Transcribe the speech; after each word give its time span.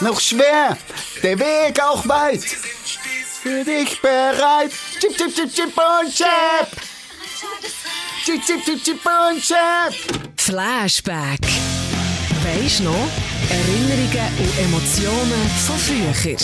Noch 0.00 0.20
schwer, 0.20 0.76
der 1.22 1.38
Weg 1.38 1.80
auch 1.82 2.06
weit. 2.08 2.42
Für 2.42 3.64
dich 3.64 4.00
bereit. 4.00 4.70
Chip, 5.00 5.16
chip, 5.16 5.34
chip, 5.34 5.52
chip 5.52 5.72
und 5.76 6.14
chap. 6.14 6.70
Chip, 8.24 8.40
chip, 8.44 8.64
chip, 8.64 8.82
chip 8.82 9.00
und 9.04 9.42
chap. 9.42 9.92
Flashback. 10.36 11.40
Weisst 12.44 12.80
noch? 12.80 13.08
Erinnerungen 13.50 14.38
und 14.38 14.58
Emotionen 14.58 15.50
von 15.66 15.76
früher. 15.78 16.36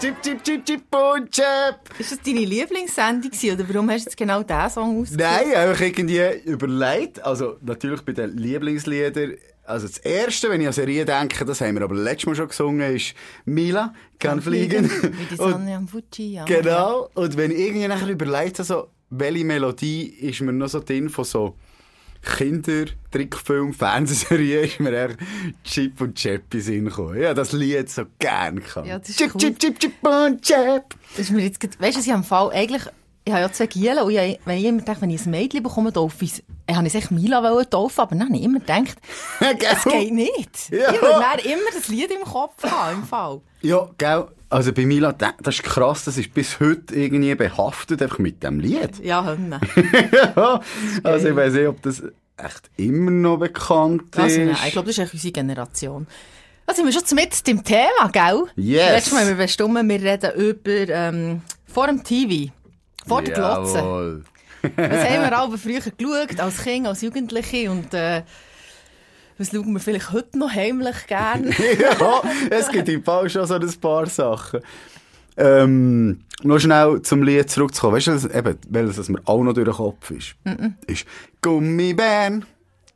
Chip, 0.00 0.22
chip, 0.22 0.42
chip, 0.42 0.64
chip 0.64 0.94
und 0.94 1.30
chap. 1.30 1.80
Ist 1.98 2.12
das 2.12 2.20
deine 2.22 2.40
Lieblingssendung 2.40 3.30
oder 3.30 3.68
warum 3.68 3.90
hast 3.90 4.06
du 4.06 4.10
jetzt 4.10 4.16
genau 4.16 4.42
diesen 4.42 4.70
Song 4.70 5.00
ausgesucht? 5.00 5.20
Nein, 5.20 5.54
einfach 5.54 5.80
irgendwie 5.80 6.40
überlegt. 6.44 7.22
Also, 7.24 7.56
natürlich 7.62 8.02
bei 8.02 8.12
den 8.12 8.36
Lieblingsliedern. 8.36 9.34
Also, 9.66 9.86
das 9.86 9.98
erste, 9.98 10.50
wenn 10.50 10.60
ich 10.60 10.66
an 10.66 10.72
Serie 10.72 11.04
denke, 11.04 11.44
das 11.44 11.60
haben 11.60 11.76
wir 11.76 11.82
aber 11.82 11.94
letztes 11.94 12.26
Mal 12.26 12.36
schon 12.36 12.48
gesungen, 12.48 12.94
ist 12.94 13.14
Mila 13.44 13.94
kann 14.18 14.42
fliegen. 14.42 14.90
Wie 14.90 15.24
die 15.30 15.36
Sonne 15.36 15.76
am 15.76 15.88
Fuji, 15.88 16.34
ja. 16.34 16.44
Genau. 16.44 17.10
Und 17.14 17.36
wenn 17.36 17.50
ich 17.50 17.58
irgendwie 17.58 17.88
nachher 17.88 18.08
überlegt 18.08 18.58
habe, 18.58 18.64
so, 18.64 18.88
welche 19.10 19.44
Melodie 19.44 20.04
ist 20.04 20.40
mir 20.40 20.52
noch 20.52 20.68
so 20.68 20.80
drin 20.80 21.08
von 21.08 21.24
so 21.24 21.56
Kinder, 22.24 22.86
Trickfilm, 23.10 23.72
Fernsehserien, 23.74 24.64
ist 24.64 24.80
mir 24.80 24.92
eher 24.92 25.16
Chip 25.62 26.00
und 26.00 26.14
Chappy 26.14 26.60
Sinn 26.60 26.86
gekommen. 26.86 27.20
Ja, 27.20 27.34
das 27.34 27.52
Lied 27.52 27.90
so 27.90 28.04
gern 28.18 28.62
kann. 28.62 28.86
Ja, 28.86 28.98
das 28.98 29.10
ist 29.10 29.18
Chip, 29.18 29.34
cool. 29.34 29.40
Chip, 29.40 29.58
Chip, 29.58 29.78
Chip 29.78 29.92
und 30.02 30.42
Chap. 30.42 30.94
Das 31.16 31.26
ist 31.26 31.30
mir 31.30 31.42
jetzt, 31.42 31.62
weißt 31.80 31.96
du, 31.96 32.00
ich 32.00 32.08
im 32.08 32.24
Fall 32.24 32.50
eigentlich, 32.52 32.82
ich 33.26 33.32
habe 33.32 33.42
ja 33.42 33.50
zwei 33.52 33.66
Gielen 33.66 33.98
und 34.00 34.10
ich, 34.10 34.38
wenn 34.44 34.58
ich 34.58 34.64
immer 34.64 34.82
denke, 34.82 35.00
wenn 35.00 35.10
ich 35.10 35.24
ein 35.24 35.30
Mädchen 35.30 35.62
bekomme, 35.62 35.92
taufe 35.92 36.24
ich, 36.24 36.42
ich 36.68 36.76
habe 36.76 36.86
es 36.86 36.94
echt 36.94 37.10
Mila 37.10 37.64
taufen, 37.64 38.00
aber 38.00 38.14
dann 38.16 38.26
habe 38.28 38.36
ich 38.36 38.42
immer 38.44 38.58
gedacht, 38.60 38.96
es 39.40 39.84
geht 39.84 40.12
nicht. 40.12 40.70
Ja. 40.70 40.92
Ich 40.92 41.00
würde 41.00 41.42
immer 41.48 41.70
das 41.74 41.88
Lied 41.88 42.10
im 42.10 42.22
Kopf 42.24 42.62
haben, 42.64 42.98
im 42.98 43.04
Fall. 43.04 43.40
Ja, 43.62 43.88
gell. 43.98 44.26
Also 44.50 44.72
bei 44.72 44.84
Mila, 44.86 45.12
da- 45.12 45.32
das 45.42 45.56
ist 45.56 45.62
krass, 45.64 46.04
das 46.04 46.16
ist 46.18 46.32
bis 46.32 46.60
heute 46.60 46.94
irgendwie 46.94 47.34
behaftet, 47.34 48.00
einfach 48.02 48.18
mit 48.18 48.42
dem 48.42 48.60
Lied. 48.60 48.98
Ja, 49.02 49.24
Hönne. 49.24 49.58
ja. 50.36 50.60
Also 51.02 51.28
ich 51.28 51.34
weiß 51.36 51.54
nicht, 51.54 51.66
ob 51.66 51.82
das 51.82 52.02
echt 52.36 52.70
immer 52.76 53.10
noch 53.10 53.38
bekannt 53.38 54.02
ist. 54.14 54.18
Also, 54.20 54.40
nein, 54.40 54.56
ich 54.66 54.72
glaube, 54.72 54.86
das 54.88 54.98
ist 54.98 55.04
echt 55.04 55.14
unsere 55.14 55.32
Generation. 55.32 56.06
Da 56.66 56.74
sind 56.74 56.84
wir 56.86 56.92
schon 56.92 57.02
mit 57.14 57.46
dem 57.46 57.64
Thema, 57.64 58.08
gell? 58.12 58.44
Yes. 58.56 58.90
Letztes 58.90 59.12
Mal 59.12 59.26
wir 59.26 59.34
bestimmt, 59.34 59.74
wir 59.88 60.02
reden 60.02 60.32
über, 60.34 60.70
ähm, 60.94 61.42
vor 61.66 61.86
dem 61.88 62.02
TV. 62.04 62.52
Vor 63.06 63.22
der 63.22 63.34
Glotze. 63.34 63.78
Jawohl. 63.78 64.24
Was 64.76 65.04
haben 65.04 65.22
wir 65.22 65.38
alle 65.38 65.58
früher 65.58 65.80
geschaut, 65.80 66.40
als 66.40 66.62
Kind, 66.62 66.86
als 66.86 67.02
Jugendliche 67.02 67.70
und, 67.70 67.92
äh, 67.92 68.22
was 69.36 69.50
schauen 69.50 69.72
wir 69.72 69.80
vielleicht 69.80 70.12
heute 70.12 70.38
noch 70.38 70.50
heimlich 70.50 71.06
gern? 71.06 71.44
ja, 71.78 72.22
es 72.50 72.68
gibt 72.70 72.88
im 72.88 73.02
Fall 73.04 73.28
schon 73.28 73.46
so 73.46 73.54
ein 73.54 73.80
paar 73.80 74.06
Sachen. 74.06 74.60
Ähm, 75.36 76.20
noch 76.44 76.60
schnell 76.60 77.02
zum 77.02 77.22
Lied 77.24 77.50
zurückzukommen. 77.50 77.96
Weißt 77.96 78.06
du, 78.06 78.12
das- 78.12 78.24
eben, 78.26 78.56
welches 78.68 78.96
das 78.96 79.08
mir 79.08 79.20
auch 79.24 79.42
noch 79.42 79.52
durch 79.52 79.66
den 79.66 79.74
Kopf 79.74 80.10
ist? 80.12 80.36
Ist 80.86 81.04
Gummibären. 81.42 82.44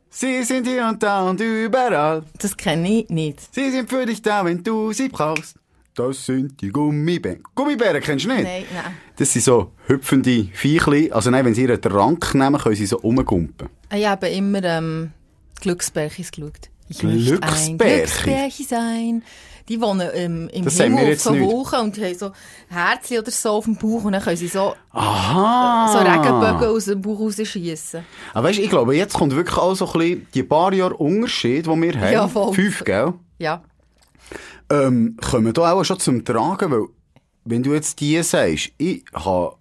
Sie 0.09 0.41
sind 0.43 0.65
hier 0.65 0.87
und 0.87 1.03
da 1.03 1.29
und 1.29 1.39
überall. 1.39 2.23
Das 2.39 2.55
kenne 2.57 3.01
ich 3.01 3.09
nicht. 3.09 3.53
Sie 3.53 3.69
sind 3.69 3.89
für 3.89 4.05
dich 4.05 4.21
da, 4.21 4.43
wenn 4.45 4.63
du 4.63 4.91
sie 4.93 5.09
brauchst. 5.09 5.57
Das 5.99 6.25
sind 6.25 6.61
die 6.61 6.69
Gummibären. 6.69 7.43
Gummibären 7.53 8.01
kennst 8.01 8.23
du 8.23 8.29
nicht? 8.29 8.43
Nein, 8.43 8.63
nein. 8.73 8.93
Das 9.17 9.33
sind 9.33 9.43
so 9.43 9.73
hüpfende 9.85 10.47
Viechli. 10.53 11.11
Also 11.11 11.29
nein, 11.29 11.43
wenn 11.43 11.53
sie 11.53 11.63
ihren 11.63 11.81
Trank 11.81 12.33
nehmen, 12.35 12.57
können 12.57 12.75
sie 12.75 12.85
so 12.85 12.95
rumgumpen. 12.95 13.67
Ich 13.93 14.07
habe 14.07 14.29
immer 14.29 14.63
ähm, 14.63 15.11
Glücksbärchis 15.59 16.31
geschaut. 16.31 16.69
Ich 16.87 16.99
Glücksbärchi 16.99 18.63
sein. 18.63 19.23
Die 19.67 19.81
wohnen 19.81 20.09
ähm, 20.13 20.49
im 20.53 20.63
Das 20.63 20.79
Himmel 20.79 21.11
auf 21.11 21.19
so. 21.19 21.37
Wolken 21.37 21.79
und 21.81 21.97
haben 21.97 22.17
so 22.17 22.31
Herzchen 22.69 23.19
oder 23.19 23.31
so 23.31 23.49
auf 23.49 23.65
dem 23.65 23.75
Bauch 23.75 24.05
und 24.05 24.13
dann 24.13 24.21
können 24.21 24.37
sie 24.37 24.47
so, 24.47 24.75
Aha! 24.91 25.91
so 25.91 25.99
Regenbögen 25.99 26.75
aus 26.75 26.85
dem 26.85 27.01
Bauch 27.01 27.19
rausschiessen. 27.19 28.05
Aber 28.33 28.47
weißt, 28.47 28.59
ich 28.59 28.69
glaube, 28.69 28.95
jetzt 28.95 29.15
kommt 29.15 29.35
wirklich 29.35 29.57
auch 29.57 29.75
so 29.75 29.85
ein 29.85 29.99
bisschen 29.99 30.27
die 30.33 30.43
paar 30.43 30.71
Jahre 30.73 30.95
Unterschied, 30.95 31.65
die 31.65 31.69
wir 31.81 31.99
haben. 31.99 32.13
Ja, 32.13 32.27
voll. 32.29 32.53
Fünf, 32.53 32.85
gell? 32.85 33.13
Ja. 33.37 33.63
Ähm, 34.71 35.17
kommen 35.21 35.53
da 35.53 35.73
auch 35.73 35.83
schon 35.83 35.99
zum 35.99 36.23
Tragen, 36.23 36.71
weil, 36.71 36.85
wenn 37.45 37.63
du 37.63 37.73
jetzt 37.73 37.99
die 37.99 38.21
sagst, 38.21 38.71
ich 38.77 39.03
habe 39.13 39.55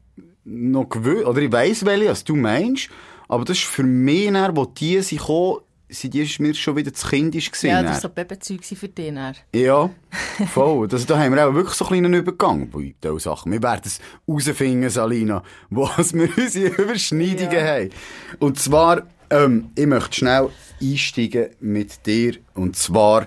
noch 0.45 0.89
gewusst, 0.89 1.25
oder 1.27 1.41
ich 1.41 1.53
weiss 1.53 1.85
welche, 1.85 2.11
was 2.11 2.25
du 2.25 2.37
meinst, 2.37 2.89
aber 3.29 3.45
das 3.45 3.59
ist 3.59 3.67
für 3.67 3.83
mich, 3.83 4.31
dann, 4.33 4.57
wo 4.57 4.65
die 4.67 5.01
sind 5.01 5.19
gekommen, 5.19 5.59
sind 5.91 6.13
die 6.13 6.29
mir 6.41 6.55
schon 6.55 6.77
wieder 6.77 6.93
zu 6.93 7.07
kindisch 7.09 7.51
gewesen. 7.51 7.69
Ja, 7.69 7.83
das 7.83 7.93
war 7.93 8.01
so 8.01 8.09
Babyzeug 8.11 8.63
für 8.63 8.89
dich. 8.89 9.15
dann. 9.15 9.35
Ja, 9.55 9.89
voll. 10.53 10.87
Das, 10.89 11.07
da 11.07 11.19
haben 11.19 11.35
wir 11.35 11.49
auch 11.49 11.55
wirklich 11.55 11.75
so 11.75 11.87
einen 11.87 12.03
kleinen 12.03 12.15
Übergang 12.15 12.69
bei 12.69 12.95
diesen 13.03 13.19
Sachen. 13.19 13.53
Wir 13.53 13.63
werden 13.63 13.83
es 13.87 13.99
herausfinden, 14.27 14.91
Salina, 14.91 15.43
was 15.71 16.13
wir 16.13 16.29
unsere 16.37 16.83
Überschneidungen 16.83 17.53
Ja. 17.53 17.65
haben. 17.67 17.91
Und 18.39 18.59
zwar, 18.59 19.03
ähm, 19.31 19.71
ich 19.77 19.87
möchte 19.87 20.17
schnell 20.17 20.51
einsteigen 20.81 21.49
mit 21.61 22.05
dir. 22.07 22.35
Und 22.55 22.77
zwar 22.77 23.27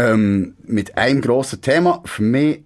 ähm, 0.00 0.54
mit 0.64 0.96
einem 0.96 1.20
grossen 1.20 1.60
Thema. 1.60 2.02
Für 2.04 2.22
mich 2.22 2.62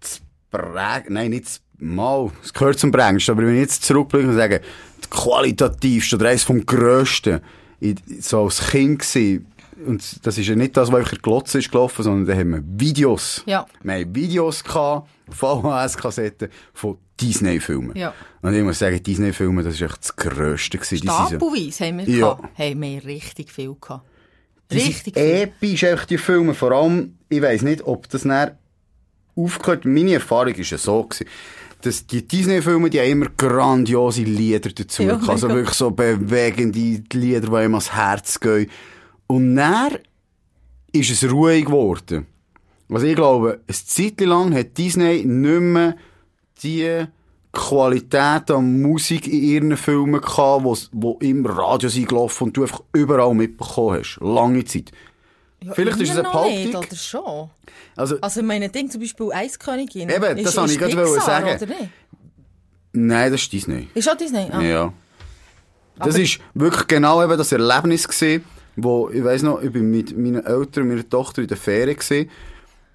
das 0.00 0.20
Präg... 0.50 1.10
Nein, 1.10 1.30
nicht 1.30 1.46
das 1.46 1.60
Mal. 1.78 2.30
Es 2.42 2.52
gehört 2.54 2.78
zum 2.78 2.90
prägendsten. 2.90 3.34
Aber 3.34 3.46
wenn 3.46 3.54
ich 3.54 3.60
jetzt 3.60 3.84
zurückblicke 3.84 4.28
und 4.28 4.34
sage, 4.36 4.62
das 5.00 5.10
qualitativste 5.10 6.16
oder 6.16 6.28
eines 6.30 6.42
vom 6.44 6.64
grössten, 6.64 7.40
ich, 7.80 7.96
so 8.20 8.44
als 8.44 8.70
Kind 8.70 9.00
gewesen, 9.00 9.46
und 9.86 10.26
das 10.26 10.38
ist 10.38 10.46
ja 10.46 10.54
nicht 10.56 10.74
das, 10.76 10.90
was 10.90 11.00
einfach 11.00 11.12
in 11.12 11.18
Glotze 11.20 11.58
ist 11.58 11.70
gelaufen, 11.70 12.02
sondern 12.02 12.26
da 12.26 12.34
haben 12.40 12.50
wir 12.50 12.62
Videos. 12.64 13.42
Ja. 13.44 13.66
Wir 13.82 13.92
haben 13.94 14.14
Videos 14.14 14.64
gehabt, 14.64 15.08
VHS-Kassetten 15.30 16.48
von 16.72 16.96
Disney-Filmen. 17.20 17.94
Ja. 17.96 18.14
Und 18.40 18.54
ich 18.54 18.62
muss 18.62 18.78
sagen, 18.78 19.02
Disney-Filme, 19.02 19.62
das 19.62 19.74
ist 19.74 19.82
echt 19.82 19.98
das 20.00 20.16
Grösste 20.16 20.78
Stapelweise 20.82 21.84
haben 21.84 21.98
wir, 21.98 22.08
Ja. 22.08 22.34
gehabt. 22.34 22.58
haben 22.58 22.80
wir 22.80 23.04
richtig 23.04 23.52
viel 23.52 23.76
gehabt. 23.78 24.08
Richtig 24.72 25.16
episch, 25.16 25.84
einfach 25.84 26.06
die 26.06 26.18
Filme. 26.18 26.54
Vor 26.54 26.72
allem, 26.72 27.16
ich 27.28 27.40
weiss 27.42 27.62
nicht, 27.62 27.82
ob 27.86 28.08
das 28.08 28.22
dann 28.22 28.52
aufgehört. 29.36 29.84
Meine 29.84 30.14
Erfahrung 30.14 30.56
war 30.56 30.64
ja 30.64 30.78
so, 30.78 31.02
gewesen, 31.04 31.26
dass 31.82 32.06
die 32.06 32.26
Disney-Filme, 32.26 32.90
die 32.90 33.00
haben 33.00 33.10
immer 33.10 33.28
grandiose 33.36 34.22
Lieder 34.22 34.70
dazu. 34.70 35.02
Ja, 35.02 35.14
gehabt. 35.14 35.28
also 35.28 35.48
wirklich 35.48 35.76
so 35.76 35.90
bewegende 35.90 37.02
Lieder, 37.12 37.40
die 37.40 37.54
einem 37.54 37.74
ans 37.74 37.92
Herz 37.92 38.40
gehen. 38.40 38.70
Und 39.26 39.56
dann 39.56 39.98
ist 40.92 41.10
es 41.10 41.30
ruhig 41.30 41.66
geworden. 41.66 42.26
Also 42.88 43.06
ich 43.06 43.16
glaube, 43.16 43.60
eine 43.66 43.76
Zeit 43.76 44.20
lang 44.20 44.54
hat 44.54 44.78
Disney 44.78 45.24
nicht 45.24 45.60
mehr 45.60 45.96
die 46.62 47.06
Qualität 47.56 48.50
an 48.50 48.82
Musik 48.82 49.26
in 49.26 49.42
ihren 49.42 49.76
Filmen 49.76 50.20
gehabt, 50.20 50.64
wo's- 50.64 50.88
wo 50.92 51.18
im 51.20 51.44
Radio 51.46 51.88
sind 51.88 52.08
gelaufen 52.08 52.44
und 52.44 52.56
du 52.56 52.62
einfach 52.62 52.82
überall 52.94 53.34
mitbekommen 53.34 53.98
hast. 53.98 54.18
Lange 54.20 54.64
Zeit. 54.64 54.92
Vielleicht 55.72 56.00
ist 56.00 56.10
es 56.10 56.18
eine 56.18 56.22
noch 56.28 56.44
nicht, 56.44 56.70
Behauptung. 56.70 56.90
oder 56.90 56.96
schon? 56.96 57.50
Also, 57.96 58.16
Also, 58.20 58.42
meine 58.42 58.68
Ding, 58.68 58.90
zum 58.90 59.00
Beispiel 59.00 59.32
Eiskönigin. 59.32 60.08
Eben, 60.10 60.20
das 60.20 60.54
ist, 60.54 60.56
wollte 60.56 60.70
ist 60.72 60.72
ich 60.72 60.94
gerade 60.96 61.20
sagen. 61.20 61.66
Nein, 62.92 63.32
das 63.32 63.42
ist 63.42 63.52
Disney. 63.52 63.88
Ist 63.94 64.08
auch 64.08 64.16
Disney? 64.16 64.46
Ah. 64.50 64.60
Ja. 64.62 64.92
Das 65.98 66.14
Aber- 66.14 66.22
ist 66.22 66.38
wirklich 66.54 66.86
genau 66.86 67.22
eben 67.24 67.36
das 67.36 67.52
Erlebnis 67.52 68.06
gewesen, 68.06 68.44
wo, 68.76 69.08
ich 69.10 69.24
weiss 69.24 69.42
noch, 69.42 69.62
ich 69.62 69.72
bin 69.72 69.90
mit 69.90 70.16
meinen 70.16 70.44
Eltern 70.44 70.84
und 70.84 70.88
meiner 70.90 71.08
Tochter 71.08 71.42
in 71.42 71.48
der 71.48 71.56
Ferien 71.56 71.96
gewesen. 71.96 72.30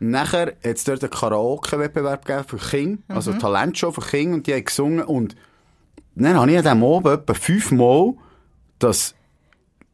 Nachher 0.04 0.48
hat 0.48 0.56
es 0.64 0.84
dort 0.84 1.04
einen 1.04 1.12
Karaoke-Wettbewerb 1.12 2.26
gegeben 2.26 2.46
für 2.48 2.58
Kinder, 2.58 2.98
Mhm. 3.08 3.16
also 3.16 3.34
Talentshow 3.34 3.92
für 3.92 4.02
Kinder, 4.02 4.36
und 4.36 4.48
die 4.48 4.54
haben 4.56 4.66
gesungen, 4.66 5.04
und 5.06 5.36
dann 6.16 6.36
habe 6.36 6.50
ich 6.52 6.58
an 6.58 6.64
diesem 6.64 6.84
Abend 6.84 7.08
etwa 7.22 7.34
fünfmal 7.36 8.14
das 8.80 9.14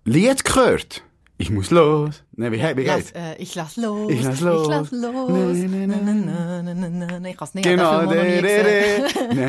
Lied 0.05 0.45
gehört. 0.45 1.03
Ich 1.39 1.51
muss 1.51 1.69
los. 1.69 2.23
Nein, 2.35 2.51
wie, 2.53 2.61
wie 2.77 2.83
geht's? 2.83 3.11
äh, 3.11 3.35
ich 3.37 3.53
lass 3.53 3.75
los. 3.77 4.09
Ich 4.11 4.23
lass 4.23 4.39
los. 4.39 4.63
Ich 4.63 4.69
lass 4.69 4.91
los. 4.91 5.29
Nee, 5.29 5.67
nee, 5.67 5.85
nee, 5.85 5.95
Na, 6.01 6.63
na, 6.63 6.73
na, 6.73 7.19
na. 7.19 7.29
Ich 7.29 7.37
kann 7.37 7.47
es 7.47 7.53
nicht. 7.53 7.63
Genau, 7.65 8.01
na, 8.01 8.15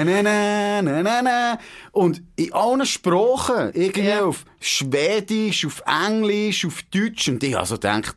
na, 0.04 0.22
na, 0.22 0.82
na, 0.82 1.02
na, 1.02 1.22
na. 1.22 1.58
Und 1.92 2.20
in 2.36 2.52
allen 2.52 2.84
Sprachen, 2.84 3.70
irgendwie 3.72 4.08
Ja. 4.08 4.24
auf 4.24 4.44
Schwedisch, 4.60 5.64
auf 5.64 5.82
Englisch, 5.86 6.66
auf 6.66 6.82
Deutsch, 6.92 7.28
und 7.28 7.42
ich 7.42 7.54
habe 7.54 7.66
so 7.66 7.74
gedacht, 7.76 8.16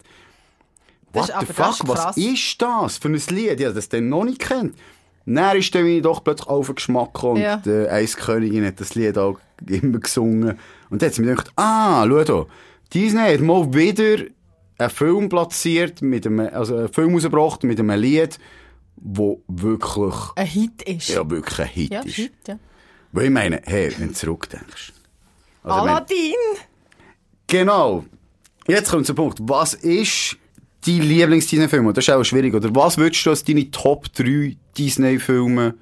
Das 1.14 1.30
what 1.30 1.36
the 1.48 1.54
fuck, 1.54 1.88
was 1.88 2.18
ist 2.18 2.62
das 2.62 2.98
für 2.98 3.10
ein 3.10 3.14
Lied? 3.30 3.60
Ich 3.60 3.66
habe 3.66 3.76
das 3.76 3.90
dann 3.90 4.10
noch 4.10 4.24
nicht 4.24 4.40
kennt. 4.40 4.76
Dann 5.26 5.58
ist 5.58 5.74
dann 5.76 5.86
ich 5.86 6.02
doch 6.02 6.24
plötzlich 6.24 6.48
auf 6.48 6.66
den 6.68 6.76
Geschmack 6.76 7.14
gekommen 7.14 7.42
Ja. 7.42 7.56
und 7.56 7.66
die 7.66 7.88
Eiskönigin 7.90 8.66
hat 8.66 8.80
das 8.80 8.96
Lied 8.96 9.18
auch 9.18 9.40
immer 9.68 10.00
gesungen. 10.00 10.58
Und 10.90 11.02
dann 11.02 11.08
hat 11.10 11.14
sie 11.16 11.22
mir 11.22 11.36
gedacht, 11.36 11.52
ah, 11.56 12.06
schau 12.08 12.24
da, 12.24 12.46
Disney 12.94 13.20
hat 13.34 13.40
mal 13.42 13.72
wieder 13.74 14.26
einen 14.78 14.90
Film 14.90 15.30
platziert, 15.30 16.02
mit 16.02 16.26
einem, 16.26 16.40
also 16.54 16.76
einen 16.76 16.92
Film 16.92 17.14
rausgebracht 17.14 17.64
mit 17.64 17.80
einem 17.80 18.00
Lied, 18.00 18.40
wo 18.96 19.42
wirklich, 19.48 20.16
Ein 20.36 20.48
Hit 20.48 20.82
ist. 20.84 21.10
ja, 21.10 21.30
wirklich 21.30 21.60
ein 21.60 21.68
Hit 21.68 21.92
Ja, 21.94 22.00
ist. 22.02 22.16
Hit, 22.16 22.34
ja. 22.48 22.60
Weil 23.12 23.26
ich 23.26 23.32
meine, 23.32 23.62
hey, 23.66 23.94
wenn 24.00 24.08
du 24.10 24.14
zurückdenkst. 24.14 24.94
Also, 25.64 25.78
Aladdin! 25.80 26.34
genau. 27.48 28.06
Jetzt 28.68 28.90
kommt 28.92 29.06
zum 29.06 29.16
Punkt. 29.16 29.38
Was 29.42 29.74
ist 29.74 30.38
dein 30.86 31.02
Lieblings-Disney-Film? 31.02 31.94
Das 31.94 32.08
ist 32.08 32.14
auch 32.14 32.24
schwierig. 32.24 32.54
Oder 32.54 32.74
was 32.76 32.98
würdest 32.98 33.26
du 33.26 33.30
als 33.32 33.44
deine 33.44 33.70
Top 33.72 34.12
3 34.14 34.56
Disney-Filme 34.78 35.76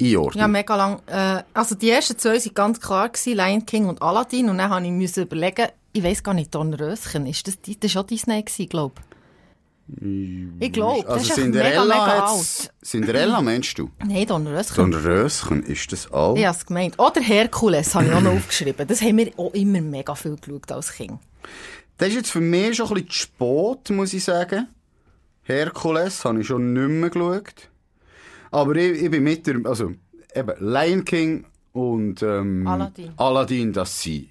einordnen? 0.00 0.40
Ja, 0.40 0.48
mega 0.48 0.76
lang. 0.76 1.00
Äh, 1.06 1.42
also 1.54 1.74
die 1.74 1.90
ersten 1.90 2.18
zwei 2.18 2.34
waren 2.34 2.54
ganz 2.54 2.80
klar, 2.80 3.08
gewesen, 3.08 3.36
Lion 3.36 3.66
King 3.66 3.86
und 3.86 4.02
Aladdin. 4.02 4.48
Und 4.48 4.58
dann 4.58 4.70
habe 4.70 4.84
ich 4.86 4.92
müssen 4.92 5.22
überlegen, 5.24 5.68
ich 5.92 6.02
weiss 6.02 6.22
gar 6.22 6.34
nicht, 6.34 6.54
Dornröschen, 6.54 7.26
ist 7.26 7.46
das, 7.46 7.58
das 7.60 7.76
war 7.82 7.88
schon 7.88 8.06
Disney, 8.06 8.42
glaube 8.68 8.94
ich. 9.00 10.72
glaube, 10.72 11.02
das 11.02 11.12
also 11.12 11.22
ist 11.24 11.30
echt 11.30 11.38
mega, 11.38 11.42
Cinderella, 11.62 11.84
mega 11.84 12.06
hat's- 12.06 12.60
alt. 12.68 12.72
Cinderella 12.84 13.40
meinst 13.40 13.78
du? 13.78 13.90
Nein, 14.06 14.26
Dornröschen. 14.26 14.76
Dornröschen, 14.76 15.62
ist 15.62 15.90
das 15.92 16.12
alt? 16.12 16.38
Ich 16.38 16.44
habe 16.44 16.56
es 16.56 16.66
gemeint. 16.66 16.98
Oder 16.98 17.20
Herkules 17.22 17.94
habe 17.94 18.06
ich 18.06 18.12
auch 18.12 18.20
noch 18.20 18.32
aufgeschrieben. 18.36 18.86
Das 18.86 19.00
haben 19.00 19.16
wir 19.16 19.32
auch 19.38 19.52
immer 19.54 19.80
mega 19.80 20.14
viel 20.14 20.36
geschaut 20.36 20.70
als 20.72 20.92
Kind. 20.92 21.18
Das 21.98 22.08
ist 22.08 22.14
jetzt 22.14 22.30
für 22.30 22.40
mich 22.40 22.76
schon 22.76 22.86
ein 22.88 22.94
bisschen 22.94 23.10
zu 23.10 23.18
spät, 23.18 23.90
muss 23.90 24.14
ich 24.14 24.24
sagen. 24.24 24.68
Herkules 25.42 26.24
habe 26.24 26.40
ich 26.40 26.46
schon 26.46 26.72
nicht 26.72 26.88
mehr 26.88 27.10
geschaut. 27.10 27.68
Aber 28.50 28.76
ich, 28.76 29.02
ich 29.02 29.10
bin 29.10 29.24
mit 29.24 29.46
der, 29.46 29.56
also, 29.64 29.92
eben, 30.34 30.54
Lion 30.60 31.04
King 31.04 31.44
und, 31.72 32.22
ähm, 32.22 32.66
Aladdin. 32.66 33.12
Aladdin, 33.16 33.72
das 33.72 34.00
sind. 34.00 34.28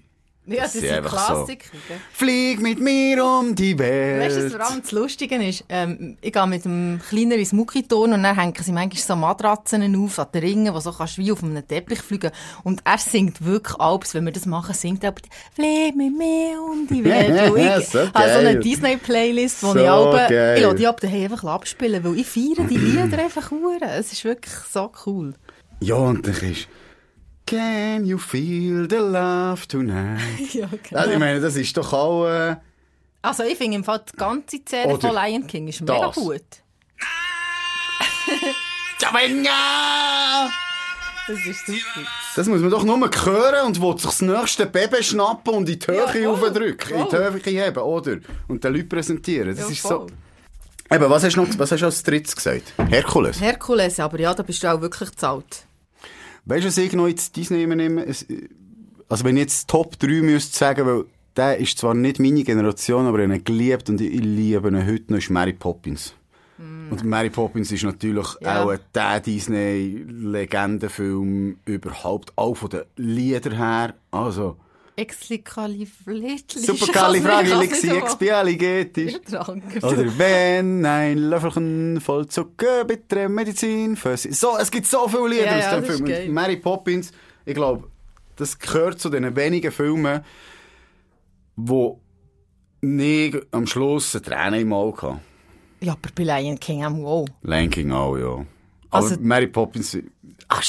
Ja, 0.49 0.63
das 0.63 0.73
sind 0.73 0.89
einfach 0.89 1.27
so. 1.27 1.33
Klassiker. 1.33 1.65
gell? 1.88 1.97
Flieg 2.13 2.61
mit 2.61 2.79
mir 2.79 3.23
um 3.23 3.53
die 3.53 3.77
Welt. 3.77 4.21
Weißt 4.21 4.38
du, 4.38 4.45
was 4.45 4.53
vor 4.53 4.65
allem 4.71 4.81
das 4.81 4.91
Lustige 4.91 5.35
ist? 5.44 5.65
Ähm, 5.67 6.17
ich 6.21 6.31
gehe 6.31 6.47
mit 6.47 6.63
dem 6.63 7.01
Kleinen 7.09 7.33
ins 7.33 7.51
Muckiton 7.51 8.13
und 8.13 8.23
dann 8.23 8.35
hängen 8.39 8.53
sie 8.61 8.71
manchmal 8.71 9.01
so 9.01 9.15
Matratzen 9.17 9.95
auf 10.05 10.19
an 10.19 10.27
den 10.33 10.41
Ringen, 10.41 10.73
wo 10.73 10.79
so 10.79 10.91
kannst 10.94 11.17
du 11.17 11.21
wie 11.21 11.31
auf 11.33 11.44
einem 11.44 11.67
Teppich 11.67 11.99
fliegen. 11.99 12.31
Und 12.63 12.81
er 12.85 12.97
singt 12.97 13.44
wirklich 13.44 13.77
abends, 13.79 14.13
wenn 14.13 14.23
wir 14.25 14.31
das 14.31 14.45
machen, 14.45 14.73
singt 14.73 15.03
er 15.03 15.13
«Flieg 15.53 15.95
mit 15.95 16.17
mir 16.17 16.61
um 16.61 16.88
die 16.88 17.03
Welt». 17.03 17.51
Und 17.51 17.57
ich 17.59 17.88
So 17.89 18.00
habe 18.13 18.31
so 18.33 18.39
eine 18.39 18.55
Disney-Playlist, 18.57 19.63
wo 19.63 19.73
So 19.73 19.79
ich 19.79 19.89
alle, 19.89 20.27
geil. 20.29 20.57
ich 20.57 20.63
lasse 20.63 20.75
die 20.75 20.88
ab 20.88 21.01
daheim 21.01 21.23
einfach 21.23 21.43
abspielen, 21.43 22.03
weil 22.03 22.19
ich 22.19 22.27
feiere 22.27 22.65
die 22.69 22.77
Lieder 22.77 23.17
einfach 23.23 23.51
hure. 23.51 23.85
Es 23.97 24.13
ist 24.13 24.23
wirklich 24.23 24.53
so 24.71 24.91
cool. 25.05 25.33
Ja, 25.81 25.95
und 25.95 26.25
dann 26.25 26.33
ist 26.33 26.67
Can 27.47 28.05
you 28.05 28.17
feel 28.17 28.88
the 28.89 28.97
love 28.97 29.65
tonight? 29.67 30.19
Ja, 30.53 30.67
Also, 30.94 31.11
ich 31.11 31.19
meine, 31.19 31.39
das 31.39 31.55
ist 31.55 31.75
doch 31.77 31.94
auch, 31.94 32.27
äh, 32.27 32.55
Also 33.21 33.44
ich 33.44 33.57
finde 33.57 33.77
im 33.77 33.83
Fall 33.83 34.03
die 34.11 34.17
ganze 34.17 34.57
Oder 34.85 34.99
von 34.99 35.15
Lion 35.15 35.47
King 35.47 35.67
ist 35.69 35.81
mega 35.81 36.07
das. 36.07 36.15
gut. 36.15 36.41
Javenga! 38.99 40.49
Das 41.27 41.45
ist 41.45 41.65
super. 41.65 42.07
Das 42.35 42.47
muss 42.47 42.61
man 42.61 42.69
doch 42.69 42.83
nur 42.83 42.97
hören 42.99 43.67
und 43.67 43.81
will 43.81 43.93
sich 43.97 44.05
das 44.05 44.21
nächste 44.21 44.65
Baby 44.65 45.03
schnappen 45.03 45.53
und 45.53 45.69
in 45.69 45.79
die 45.79 45.88
Höhe 45.88 46.21
Ja, 46.23 46.29
aufdrücken, 46.29 46.97
in 47.00 47.09
die. 47.09 47.15
Höhe 47.15 47.65
heben, 47.65 47.79
oder? 47.79 48.17
Und 48.47 48.63
den 48.63 48.73
Leuten 48.73 48.89
präsentieren. 48.89 49.50
Das 49.55 49.65
Ja, 49.65 49.71
ist 49.71 49.79
voll. 49.81 50.07
so... 50.89 50.95
Eben, 50.95 51.09
was 51.09 51.23
hast 51.23 51.35
du 51.35 51.41
noch, 51.41 51.50
was 51.59 51.71
hast 51.71 51.81
du 51.81 51.85
als 51.85 52.01
drittes 52.03 52.35
gesagt? 52.35 52.73
Herkules. 52.89 53.41
Herkules, 53.41 54.00
aber 54.00 54.19
ja, 54.19 54.33
da 54.33 54.43
bist 54.43 54.63
du 54.63 54.73
auch 54.73 54.79
wirklich 54.79 55.11
zu 55.17 55.27
alt. 55.27 55.63
Weißt 56.47 56.63
du, 56.63 56.67
was 56.69 56.77
ich 56.77 56.94
noch 56.94 57.07
jetzt 57.09 57.35
Disney 57.35 57.67
nehme? 57.67 58.05
Also, 59.09 59.25
wenn 59.25 59.35
ich 59.35 59.44
jetzt 59.44 59.67
Top 59.67 59.99
3 59.99 60.21
müsste 60.21 60.57
sagen, 60.57 60.85
weil 60.85 61.03
der 61.35 61.57
ist 61.57 61.77
zwar 61.77 61.94
nicht 61.94 62.19
meine 62.19 62.44
Generation, 62.44 63.05
aber 63.05 63.19
ich 63.19 63.25
habe 63.25 63.35
ihn 63.35 63.44
geliebt 63.44 63.89
und 63.89 63.99
ich 63.99 64.17
liebe 64.21 64.69
ihn 64.69 64.88
heute 64.88 65.11
noch, 65.11 65.17
ist 65.19 65.29
Mary 65.29 65.51
Poppins. 65.53 66.13
Und 66.57 67.03
Mary 67.03 67.29
Poppins 67.29 67.71
ist 67.71 67.83
natürlich 67.83 68.25
Ja. 68.41 68.63
auch 68.63 68.73
der 68.95 69.19
Disney-Legendenfilm 69.19 71.57
überhaupt, 71.65 72.31
auch 72.35 72.55
von 72.55 72.69
den 72.69 72.81
Liedern 72.95 73.57
her. 73.57 73.93
Also, 74.11 74.55
Exlikaliflittli. 74.97 76.61
Supercalifragilisticexpialigetisch. 76.61 79.15
Danke. 79.29 79.85
Oder 79.85 80.17
wenn 80.17 80.85
ein 80.85 81.17
Löffelchen 81.17 81.99
voll 82.01 82.27
Zucker, 82.27 82.83
bittere 82.85 83.29
Medizin 83.29 83.95
für 83.95 84.17
sie. 84.17 84.31
So, 84.33 84.57
es 84.57 84.69
gibt 84.71 84.88
so 84.88 85.07
viele 85.07 85.27
Lieder 85.29 85.57
Ja, 85.57 85.77
aus 85.77 85.85
dem 85.85 86.05
Film. 86.05 86.33
Mary 86.33 86.57
Poppins, 86.57 87.11
ich 87.45 87.53
glaube, 87.55 87.88
das 88.35 88.57
gehört 88.59 88.99
zu 88.99 89.09
den 89.09 89.33
wenigen 89.35 89.71
Filmen, 89.71 90.21
wo 91.55 92.01
nie 92.81 93.39
am 93.51 93.65
Schluss 93.67 94.15
eine 94.15 94.23
Träne 94.23 94.61
im 94.61 94.73
Auge 94.73 95.01
hatte. 95.03 95.19
Ja, 95.81 95.91
aber 95.93 96.09
bei 96.15 96.23
Lion 96.23 96.59
King 96.59 96.83
auch. 96.83 97.23
auch. 97.23 97.27
Lanking 97.43 97.91
auch, 97.91 98.17
ja. 98.17 98.45
Aber 98.89 99.05
Also- 99.05 99.17
Mary 99.19 99.47
Poppins, 99.47 99.93
ist 99.93 100.05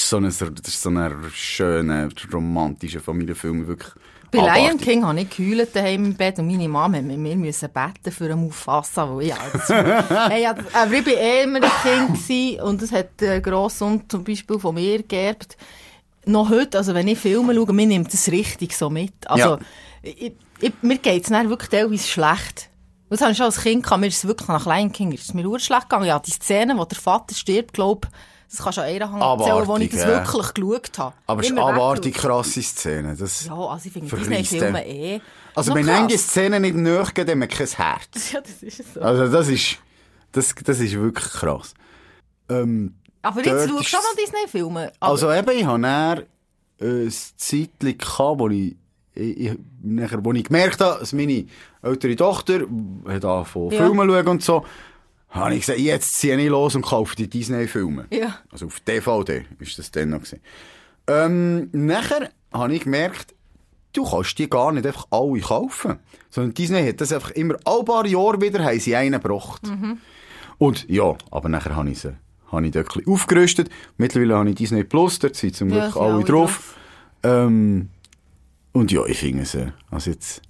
so 0.08 0.16
ein, 0.19 0.24
das 0.24 0.40
ist 0.42 0.82
so 0.82 0.90
ein 0.90 1.14
schöner, 1.32 2.08
romantischer 2.32 3.00
Familienfilm, 3.00 3.66
wirklich. 3.66 3.92
Bei 4.30 4.38
Lion. 4.60 4.78
King 4.78 5.04
habe 5.06 5.20
ich 5.20 5.30
gehüllt 5.30 5.75
daheim 5.75 6.04
im 6.06 6.14
Bett 6.14 6.38
und 6.38 6.46
meine 6.48 6.69
Mama 6.69 7.00
mit 7.00 7.19
mir 7.19 7.36
müssen 7.36 7.69
beten 7.70 8.12
für 8.12 8.25
einen 8.26 8.40
Mufasa, 8.40 9.08
weil 9.14 9.26
ja, 9.28 9.36
das, 9.52 9.69
hey, 9.69 10.46
aber 10.46 10.92
ich 10.92 11.06
war 11.06 11.12
eh 11.14 11.42
immer 11.44 11.60
ein 11.62 12.16
Kind 12.16 12.60
und 12.62 12.82
das 12.82 12.92
hat 12.92 13.20
der 13.20 13.40
Grosssohn 13.40 14.02
zum 14.08 14.25
Beispiel 14.25 14.58
von 14.58 14.75
mir 14.75 15.02
geerbt. 15.02 15.56
Noch 16.26 16.50
heute, 16.50 16.78
also 16.78 16.94
wenn 16.94 17.08
ich 17.08 17.19
Filme 17.19 17.54
schaue, 17.54 17.72
mir 17.72 17.86
nimmt 17.86 18.12
das 18.12 18.28
richtig 18.28 18.76
so 18.76 18.90
mit. 18.90 19.14
Also, 19.26 19.50
Ja. 19.50 19.58
ich, 20.02 20.32
ich, 20.60 20.72
mir 20.82 20.98
geht 20.98 21.24
es 21.24 21.31
wirklich 21.31 21.70
teilweise 21.70 22.06
schlecht. 22.06 22.69
Das 23.10 23.22
habe 23.22 23.32
ich 23.32 23.38
schon 23.38 23.46
als 23.46 23.62
Kind 23.62 23.82
gehabt, 23.82 24.00
mir 24.00 24.08
ist 24.08 24.19
es 24.19 24.26
wirklich 24.26 24.48
nach 24.48 24.66
Lion 24.66 24.92
King, 24.92 25.12
ist 25.12 25.24
es 25.24 25.34
mir 25.34 25.46
urschlecht 25.46 25.88
gegangen. 25.88 26.04
Ja, 26.04 26.19
die 26.19 26.31
Szene, 26.31 26.76
wo 26.76 26.84
der 26.84 26.98
Vater 26.98 27.34
stirbt, 27.34 27.72
glaube 27.72 28.08
das 28.50 28.62
kannst 28.62 28.78
du 28.78 28.82
an 28.82 28.88
einer 28.88 29.12
Hand 29.12 29.40
erzählen, 29.40 29.66
wo 29.66 29.76
ich 29.76 29.90
das 29.90 30.02
Abartig, 30.02 30.34
wirklich 30.34 30.54
geschaut 30.54 30.98
habe. 30.98 31.14
Aber 31.26 31.40
es 31.42 31.50
ist 31.50 31.58
abartig 31.58 32.14
krasse 32.14 32.62
Szene. 32.62 33.14
Das, 33.16 33.44
Ja, 33.46 33.54
also 33.54 33.86
ich 33.86 33.92
finde 33.92 34.16
Disney-Filme 34.16 34.86
eh. 34.86 35.20
Also, 35.54 35.74
wenn 35.74 36.08
die 36.08 36.16
Szene 36.16 36.60
nicht 36.60 36.76
nachgeht, 36.76 37.28
dann 37.28 37.40
hat 37.42 37.48
man 37.48 37.48
kein 37.48 37.66
Herz. 37.66 38.32
Ja, 38.32 38.40
das 38.40 38.62
ist 38.62 38.94
so. 38.94 39.00
Also, 39.00 39.28
das 39.28 39.48
ist, 39.48 39.78
das, 40.32 40.54
das 40.64 40.80
ist 40.80 40.94
wirklich 40.94 41.28
krass. 41.32 41.74
Ähm, 42.48 42.94
Aber 43.22 43.44
jetzt 43.44 43.68
schaust 43.68 43.80
du 43.80 43.82
schon 43.84 44.00
noch 44.00 44.16
Disney-Filme. 44.16 44.92
Also 45.00 45.32
eben, 45.32 45.50
ich 45.50 45.66
hatte 45.66 45.82
dann 45.82 46.18
äh, 46.80 47.06
ein 47.06 47.12
Zeitchen 47.36 47.98
gehabt, 47.98 48.38
wo 48.40 48.48
ich, 48.48 48.76
ich, 49.14 49.38
ich, 49.40 49.58
nachher, 49.82 50.24
wo 50.24 50.32
ich 50.32 50.44
gemerkt 50.44 50.80
habe, 50.80 51.00
dass 51.00 51.12
meine 51.12 51.44
ältere 51.82 52.16
Tochter 52.16 52.60
hat 53.06 53.24
angefangen 53.24 53.70
Ja. 53.72 53.78
Filme 53.78 54.06
schauen 54.06 54.28
und 54.28 54.42
so, 54.42 54.64
habe 55.30 55.54
ich 55.54 55.60
gesagt, 55.60 55.78
jetzt 55.78 56.16
ziehe 56.16 56.40
ich 56.40 56.48
los 56.48 56.75
und 56.75 56.82
kaufe 56.82 57.14
die 57.16 57.28
Disney-Filme. 57.28 58.06
Ja. 58.10 58.38
Also 58.50 58.66
auf 58.66 58.80
DVD 58.80 59.44
ist 59.58 59.78
das 59.78 59.90
dann 59.90 60.10
noch 60.10 60.19
gewesen. 60.19 60.40
Ähm, 61.06 61.69
nachher 61.72 62.30
habe 62.52 62.75
ich 62.75 62.84
gemerkt, 62.84 63.34
du 63.92 64.04
kannst 64.04 64.38
die 64.38 64.48
gar 64.48 64.72
nicht 64.72 64.86
einfach 64.86 65.06
alle 65.10 65.40
kaufen. 65.40 65.98
Sondern 66.30 66.54
Disney 66.54 66.86
hat 66.86 67.00
das 67.00 67.12
einfach 67.12 67.30
immer, 67.32 67.56
alle 67.64 67.84
paar 67.84 68.06
Jahre 68.06 68.40
wieder, 68.40 68.64
haben 68.64 68.80
sie 68.80 68.96
einen 68.96 69.20
gebracht. 69.20 69.66
Mhm. 69.66 69.98
Und 70.58 70.88
ja, 70.88 71.14
aber 71.31 71.48
nachher 71.48 71.76
habe 71.76 71.91
ich 71.91 72.00
sie, 72.00 72.17
habe 72.50 72.67
ich 72.67 72.72
dort 72.72 73.06
aufgerüstet. 73.06 73.70
Mittlerweile 73.96 74.36
habe 74.36 74.50
ich 74.50 74.56
Disney 74.56 74.84
Plus, 74.84 75.19
dort 75.19 75.36
sind 75.36 75.55
zum 75.55 75.70
Ja, 75.70 75.82
Glück 75.82 75.94
sind 75.94 76.03
alle 76.03 76.24
drauf. 76.24 76.74
Ähm, 77.22 77.88
und 78.72 78.93
ja, 78.93 79.05
ich 79.06 79.19
finde 79.19 79.44
sie, 79.44 79.72
also 79.91 80.10
jetzt, 80.10 80.43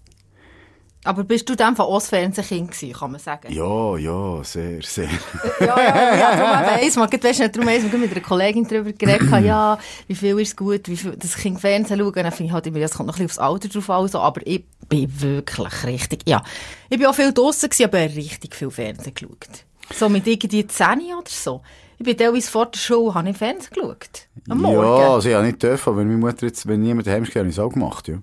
Aber 1.09 1.25
bist 1.25 1.49
du 1.49 1.57
dann 1.57 1.75
von 1.75 2.01
Fernsehkind 2.03 2.71
gewesen, 2.71 2.93
kann 2.93 3.13
man 3.13 3.19
sagen? 3.19 3.51
ja, 3.51 3.97
ja, 3.97 4.45
sehr, 4.45 4.83
sehr. 4.83 5.09
ja, 5.61 5.81
ja, 5.81 6.15
ja 6.15 6.37
darum 6.37 6.83
weiss 6.83 6.97
man, 6.97 7.11
weißt 7.11 7.41
du, 7.41 7.49
darum 7.49 7.67
weiss 7.67 7.83
man, 7.91 7.99
mit 7.99 8.11
einer 8.13 8.21
Kollegin 8.21 8.69
darüber 8.69 8.93
geredet, 8.93 9.31
habe, 9.31 9.47
ja, 9.47 9.79
wie 10.07 10.15
viel 10.15 10.39
ist 10.39 10.55
gut, 10.55 10.87
wie 10.87 10.99
viel, 10.99 11.17
das 11.17 11.35
Kind 11.35 11.63
Fernsehen 11.63 11.99
schauen, 11.99 12.13
dann 12.13 12.31
finde 12.31 12.45
ich 12.45 12.53
halt 12.53 12.67
immer, 12.67 12.81
es 12.81 12.93
kommt 12.93 13.07
noch 13.07 13.19
ein 13.19 13.27
bisschen 13.27 13.43
aufs 13.43 13.53
Alter 13.53 13.69
drauf 13.69 13.89
an, 13.89 14.09
so, 14.09 14.19
aber 14.19 14.47
ich 14.47 14.67
bin 14.87 15.11
wirklich 15.19 15.85
richtig, 15.85 16.29
ja, 16.29 16.43
ich 16.91 16.99
bin 16.99 17.07
auch 17.07 17.15
viel 17.15 17.33
draussen 17.33 17.71
gewesen, 17.71 17.85
aber 17.85 18.01
richtig 18.01 18.55
viel 18.55 18.71
Fernsehen 18.71 19.15
geschaut. 19.15 19.65
So 19.95 20.11
mit 20.11 20.27
irgendwie 20.27 20.67
10 20.67 20.87
oder 21.19 21.25
so. 21.27 21.63
Ich 21.97 22.05
bin 22.05 22.19
teilweise 22.19 22.51
vor 22.51 22.67
der 22.67 22.79
Schule, 22.79 23.15
habe 23.15 23.31
ich 23.31 23.37
Fernsehen 23.39 23.73
geschaut. 23.73 24.29
Am 24.51 24.61
Morgen. 24.61 24.77
Ja, 24.77 25.15
also 25.15 25.27
ich 25.27 25.35
habe 25.35 25.47
nicht 25.47 25.63
dürfen, 25.63 25.97
wenn 25.97 26.07
meine 26.07 26.19
Mutter 26.19 26.45
jetzt, 26.45 26.69
wenn 26.69 26.83
niemand 26.83 27.07
daheim 27.07 27.23
ist, 27.23 27.35
habe 27.35 27.49
ich 27.49 27.55
es 27.55 27.59
auch 27.59 27.73
gemacht, 27.73 28.09
ja. 28.09 28.19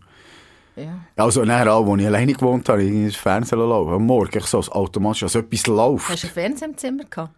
Ja. 0.75 0.99
Also 1.15 1.43
nachher 1.45 1.73
auch, 1.73 1.89
als 1.89 2.01
ich 2.01 2.07
alleine 2.07 2.33
gewohnt 2.33 2.67
habe, 2.69 2.83
irgendwie 2.83 3.07
das 3.07 3.15
Fernsehen 3.15 3.59
laufen. 3.59 3.93
Am 3.93 4.05
Morgen, 4.05 4.37
ich 4.37 4.45
so 4.45 4.57
als 4.57 4.69
automatisch, 4.69 5.23
als 5.23 5.35
etwas 5.35 5.67
läuft. 5.67 6.09
Hast 6.09 6.23
du 6.23 6.27
einen 6.27 6.33
Fernseher 6.33 6.67
im 6.69 6.77
Zimmer 6.77 7.03
gehabt? 7.05 7.33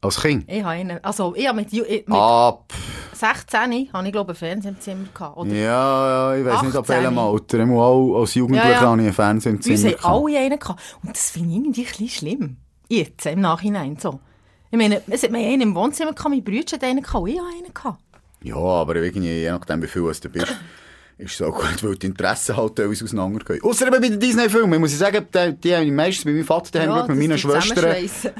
Als 0.00 0.20
Kind. 0.20 0.44
Ich 0.48 0.62
habe 0.62 0.70
einen, 0.74 1.02
also 1.02 1.34
ich 1.34 1.48
habe 1.48 1.56
mit, 1.60 1.72
mit 1.72 2.04
Ab. 2.10 2.72
16 3.14 3.88
habe 3.92 4.06
ich 4.06 4.12
glaube 4.12 4.30
einen 4.32 4.36
Fernseher 4.36 4.70
im 4.72 4.80
Zimmer 4.80 5.06
gehabt. 5.14 5.36
Oder 5.36 5.50
Ja, 5.50 6.32
ja, 6.34 6.38
ich 6.38 6.44
weiß 6.44 6.62
nicht, 6.62 6.76
ab 6.76 6.82
18. 6.84 6.96
welchem 6.96 7.18
Alter. 7.18 7.58
Ich 7.64 7.70
auch 7.70 8.20
als 8.20 8.34
Jugendlicher 8.34 8.68
Ja, 8.70 8.72
ja. 8.72 8.80
habe 8.82 9.00
ich 9.00 9.04
einen 9.06 9.12
Fernseher 9.14 9.52
im 9.52 9.60
Zimmer. 9.62 9.90
gehabt. 9.90 10.04
alle 10.04 10.38
einen 10.38 10.58
gehabt. 10.58 10.82
Und 11.02 11.16
das 11.16 11.30
finde 11.30 11.48
ich 11.50 11.56
irgendwie 11.56 11.80
ein 11.82 11.86
bisschen 11.86 12.08
schlimm. 12.08 12.56
Jetzt, 12.88 13.26
im 13.26 13.40
Nachhinein 13.40 13.96
so. 13.98 14.20
Ich 14.70 14.78
meine, 14.78 15.00
es 15.08 15.22
hat 15.22 15.30
mir 15.30 15.38
einen 15.38 15.62
im 15.62 15.74
Wohnzimmer 15.74 16.12
gehabt, 16.12 16.30
mein 16.30 16.44
Bruder 16.44 16.72
hat 16.72 16.84
einen 16.84 17.02
gehabt, 17.02 17.28
ich 17.28 17.38
habe 17.38 17.48
einen 17.48 17.72
gehabt. 17.72 17.98
Ja, 18.42 18.56
aber 18.56 18.96
irgendwie, 18.96 19.28
je 19.42 19.50
nachdem, 19.50 19.82
wie 19.82 19.86
viel 19.86 20.02
du 20.02 20.28
bist, 20.28 20.54
ist 21.18 21.40
auch 21.42 21.54
gut, 21.54 21.82
weil 21.84 21.96
die 21.96 22.06
Interessen 22.06 22.56
halt 22.56 22.76
teilweise 22.76 23.04
auseinandergehen. 23.04 23.62
Ausser 23.62 23.86
eben 23.86 24.00
bei 24.00 24.08
den 24.08 24.18
Disney-Filmen. 24.20 24.80
Muss 24.80 24.92
ich 24.92 24.98
sagen, 24.98 25.26
die, 25.32 25.52
die 25.60 25.74
habe 25.74 25.84
ich 25.84 25.92
meistens 25.92 26.24
bei 26.24 26.32
meinem 26.32 26.44
Vater 26.44 26.70
daheim 26.72 26.88
Ja, 26.90 26.94
geschaut, 27.02 27.08
mit 27.16 27.18
meinen 27.28 27.38
Schwestern. 27.38 27.96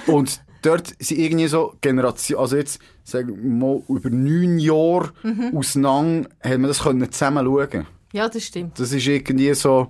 Und 0.06 0.40
dort 0.62 0.94
sind 0.98 1.18
irgendwie 1.18 1.46
so 1.46 1.74
Generationen, 1.80 2.40
also 2.42 2.56
jetzt, 2.56 2.80
sagen 3.04 3.28
wir 3.42 3.50
mal, 3.50 3.82
über 3.88 4.10
neun 4.10 4.58
Jahre 4.58 5.12
Mhm. 5.22 5.56
auseinander, 5.56 6.28
haben 6.42 6.60
wir 6.62 6.68
das 6.68 6.82
können 6.82 7.10
zusammen 7.12 7.44
schauen. 7.44 7.86
Ja, 8.12 8.28
das 8.28 8.44
stimmt. 8.44 8.78
Das 8.78 8.92
ist 8.92 9.06
irgendwie 9.06 9.52
so, 9.54 9.88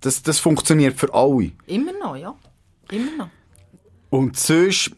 das, 0.00 0.22
das 0.22 0.38
funktioniert 0.38 0.98
für 0.98 1.12
alle. 1.14 1.52
Immer 1.66 1.92
noch, 1.92 2.16
ja. 2.16 2.34
Immer 2.90 3.16
noch. 3.16 3.28
Und 4.10 4.36
sonst 4.38 4.90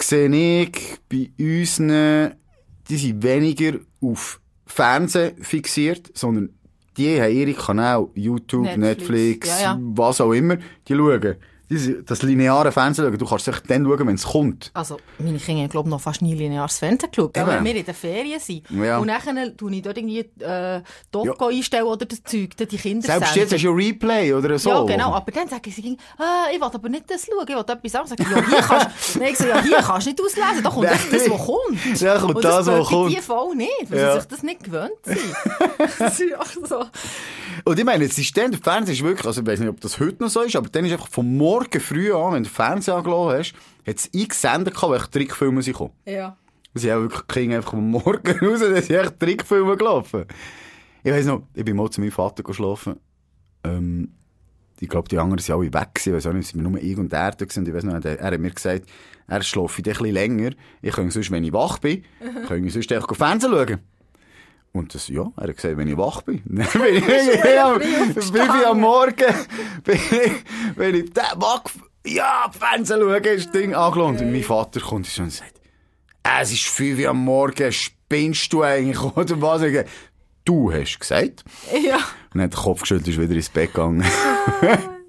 sehe 0.00 0.62
ich 0.62 0.98
bei 1.08 1.30
uns, 1.38 1.76
die 1.76 2.96
sind 2.96 3.22
weniger 3.22 3.78
auf 4.00 4.40
Fernsehen 4.66 5.42
fixiert, 5.42 6.10
sondern 6.14 6.50
die 6.96 7.20
haben 7.20 7.32
ihre 7.32 7.54
Kanäle, 7.54 8.08
YouTube, 8.14 8.64
Netflix. 8.64 8.78
Netflix, 8.78 9.48
Ja, 9.48 9.60
ja. 9.74 9.78
was 9.80 10.20
auch 10.20 10.32
immer, 10.32 10.56
die 10.86 10.94
schauen. 10.94 11.36
Das 12.06 12.22
lineare 12.22 12.70
Fernsehen 12.72 13.06
schauen, 13.06 13.18
du 13.18 13.26
kannst 13.26 13.48
es 13.48 13.62
dann 13.66 13.84
schauen, 13.84 14.06
wenn 14.06 14.14
es 14.16 14.24
kommt. 14.24 14.70
Also, 14.74 14.98
meine 15.18 15.38
Kinder 15.38 15.62
haben, 15.62 15.70
glaube 15.70 15.88
ich, 15.88 15.90
noch 15.90 16.00
fast 16.00 16.20
nie 16.20 16.34
lineares 16.34 16.78
Fernsehen 16.78 17.10
geschaut. 17.10 17.36
Aber 17.38 17.54
wenn 17.54 17.64
wir 17.64 17.74
in 17.76 17.84
den 17.84 17.94
Ferien 17.94 18.38
sind. 18.38 18.68
Ja. 18.70 18.98
Und 18.98 19.08
dann 19.08 19.56
tue 19.56 19.72
ich 19.74 19.82
dort 19.82 19.96
irgendwie 19.96 20.20
äh, 20.40 20.82
Doku 21.10 21.46
einstellen 21.46 21.84
oder 21.86 22.04
das 22.04 22.22
Zeug, 22.22 22.56
die 22.56 22.76
Kinder 22.76 23.06
Selbst 23.06 23.34
jetzt 23.34 23.52
hast 23.54 23.62
du 23.64 23.68
ja 23.68 23.72
Replay 23.74 24.32
oder 24.34 24.58
so. 24.58 24.68
Ja, 24.70 24.82
genau. 24.84 25.14
Aber 25.14 25.30
dann 25.32 25.48
sagen 25.48 25.70
sie, 25.70 25.96
ah, 26.18 26.46
ich 26.52 26.60
will 26.60 26.68
aber 26.70 26.88
nicht 26.88 27.10
das 27.10 27.24
schauen, 27.26 27.46
ich 27.48 27.54
will 27.54 27.60
etwas 27.60 27.94
anderes. 27.94 28.10
Sag 28.10 28.20
ich, 28.20 28.30
ja, 28.30 28.46
hier 28.46 28.58
kannst, 28.60 29.16
nein, 29.18 29.28
ich 29.32 29.38
so, 29.38 29.46
ja, 29.46 29.62
hier 29.62 29.76
kannst 29.78 30.06
du 30.06 30.10
nicht 30.10 30.20
auslesen, 30.22 30.62
da 30.62 30.70
kommt 30.70 30.86
echt 30.86 31.12
das, 31.12 31.30
was 31.30 31.46
kommt. 31.46 32.00
Ja, 32.00 32.18
kommt 32.18 32.34
Und 32.36 32.44
das, 32.44 32.54
was 32.54 32.66
gehört 32.66 32.84
bei 32.84 32.90
kommt. 32.90 33.16
die 33.16 33.20
voll 33.22 33.54
nicht, 33.56 33.70
weil 33.90 33.98
Ja. 33.98 34.12
sie 34.14 34.20
sich 34.20 34.28
das 34.28 34.42
nicht 34.42 34.64
gewöhnt 34.64 34.92
sind. 35.04 35.18
das 35.98 36.20
ist 36.20 36.34
auch 36.38 36.66
so. 36.68 36.84
Und 37.64 37.78
ich 37.78 37.84
meine, 37.84 38.06
das 38.06 38.16
System, 38.16 38.50
der 38.50 38.60
Fernseher 38.60 38.94
ist 38.94 39.02
wirklich, 39.02 39.26
also 39.26 39.40
ich 39.40 39.46
weiß 39.46 39.60
nicht, 39.60 39.70
ob 39.70 39.80
das 39.80 39.98
heute 39.98 40.22
noch 40.22 40.28
so 40.28 40.42
ist, 40.42 40.54
aber 40.54 40.68
dann 40.68 40.84
ist 40.84 40.92
einfach 40.92 41.08
vom 41.08 41.36
Morgen 41.36 41.80
früh 41.80 42.12
an, 42.12 42.34
wenn 42.34 42.42
du 42.42 42.48
den 42.48 42.54
Fernseher 42.54 42.96
angelassen 42.96 43.38
hast, 43.38 43.54
hat 43.86 43.96
es 43.96 44.10
x 44.12 44.42
Sender 44.42 44.70
gehabt, 44.70 44.92
welche 44.92 45.10
Trickfilme 45.10 45.62
sind 45.62 45.72
gekommen. 45.72 45.92
Ja. 46.04 46.36
Sie 46.74 46.92
haben 46.92 47.02
wirklich 47.02 47.26
Kinder 47.26 47.56
einfach 47.56 47.70
vom 47.70 47.90
Morgen 47.90 48.38
raus, 48.40 48.60
dann 48.60 48.82
sind 48.82 48.90
echt 48.90 49.18
Trickfilme 49.18 49.76
gelaufen. 49.78 50.26
Ich 51.02 51.12
weiss 51.12 51.24
noch, 51.24 51.46
ich 51.54 51.64
bin 51.64 51.76
mal 51.76 51.88
zu 51.88 52.00
meinem 52.00 52.12
Vater 52.12 52.42
geschlafen. 52.42 52.96
Ähm, 53.64 54.12
ich 54.80 54.88
glaube, 54.88 55.08
die 55.08 55.18
anderen 55.18 55.38
sind 55.38 55.54
alle 55.54 55.72
weg 55.72 55.94
gewesen, 55.94 56.10
ich 56.10 56.14
weiss 56.16 56.26
auch 56.26 56.32
nicht, 56.34 56.48
sind 56.48 56.62
nur 56.62 56.82
ich 56.82 56.98
und 56.98 57.12
er 57.14 57.30
da 57.30 57.44
gewesen. 57.46 57.66
Ich 57.66 57.72
weiss 57.72 57.84
noch, 57.84 57.94
er, 57.94 58.18
er 58.18 58.32
hat 58.32 58.40
mir 58.40 58.50
gesagt, 58.50 58.90
er 59.26 59.42
schläft 59.42 59.78
ein 59.78 59.82
bisschen 59.84 60.06
länger. 60.12 60.50
Ich 60.82 60.92
kann 60.92 61.10
sonst, 61.10 61.30
wenn 61.30 61.44
ich 61.44 61.52
wach 61.52 61.78
bin, 61.78 62.04
kann 62.46 62.62
ich 62.62 62.74
sonst 62.74 62.92
einfach 62.92 63.14
Fernsehen 63.14 63.52
schauen. 63.52 63.80
Und 64.74 64.92
das, 64.92 65.06
ja, 65.06 65.30
er 65.36 65.48
hat 65.48 65.56
gesagt, 65.56 65.76
wenn 65.76 65.86
ich 65.86 65.96
wach 65.96 66.22
bin. 66.22 66.42
Bin 66.44 66.64
ich 66.64 67.60
am, 67.60 67.78
bin 67.78 68.64
am 68.66 68.80
Morgen, 68.80 69.34
bin 69.84 69.94
ich, 69.94 70.32
wenn 70.74 70.96
ich 70.96 71.12
da 71.12 71.32
wach, 71.36 71.62
ja, 72.04 72.50
Fernsehen 72.50 73.00
schauen, 73.00 73.22
ist 73.22 73.46
das 73.46 73.52
Ding 73.52 73.72
angelangt. 73.72 74.20
Und 74.20 74.32
mein 74.32 74.42
Vater 74.42 74.80
kommt 74.80 75.06
und 75.18 75.32
sagt, 75.32 75.60
es 76.40 76.52
ist 76.52 76.64
5 76.64 76.98
Uhr 76.98 77.10
am 77.10 77.24
Morgen, 77.24 77.70
spinnst 77.70 78.52
du 78.52 78.64
eigentlich, 78.64 79.00
oder 79.16 79.40
was? 79.40 79.62
Du 80.44 80.72
hast 80.72 80.98
gesagt. 80.98 81.44
Ja, 81.72 81.94
Und 81.94 82.02
dann 82.34 82.42
hat 82.42 82.52
der 82.52 82.60
Kopf 82.60 82.80
geschüttelt, 82.80 83.08
ist 83.08 83.20
wieder 83.20 83.34
ins 83.34 83.48
Bett 83.48 83.72
gegangen. 83.72 84.04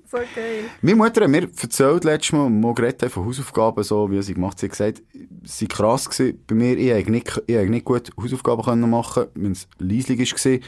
So 0.10 0.18
geil. 0.18 0.66
Meine 0.82 0.96
Mutter 0.96 1.22
hat 1.22 1.30
mir 1.30 1.44
erzählt, 1.44 2.04
letztes 2.04 2.32
Mal, 2.34 2.46
haben 2.46 3.10
von 3.10 3.26
Hausaufgaben, 3.26 3.84
so, 3.84 4.10
wie 4.12 4.22
sie 4.22 4.34
gemacht 4.34 4.54
hat. 4.54 4.60
Sie 4.60 4.66
hat 4.68 4.72
gesagt, 4.72 5.04
sie 5.44 5.70
war 5.70 5.76
krass 5.78 6.10
gewesen. 6.10 6.44
Bei 6.48 6.56
mir, 6.56 6.78
ich 6.78 6.92
habe 6.92 7.12
nicht, 7.12 7.42
ich 7.48 7.56
habe 7.56 7.70
nicht 7.70 7.86
gut 7.86 8.10
Hausaufgaben 8.22 8.64
können 8.64 8.90
machen, 8.90 9.26
wenn 9.36 9.52
es 9.52 9.68
leislich 9.80 10.20
war, 10.20 10.60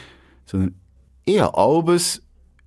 sondern 0.46 0.74
ich 1.24 1.40
habe 1.40 1.56
alles 1.56 2.22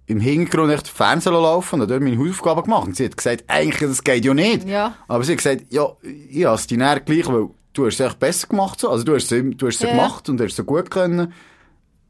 im 0.07 0.19
Hintergrund 0.19 0.71
echt 0.71 0.87
Fernsehen 0.87 1.33
laufen 1.33 1.81
und 1.81 1.89
dort 1.89 2.01
meine 2.01 2.17
Hausaufgaben 2.17 2.63
gemacht. 2.63 2.87
Und 2.87 2.95
sie 2.97 3.05
hat 3.05 3.15
gesagt, 3.17 3.43
eigentlich, 3.47 3.89
das 3.89 4.03
geht 4.03 4.25
ja 4.25 4.33
nicht. 4.33 4.67
Ja. 4.67 4.95
Aber 5.07 5.23
sie 5.23 5.33
hat 5.33 5.37
gesagt, 5.37 5.65
ja, 5.69 5.87
ich 6.29 6.45
habe 6.45 6.55
es 6.55 6.67
dir 6.67 6.77
näher 6.77 6.99
gleich, 6.99 7.27
weil 7.27 7.49
du 7.73 7.85
hast 7.85 7.99
es 7.99 8.05
echt 8.05 8.19
besser 8.19 8.47
gemacht, 8.47 8.79
so. 8.79 8.89
Also 8.89 9.03
du 9.03 9.15
hast 9.15 9.31
es, 9.31 9.43
du 9.57 9.67
hast 9.67 9.75
es 9.75 9.81
Ja, 9.81 9.89
gemacht 9.89 10.27
und 10.29 10.39
hast 10.41 10.51
es 10.51 10.55
so 10.57 10.63
gut 10.63 10.91
können. 10.91 11.33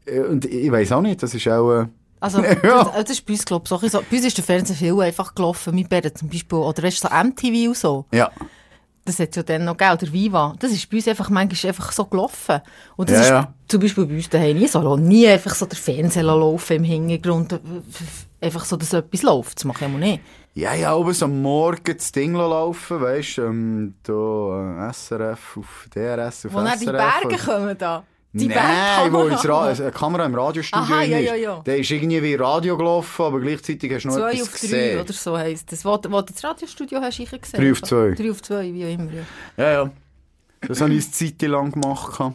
Äh, 0.05 0.21
Und 0.21 0.45
ich, 0.45 0.65
ich 0.65 0.71
weiss 0.71 0.91
auch 0.91 1.01
nicht, 1.01 1.21
das 1.21 1.33
ist 1.35 1.47
auch, 1.47 1.81
äh, 1.81 1.85
Also, 2.21 2.41
Ja. 2.63 2.83
das, 2.85 2.93
das 2.93 3.09
ist 3.09 3.25
bei 3.25 3.33
uns, 3.33 3.43
glaube 3.43 3.65
ich, 3.83 3.91
so. 3.91 4.01
Bei 4.09 4.15
uns 4.17 4.25
ist 4.25 4.37
der 4.37 4.43
Fernseher 4.45 4.75
viel 4.77 5.01
einfach 5.01 5.35
gelaufen. 5.35 5.75
Mein 5.75 5.87
Bär 5.89 6.13
zum 6.15 6.29
Beispiel, 6.29 6.57
oder 6.59 6.81
weißt 6.83 7.03
du, 7.03 7.07
so 7.09 7.13
MTV 7.13 7.67
und 7.69 7.77
so. 7.77 8.05
ja. 8.13 8.31
Das 9.03 9.17
hat 9.19 9.35
ja 9.35 9.41
dann 9.41 9.65
noch 9.65 9.75
gegeben, 9.75 9.97
oder 9.99 10.13
Viva. 10.13 10.55
Das 10.59 10.71
ist 10.71 10.87
bei 10.87 10.97
uns 10.97 11.07
einfach 11.07 11.27
manchmal 11.31 11.69
einfach 11.71 11.91
so 11.91 12.05
gelaufen. 12.05 12.61
Und 12.95 13.09
das 13.09 13.17
Ja, 13.17 13.23
ist 13.23 13.29
ja. 13.31 13.53
zum 13.67 13.79
Beispiel 13.81 14.05
bei 14.05 14.13
uns 14.13 14.29
daheim 14.29 14.55
nie 14.59 14.67
so. 14.67 14.95
Nie 14.95 15.27
einfach 15.27 15.55
so 15.55 15.65
der 15.65 15.75
Fernseher 15.79 16.21
laufen 16.21 16.73
im 16.77 16.83
Hintergrund. 16.83 17.59
Einfach 18.39 18.63
so, 18.63 18.77
dass 18.77 18.93
etwas 18.93 19.23
läuft. 19.23 19.57
Das 19.57 19.65
mache 19.65 19.85
ich 19.85 19.89
immer 19.89 19.97
nicht. 19.97 20.21
Ja, 20.53 20.75
ja, 20.75 20.93
oben 20.93 21.13
so 21.13 21.25
am 21.25 21.41
Morgen 21.41 21.97
das 21.97 22.11
Ding 22.11 22.33
laufen, 22.35 23.01
weißt 23.01 23.37
du, 23.39 23.41
ähm, 23.41 23.95
da, 24.03 24.87
äh, 24.87 24.93
SRF 24.93 25.57
auf 25.57 25.87
DRS, 25.95 26.45
auf 26.45 26.53
Wo 26.53 26.57
dann 26.57 26.67
SRF. 26.67 26.79
die 26.79 26.85
Berge 27.31 27.37
kommen 27.43 27.77
da. 27.79 28.03
Die 28.33 28.47
Nein, 28.47 29.11
wo 29.11 29.23
ins 29.23 29.45
Ra 29.47 29.65
eine 29.65 29.91
Kamera 29.91 30.25
im 30.25 30.33
Radiostudio 30.33 30.85
Aha, 30.85 31.03
ja, 31.03 31.17
ist. 31.17 31.25
ja, 31.25 31.35
ja. 31.35 31.59
Der 31.65 31.77
ist 31.79 31.91
irgendwie 31.91 32.23
wie 32.23 32.35
Radio 32.35 32.77
gelaufen, 32.77 33.25
aber 33.25 33.41
gleichzeitig 33.41 33.91
hast 33.93 34.03
du 34.03 34.07
noch 34.07 34.15
Zwei 34.15 34.31
etwas 34.31 34.41
auf 34.43 34.49
drei 34.51 34.67
gesehen. 34.67 34.99
oder 35.01 35.13
so 35.13 35.37
heisst 35.37 35.71
das. 35.71 35.83
Wo, 35.83 35.91
wo 35.91 36.21
du 36.21 36.31
das 36.33 36.41
Radiostudio 36.41 37.01
hast, 37.01 37.19
ich 37.19 37.29
gesehen. 37.29 37.59
Drei 37.59 37.71
auf 37.73 37.81
zwei. 37.81 38.11
Drei 38.11 38.31
auf 38.31 38.41
zwei, 38.41 38.73
wie 38.73 38.85
auch 38.85 38.93
immer. 38.93 39.09
Ja. 39.57 39.71
Ja. 39.71 39.91
Das 40.61 40.79
habe 40.79 40.93
ich 40.93 41.03
eine 41.03 41.11
Zeit 41.11 41.41
lang 41.41 41.71
gemacht. 41.71 42.33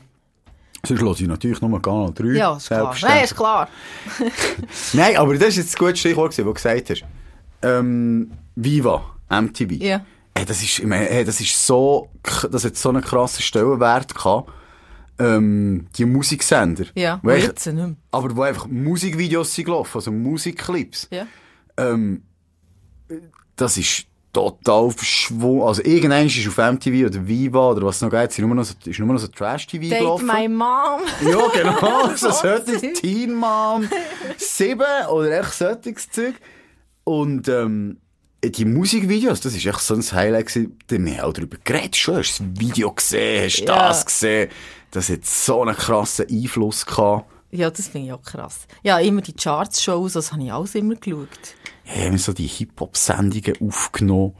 Sonst 0.86 1.00
höre 1.02 1.12
ich 1.12 1.26
natürlich 1.26 1.60
nur 1.62 1.80
Kanal 1.80 2.12
3. 2.14 2.26
Ja, 2.36 2.56
ist 2.56 2.66
klar. 2.66 2.94
Nein, 3.00 3.24
ist 3.24 3.34
klar. 3.36 3.68
Nein, 4.92 5.16
aber 5.16 5.34
das 5.34 5.48
ist 5.48 5.56
jetzt 5.56 5.76
ein 5.76 5.78
gutes 5.78 6.00
Stichwort, 6.00 6.36
wo 6.38 6.42
du 6.42 6.54
gesagt 6.54 6.90
hast. 6.90 7.04
Ähm, 7.62 8.30
Viva, 8.54 9.02
MTV. 9.30 9.72
Ja. 9.82 10.04
Ey, 10.34 10.44
das 10.44 10.62
ist, 10.62 10.78
ich 10.78 10.84
meine, 10.84 11.08
ey, 11.08 11.24
das 11.24 11.40
ist 11.40 11.66
so, 11.66 12.10
das 12.50 12.64
hat 12.64 12.76
so 12.76 12.90
einen 12.90 13.00
krassen 13.02 13.42
Stellenwert 13.42 14.14
gehabt. 14.14 14.50
Ähm, 15.18 15.86
die 15.96 16.04
Musiksender. 16.04 16.84
Ja, 16.94 17.20
Wo 17.22 17.30
ich- 17.30 17.44
jetzt 17.44 17.64
nicht 17.66 17.74
mehr. 17.76 17.94
aber 18.10 18.36
wo 18.36 18.42
einfach 18.42 18.66
Musikvideos 18.66 19.54
sind 19.54 19.64
gelaufen, 19.64 19.92
also 19.96 20.12
Musikclips. 20.12 21.08
Ja. 21.10 21.26
Ähm, 21.78 22.22
das 23.56 23.76
ist 23.78 24.06
total 24.32 24.90
verschwunden. 24.90 25.62
Also 25.62 25.82
irgendein 25.82 26.26
ist 26.26 26.46
auf 26.46 26.58
MTV 26.58 27.06
oder 27.06 27.26
Viva 27.26 27.70
oder 27.70 27.86
was 27.86 28.02
noch 28.02 28.10
gibt, 28.10 28.24
ist 28.32 28.38
nur 28.38 28.54
noch 28.54 28.64
so, 28.64 28.74
ist 28.84 28.98
nur 28.98 29.08
noch 29.08 29.18
so 29.18 29.28
Trash-TV 29.28 29.88
Date 29.88 29.98
gelaufen. 30.00 30.26
my 30.26 30.46
mom. 30.48 31.00
Ja, 31.22 31.48
genau. 31.54 32.08
so 32.16 32.30
So 32.30 32.32
solches. 32.32 33.00
Teen 33.00 33.32
Mom 33.34 33.88
7 34.36 34.82
oder 35.10 35.40
echt 35.40 35.54
solches 35.54 36.10
Zeug. 36.10 36.34
Und, 37.04 37.48
ähm, 37.48 37.98
die 38.50 38.64
Musikvideos, 38.64 39.40
das 39.40 39.54
ist 39.54 39.66
echt 39.66 39.80
so 39.80 39.94
ein 39.94 40.02
Highlight 40.02 40.46
gewesen. 40.46 40.78
Da 40.86 40.96
haben 40.96 41.06
wir 41.06 41.26
auch 41.26 41.32
darüber 41.32 41.56
geredet. 41.64 41.96
Schon, 41.96 42.16
hast 42.16 42.38
du 42.40 42.44
das 42.44 42.60
Video 42.60 42.92
gesehen, 42.92 43.44
hast 43.44 43.60
du 43.60 43.64
Ja. 43.64 43.88
das 43.88 44.06
gesehen. 44.06 44.50
Das 44.90 45.08
hat 45.08 45.24
so 45.24 45.62
einen 45.62 45.76
krassen 45.76 46.26
Einfluss 46.30 46.86
gehabt. 46.86 47.30
Ja, 47.50 47.70
das 47.70 47.88
finde 47.88 48.08
ich 48.08 48.12
auch 48.12 48.22
krass. 48.22 48.66
Ja, 48.82 48.98
immer 48.98 49.20
die 49.20 49.32
Charts-Shows, 49.32 50.14
das 50.14 50.32
habe 50.32 50.42
ich 50.42 50.52
alles 50.52 50.74
immer 50.74 50.94
geschaut. 50.96 51.28
Ja, 51.84 51.94
wir 51.96 52.04
haben 52.06 52.18
so 52.18 52.32
die 52.32 52.46
Hip-Hop-Sendungen 52.46 53.54
aufgenommen. 53.60 54.34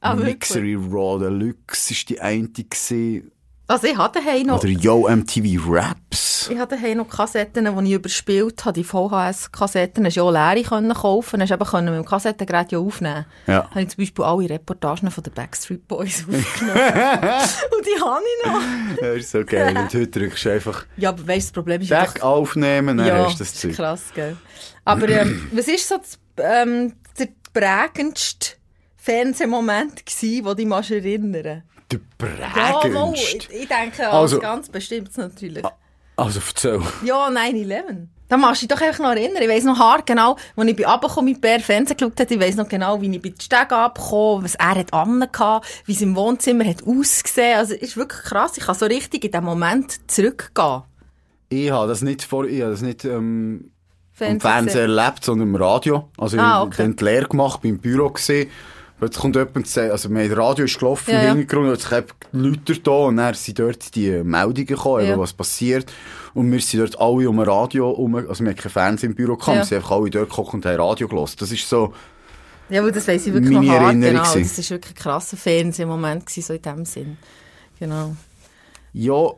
Ah? 0.00 0.14
Mixery 0.14 0.74
Raw 0.76 1.18
Deluxe 1.18 1.92
ist 1.92 2.08
die 2.08 2.20
eine 2.20 2.48
gewesen. 2.48 3.30
Also 3.70 3.86
ich 3.86 3.96
hatte 3.96 4.18
daheim 4.18 4.48
noch, 4.48 4.58
Oder 4.58 4.68
Yo 4.68 5.08
MTV 5.08 5.60
Raps. 5.68 6.50
ich 6.50 6.58
hatte 6.58 6.74
daheim 6.74 6.98
noch 6.98 7.08
Kassetten, 7.08 7.64
die 7.64 7.88
ich 7.88 7.94
überspielt 7.94 8.64
habe, 8.64 8.72
die 8.72 8.82
VHS-Kassetten, 8.82 10.04
hast 10.04 10.16
du 10.16 10.20
ja 10.20 10.24
auch 10.24 10.32
leere 10.32 10.68
können 10.68 10.92
kaufen, 10.92 11.40
hast 11.40 11.52
eben 11.52 11.84
mit 11.84 11.94
dem 11.94 12.04
Kassettengerät 12.04 12.72
ja 12.72 12.80
aufnehmen. 12.80 13.26
Ja. 13.46 13.70
Habe 13.70 13.82
ich 13.82 13.90
zum 13.90 14.02
Beispiel 14.02 14.24
alle 14.24 14.50
Reportagen 14.50 15.08
von 15.12 15.22
den 15.22 15.32
Backstreet 15.32 15.86
Boys 15.86 16.24
aufgenommen. 16.28 16.80
Und 16.80 17.86
die 17.86 18.02
habe 18.02 18.22
ich 18.24 18.46
noch. 18.46 19.00
Das 19.02 19.16
ist 19.18 19.30
so 19.30 19.44
geil. 19.44 19.68
Und 19.78 19.94
heute 19.94 20.08
drückst 20.08 20.44
du 20.46 20.52
einfach 20.52 20.86
Ja, 20.96 21.10
aber 21.10 21.28
weißt 21.28 21.50
du, 21.50 21.52
das 21.52 21.52
Problem 21.52 21.80
ist. 21.80 21.92
Deck 21.92 22.24
aufnehmen, 22.24 22.98
dann 22.98 23.06
ja, 23.06 23.24
hast 23.24 23.36
du 23.36 23.44
das 23.44 23.54
Zeug. 23.54 23.76
krass, 23.76 24.02
gell. 24.12 24.36
Aber 24.84 25.08
ähm, 25.08 25.48
was 25.52 25.68
ist 25.68 25.88
so 25.88 25.96
das, 25.96 26.18
ähm, 26.38 26.94
der 27.16 27.28
prägendste 27.52 28.56
Fernsehmoment 28.96 30.04
gewesen, 30.04 30.36
den 30.38 30.44
du 30.44 30.54
dich 30.56 30.66
mal 30.66 30.82
erinnern 30.82 31.62
Der 31.90 32.00
Ja, 32.38 32.72
mal, 32.72 32.80
prägendste. 32.80 33.36
ich, 33.52 33.62
ich 33.62 33.68
denke 33.68 34.06
an 34.08 34.14
Also- 34.16 34.38
ganz 34.38 34.68
bestimmt 34.68 35.16
natürlich. 35.18 35.64
Also 36.16 36.40
erzähl. 36.46 36.80
Ja, 37.04 37.28
9-11. 37.30 38.08
Da 38.28 38.36
machst 38.36 38.62
du 38.62 38.66
dich 38.68 38.76
doch 38.76 38.86
einfach 38.86 39.00
noch 39.02 39.10
erinnern. 39.10 39.42
Ich 39.42 39.48
weiss 39.48 39.64
noch 39.64 39.78
hart 39.78 40.06
genau, 40.06 40.36
als 40.54 40.68
ich 40.68 40.76
bei 40.76 40.86
runtergekommen 40.86 41.32
mit 41.32 41.40
Bär 41.40 41.58
Fernsehen 41.58 41.96
geschaut 41.96 42.20
habe, 42.20 42.32
ich 42.34 42.40
weiss 42.40 42.54
noch 42.54 42.68
genau, 42.68 43.00
wie 43.00 43.10
ich 43.12 43.20
bei 43.22 43.30
den 43.30 43.40
Stegen 43.40 43.72
abgekommen 43.72 44.44
was 44.44 44.54
er 44.54 44.76
hat 44.76 44.92
angehabt, 44.92 45.66
wie 45.86 45.92
es 45.92 46.00
im 46.00 46.14
Wohnzimmer 46.14 46.64
hat 46.64 46.84
ausgesehen. 46.86 47.56
Also, 47.58 47.74
es 47.74 47.80
ist 47.80 47.96
wirklich 47.96 48.22
krass. 48.22 48.52
Ich 48.56 48.64
kann 48.66 48.74
so 48.76 48.86
richtig 48.86 49.24
in 49.24 49.32
den 49.32 49.42
Moment 49.42 50.08
zurückgehen. 50.08 50.82
Ich 51.48 51.70
habe 51.72 51.88
das 51.88 52.02
nicht 52.02 52.22
vor, 52.22 52.44
ich 52.44 52.60
habe 52.62 52.70
das 52.70 52.82
nicht, 52.82 53.04
ähm, 53.04 53.70
am 53.70 53.70
Fernsehen 54.12 54.40
Fernsehen 54.40 54.90
erlebt, 54.96 55.24
sondern 55.24 55.48
im 55.48 55.56
Radio. 55.56 56.08
Also, 56.16 56.38
Ah, 56.38 56.60
ich 56.62 56.66
okay. 56.68 56.82
habe 56.84 56.94
die 56.94 57.04
Lehre 57.04 57.26
gemacht, 57.26 57.62
bin 57.62 57.70
im 57.76 57.80
Büro 57.80 58.10
gesehen. 58.10 58.48
Jetzt 59.00 59.18
kommt 59.18 59.36
jemand 59.36 59.56
und 59.56 59.66
sagt, 59.66 59.90
also, 59.90 60.08
mein 60.08 60.30
Radio 60.32 60.64
ist 60.64 60.78
gelaufen 60.78 61.10
Ja, 61.12 61.22
im 61.30 61.38
Hintergrund, 61.38 61.70
jetzt 61.70 61.90
haben 61.90 62.06
Leute 62.32 62.78
da 62.80 62.90
und 62.90 63.16
dann 63.16 63.34
sind 63.34 63.58
dort 63.58 63.94
die 63.94 64.10
Meldungen 64.22 64.66
gekommen, 64.66 65.06
Ja. 65.06 65.18
was 65.18 65.32
passiert. 65.32 65.90
Und 66.34 66.50
wir 66.52 66.60
sind 66.60 66.80
dort 66.80 67.00
alle 67.00 67.28
um 67.28 67.38
ein 67.40 67.48
Radio 67.48 67.90
um, 67.90 68.14
also 68.16 68.44
wir 68.44 68.50
haben 68.50 68.56
kein 68.56 68.70
Fernsehen 68.70 69.10
im 69.10 69.16
Büro 69.16 69.36
gehabt, 69.36 69.48
Ja. 69.48 69.60
wir 69.62 69.64
sind 69.64 69.76
einfach 69.78 69.90
alle 69.92 70.10
dort 70.10 70.28
gekocht 70.28 70.54
und 70.54 70.66
haben 70.66 70.76
Radio 70.80 71.08
gelassen. 71.08 71.36
Das 71.40 71.50
ist 71.50 71.68
so, 71.68 71.92
Ja, 72.68 72.82
weil 72.84 72.92
das 72.92 73.08
weiss 73.08 73.26
ich 73.26 73.32
wirklich 73.32 73.52
Meine 73.52 73.66
noch 73.66 73.72
hart, 73.74 73.82
Erinnerung 73.84 74.12
genau. 74.12 74.22
Das 74.22 74.58
war 74.58 74.70
wirklich 74.76 74.92
ein 74.92 75.02
krasser 75.02 75.36
Fernsehmoment, 75.36 76.26
gewesen, 76.26 76.42
so 76.42 76.52
in 76.54 76.62
dem 76.62 76.84
Sinn. 76.84 77.16
Genau. 77.78 78.14
Ja, 78.92 79.30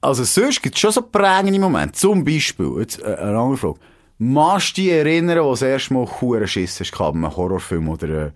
also 0.00 0.24
sonst 0.24 0.62
gibt 0.62 0.74
es 0.74 0.80
schon 0.80 0.92
so 0.92 1.02
prägende 1.02 1.58
Momente. 1.58 1.92
Zum 1.98 2.24
Beispiel, 2.24 2.74
jetzt 2.80 3.00
äh, 3.02 3.04
eine 3.16 3.38
andere 3.38 3.56
Frage. 3.56 3.78
Machst 4.18 4.76
du 4.76 4.82
dich 4.82 4.90
erinnern, 4.90 5.38
wo 5.38 5.44
du 5.44 5.50
das 5.50 5.62
erste 5.62 5.94
Mal 5.94 6.46
Schiss 6.46 6.80
hast 6.80 6.92
gehabt, 6.92 7.14
einem 7.14 7.34
Horrorfilm 7.34 7.88
oder 7.88 8.08
äh, 8.26 8.30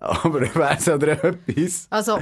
Aber 0.00 0.42
ich 0.42 0.54
weiss 0.56 0.88
oder 0.88 1.22
etwas. 1.24 1.86
Also, 1.90 2.18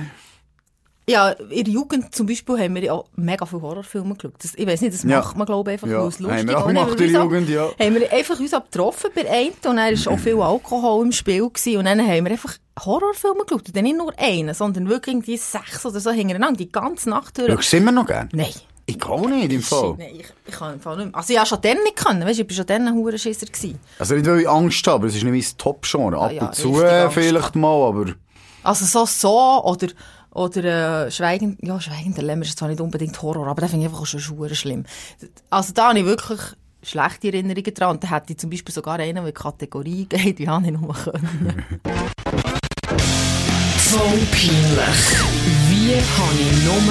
ja, 1.06 1.30
in 1.30 1.64
der 1.64 1.74
Jugend 1.74 2.14
zum 2.14 2.26
Beispiel 2.26 2.58
haben 2.58 2.74
wir 2.76 2.82
ja 2.84 2.92
auch 2.94 3.04
mega 3.14 3.44
viele 3.44 3.60
Horrorfilme 3.60 4.14
geschaut. 4.14 4.34
Das, 4.42 4.54
ich 4.54 4.66
weiss 4.66 4.80
nicht, 4.80 4.94
das 4.94 5.02
Ja. 5.02 5.18
macht 5.20 5.36
man, 5.36 5.44
glaube 5.46 5.70
ich, 5.70 5.74
einfach, 5.74 5.88
Ja, 5.88 6.00
weil 6.00 6.08
es 6.08 6.18
lustig 6.18 6.38
haben 6.38 6.48
wir 6.48 6.58
auch 6.58 6.66
gemacht 6.66 6.86
in 6.86 6.92
uns 7.04 7.12
der 7.12 7.22
Jugend, 7.22 7.48
ja. 7.50 7.68
Haben 7.78 7.94
wir 7.96 8.10
einfach 8.12 8.40
uns 8.40 8.54
auch 8.54 8.64
getroffen 8.64 9.10
bei 9.14 9.30
einem 9.30 9.48
und 9.66 9.76
dann 9.76 9.76
war 10.06 10.12
auch 10.12 10.18
viel 10.18 10.40
Alkohol 10.40 11.04
im 11.04 11.12
Spiel 11.12 11.46
gewesen. 11.50 11.76
und 11.78 11.84
dann 11.84 12.00
haben 12.00 12.24
wir 12.24 12.32
einfach 12.32 12.56
Horrorfilme 12.82 13.44
geschaut. 13.44 13.66
Und 13.66 13.76
dann 13.76 13.84
nicht 13.84 13.98
nur 13.98 14.12
einen, 14.18 14.54
sondern 14.54 14.88
wirklich 14.88 15.14
irgendwie 15.14 15.36
sechs 15.36 15.84
oder 15.84 16.00
so 16.00 16.10
hintereinander, 16.10 16.56
die 16.56 16.72
ganze 16.72 17.10
Nacht 17.10 17.36
durch. 17.38 17.52
Schaust 17.52 17.72
du 17.74 17.76
immer 17.76 17.92
noch 17.92 18.06
gern? 18.06 18.30
Nein. 18.32 18.48
Ich 18.86 19.02
auch 19.04 19.26
nicht, 19.26 19.52
im 19.52 19.62
Fall. 19.62 19.94
Nein, 19.98 20.16
ich, 20.20 20.26
ich 20.46 20.54
kann 20.54 20.74
im 20.74 20.80
Fall 20.80 20.96
nicht 20.96 21.06
mehr. 21.06 21.16
Also 21.16 21.32
ich 21.32 21.38
habe 21.38 21.48
schon 21.48 21.60
dann 21.62 21.82
nicht 21.82 21.96
können, 21.96 22.26
weißt 22.26 22.38
du, 22.38 22.42
ich 22.42 22.48
war 22.50 22.56
schon 22.56 22.66
dann 22.66 22.88
ein 22.88 22.94
Hurenschisser 22.94 23.46
gewesen. 23.46 23.80
Also 23.98 24.14
nicht, 24.14 24.26
weil 24.26 24.40
ich 24.40 24.48
Angst 24.48 24.86
habe, 24.86 24.96
aber 24.96 25.06
es 25.06 25.16
ist 25.16 25.24
nicht 25.24 25.32
mein 25.32 25.58
Top-Genre. 25.58 26.18
Ab 26.18 26.30
Ah 26.30 26.32
ja, 26.32 26.46
und 26.46 26.54
zu 26.54 26.74
vielleicht 27.10 27.54
mal, 27.56 27.88
aber... 27.88 28.12
Also 28.62 28.84
so 28.84 29.04
so 29.06 29.62
oder 29.64 29.88
oder 30.30 31.06
äh, 31.06 31.10
Schweigen, 31.10 31.56
ja 31.62 31.80
Schweigender 31.80 32.22
Lämmer 32.22 32.42
ist 32.42 32.58
zwar 32.58 32.68
nicht 32.68 32.80
unbedingt 32.80 33.20
Horror, 33.22 33.46
aber 33.46 33.60
das 33.60 33.70
finde 33.70 33.86
ich 33.86 33.90
einfach 33.90 34.02
auch 34.02 34.06
schon 34.06 34.20
schwer 34.20 34.54
schlimm. 34.54 34.84
Also 35.48 35.72
da 35.72 35.90
habe 35.90 35.98
ich 36.00 36.04
wirklich 36.04 36.40
schlechte 36.82 37.28
Erinnerungen 37.28 37.74
dran. 37.74 37.90
Und 37.90 38.04
da 38.04 38.10
hätte 38.10 38.32
ich 38.32 38.38
zum 38.38 38.50
Beispiel 38.50 38.74
sogar 38.74 38.98
einen, 38.98 39.14
der 39.14 39.22
in 39.22 39.26
die 39.26 39.32
Kategorie 39.32 40.04
geht, 40.08 40.38
die 40.38 40.48
habe 40.48 40.66
ich 40.66 40.72
nur 40.72 40.94
können. 40.94 41.64
Voll 43.78 44.18
peinlich. 44.32 45.20
Wie 45.68 45.94
habe 45.94 46.40
ich 46.40 46.64
nur 46.64 46.82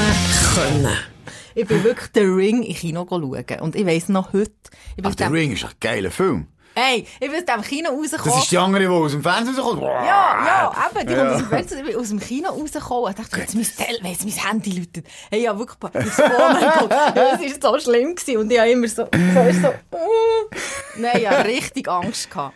können? 0.55 1.12
Ich 1.55 1.67
bin 1.67 1.83
wirklich 1.83 2.09
den 2.11 2.33
Ring 2.35 2.63
in 2.63 2.75
Kino 2.75 3.05
schauen. 3.09 3.59
Und 3.61 3.75
ich 3.75 3.85
weiss 3.85 4.09
noch 4.09 4.33
heute, 4.33 4.51
ich 4.97 5.05
Ach, 5.05 5.15
dem, 5.15 5.31
Ring 5.31 5.51
ist 5.53 5.63
ein 5.65 5.71
geiler 5.79 6.11
Film. 6.11 6.47
hey, 6.75 7.05
ich 7.19 7.29
bin 7.29 7.39
aus 7.39 7.45
dem 7.45 7.61
Kino 7.61 7.89
rausgekommen. 7.91 8.33
Das 8.33 8.43
ist 8.43 8.51
die 8.51 8.57
andere, 8.57 8.81
die 8.83 8.87
aus 8.89 9.11
dem 9.11 9.21
Fernsehen 9.21 9.55
rauskommt. 9.59 9.81
Ja, 9.83 10.03
ja, 10.03 10.73
eben, 10.95 11.07
die 11.07 11.13
Ja. 11.13 11.39
kommt 11.41 11.53
aus 11.53 11.67
dem 11.67 11.77
ich 11.79 11.85
bin 11.85 11.95
aus 11.95 12.09
dem 12.09 12.19
Kino 12.19 12.49
rausgekommen 12.49 13.03
und 13.05 13.19
dachte, 13.19 13.39
jetzt 13.39 13.55
mein, 13.55 13.67
Tel 13.77 13.99
jetzt 14.09 14.25
mein 14.25 14.49
Handy 14.49 14.79
läutet. 14.79 15.05
Hey, 15.29 15.43
ja, 15.43 15.57
wirklich, 15.57 15.77
ich 16.05 16.13
so, 16.13 16.23
oh 16.23 16.53
mein 16.53 16.71
Gott, 16.79 16.91
ja, 16.91 17.39
es 17.39 17.63
war 17.63 17.73
so 17.79 17.91
schlimm 17.91 18.15
gewesen. 18.15 18.37
und 18.37 18.51
ich 18.51 18.59
habe 18.59 18.71
immer 18.71 18.87
so, 18.87 19.03
so, 19.13 19.61
so 19.61 19.67
uh. 19.67 20.57
Nein, 20.97 21.17
ich 21.19 21.29
hatte 21.29 21.47
richtig 21.47 21.87
Angst. 21.87 22.29
Gehabt. 22.31 22.55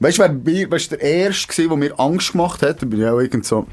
Weißt 0.00 0.18
du, 0.18 0.22
wer 0.22 0.28
du, 0.28 0.88
der 0.88 1.00
Erste 1.00 1.62
war, 1.62 1.68
der 1.68 1.76
mir 1.76 2.00
Angst 2.00 2.32
gemacht 2.32 2.62
hat? 2.62 2.82
Da 2.82 2.86
bin 2.86 3.00
ich 3.00 3.06
auch 3.06 3.20
irgend 3.20 3.46
so, 3.46 3.66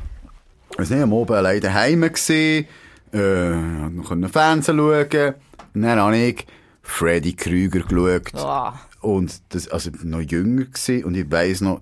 ich 0.74 0.80
weiß 0.80 0.90
nicht, 0.92 1.02
am 1.02 1.14
Abend 1.14 1.32
allein 1.32 1.60
daheim 1.60 2.02
gewesen, 2.02 2.68
äh, 3.14 3.90
noch 3.90 4.10
können 4.10 4.30
Fernsehen 4.30 4.78
schauen. 4.78 5.36
Und 5.74 5.82
dann 5.82 6.00
habe 6.00 6.18
ich 6.18 6.46
Freddy 6.82 7.34
Krüger 7.34 7.82
geschaut. 7.82 8.32
Oh. 8.36 8.72
Und 9.08 9.42
das, 9.50 9.68
also, 9.68 9.92
noch 10.04 10.22
jünger 10.22 10.66
gewesen, 10.66 11.06
und 11.06 11.16
ich 11.16 11.30
weiss 11.32 11.62
noch, 11.62 11.82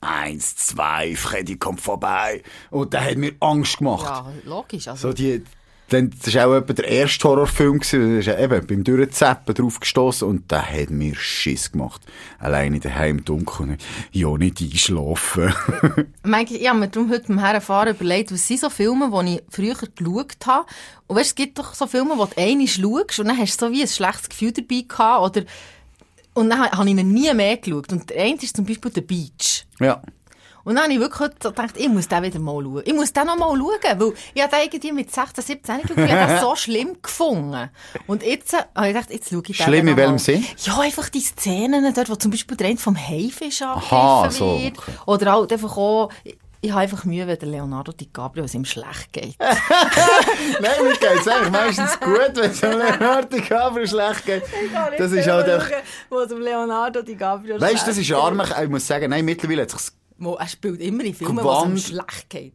eins, 0.00 0.56
zwei, 0.56 1.14
Freddy 1.16 1.56
kommt 1.56 1.80
vorbei. 1.80 2.42
Und 2.70 2.92
der 2.92 3.04
hat 3.04 3.16
mir 3.16 3.32
Angst 3.40 3.78
gemacht. 3.78 4.06
Ja, 4.06 4.32
logisch. 4.44 4.88
Also, 4.88 5.08
So 5.08 5.14
die, 5.14 5.42
dann, 5.88 6.10
das 6.22 6.34
war 6.34 6.48
auch 6.48 6.54
etwa 6.54 6.72
der 6.72 6.88
erste 6.88 7.28
Horrorfilm, 7.28 7.78
gewesen, 7.78 8.12
da 8.12 8.18
ist 8.18 8.40
eben 8.40 8.66
beim 8.66 8.84
Durchzappen 8.84 9.54
drauf 9.54 9.78
gestossen 9.78 10.28
und 10.28 10.50
der 10.50 10.68
hat 10.68 10.90
mir 10.90 11.14
Schiss 11.14 11.70
gemacht. 11.70 12.00
Alleine 12.40 12.80
daheim 12.80 13.18
im 13.18 13.24
Dunkeln. 13.24 13.78
Ja, 14.10 14.36
nicht 14.36 14.60
einschlafen. 14.60 15.54
Manchmal, 16.24 16.60
ich 16.60 16.68
habe 16.68 16.78
mir 16.80 16.88
darum 16.88 17.10
heute 17.10 17.28
beim 17.28 17.38
Herfahren 17.38 17.94
überlegt, 17.94 18.32
was 18.32 18.48
sind 18.48 18.60
so 18.60 18.70
Filme, 18.70 19.10
die 19.24 19.36
ich 19.36 19.42
früher 19.48 19.74
geschaut 19.74 20.46
habe. 20.46 20.66
Und 21.06 21.16
weißt, 21.16 21.28
es 21.28 21.34
gibt 21.36 21.58
doch 21.58 21.74
so 21.74 21.86
Filme, 21.86 22.14
wo 22.16 22.26
du 22.26 22.36
einmal 22.36 22.66
schaust 22.66 23.20
und 23.20 23.28
dann 23.28 23.38
hast 23.38 23.60
du 23.60 23.66
so 23.66 23.72
wie 23.72 23.82
ein 23.82 23.88
schlechtes 23.88 24.28
Gefühl 24.28 24.52
dabei 24.52 24.84
gehabt. 24.88 25.36
Oder, 25.36 25.46
und 26.34 26.50
dann 26.50 26.68
habe 26.68 26.88
ich 26.88 26.96
ihn 26.96 27.12
nie 27.12 27.32
mehr 27.32 27.58
geschaut. 27.58 27.92
Und 27.92 28.10
der 28.10 28.22
eine 28.22 28.34
ist 28.34 28.56
zum 28.56 28.66
Beispiel 28.66 28.90
«The 28.92 29.00
Beach». 29.02 29.66
ja. 29.78 30.02
Und 30.66 30.74
dann 30.74 30.84
habe 30.84 30.94
ich 30.94 30.98
wirklich 30.98 31.30
gedacht, 31.38 31.76
ich 31.76 31.88
muss 31.88 32.08
den 32.08 32.24
wieder 32.24 32.40
mal 32.40 32.60
schauen. 32.60 32.82
Ich 32.84 32.92
muss 32.92 33.12
den 33.12 33.26
noch 33.26 33.38
mal 33.38 33.56
schauen, 33.56 34.00
weil 34.00 34.12
ich 34.34 34.42
habe 34.42 34.56
den 34.56 34.64
irgendwie 34.64 34.92
mit 34.92 35.14
16, 35.14 35.44
17 35.44 35.82
geschaut, 35.82 35.96
ich 35.96 36.12
habe 36.12 36.32
das 36.32 36.40
so 36.40 36.56
schlimm 36.56 36.96
gefunden. 37.00 37.70
Und 38.08 38.24
jetzt 38.24 38.52
äh, 38.52 38.62
habe 38.74 38.88
ich 38.88 38.94
gedacht, 38.94 39.10
jetzt 39.12 39.30
schaue 39.30 39.42
ich 39.46 39.56
den 39.56 39.64
Schlimm 39.64 39.86
in 39.86 39.96
welchem 39.96 40.10
mal. 40.14 40.18
Sinn? 40.18 40.44
Ja, 40.64 40.80
einfach 40.80 41.08
die 41.08 41.20
Szenen 41.20 41.94
dort, 41.94 42.10
wo 42.10 42.16
zum 42.16 42.32
Beispiel 42.32 42.56
der 42.56 42.66
eine 42.66 42.78
vom 42.78 42.96
Haifisch 42.96 43.62
angegriffen 43.62 44.30
so, 44.32 44.58
wird. 44.58 44.76
okay. 44.76 44.90
Oder 45.06 45.32
halt 45.34 45.52
einfach 45.52 45.76
auch, 45.76 46.10
ich, 46.60 46.72
habe 46.72 46.80
einfach 46.80 47.04
Mühe, 47.04 47.24
wenn 47.28 47.38
der 47.38 47.48
Leonardo 47.48 47.92
DiCaprio 47.92 48.42
es 48.42 48.54
ihm 48.54 48.64
schlecht 48.64 49.12
geht. 49.12 49.36
Nein, 49.38 50.72
mir 50.82 50.96
geht's 50.96 51.28
eigentlich 51.28 51.50
meistens 51.52 52.00
gut, 52.00 52.32
wenn 52.34 52.50
es 52.50 52.60
um 52.64 52.70
Leonardo 52.70 53.28
DiCaprio 53.28 53.86
schlecht 53.86 54.26
geht. 54.26 54.42
Das 54.98 55.12
ist 55.12 55.28
halt 55.28 55.48
einfach... 55.48 55.70
Wo 56.10 56.18
es 56.18 56.32
um 56.32 56.40
Leonardo 56.40 57.02
DiCaprio 57.02 57.60
Weißt 57.60 57.82
du, 57.82 57.86
das 57.86 57.94
schlecht 57.94 58.10
ist 58.10 58.16
armig. 58.16 58.48
Ich 58.60 58.68
muss 58.68 58.84
sagen, 58.84 59.10
nein, 59.10 59.24
mittlerweile 59.24 59.62
hat 59.62 59.70
sich's 59.70 59.92
Mo, 60.18 60.36
Er 60.36 60.48
spielt 60.48 60.80
immer 60.80 61.04
in 61.04 61.14
Filmen, 61.14 61.44
wo 61.44 61.50
es 61.50 61.64
ihm 61.64 61.76
schlecht 61.76 62.30
geht. 62.30 62.54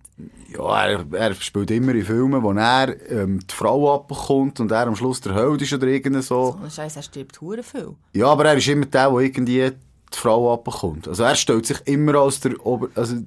Ja, 0.51 0.87
er, 0.87 1.05
er 1.11 1.33
spielt 1.35 1.69
immer 1.69 1.93
in 1.93 2.03
Filmen, 2.03 2.41
wo 2.41 2.51
er 2.53 2.95
ähm, 3.11 3.39
die 3.39 3.53
Frau 3.53 3.95
abbekommt 3.95 4.59
und 4.59 4.71
er 4.71 4.87
am 4.87 4.95
Schluss 4.95 5.21
der 5.21 5.35
Held 5.35 5.61
ist 5.61 5.73
oder 5.73 5.87
irgend 5.87 6.23
so. 6.23 6.57
Scheiße, 6.63 6.99
er 6.99 7.03
stirbt 7.03 7.39
hure 7.39 7.61
viel. 7.61 7.95
Ja, 8.13 8.27
aber 8.27 8.45
er 8.45 8.57
ist 8.57 8.67
immer 8.67 8.85
der, 8.85 9.11
der 9.11 9.19
irgendwie 9.19 9.71
die 9.71 10.17
Frau 10.17 10.53
abbekommt. 10.53 11.07
Also 11.07 11.23
er 11.23 11.35
stellt 11.35 11.65
sich 11.67 11.79
immer 11.85 12.15
als 12.15 12.39
der 12.39 12.65
Ober... 12.65 12.89
Also 12.95 13.17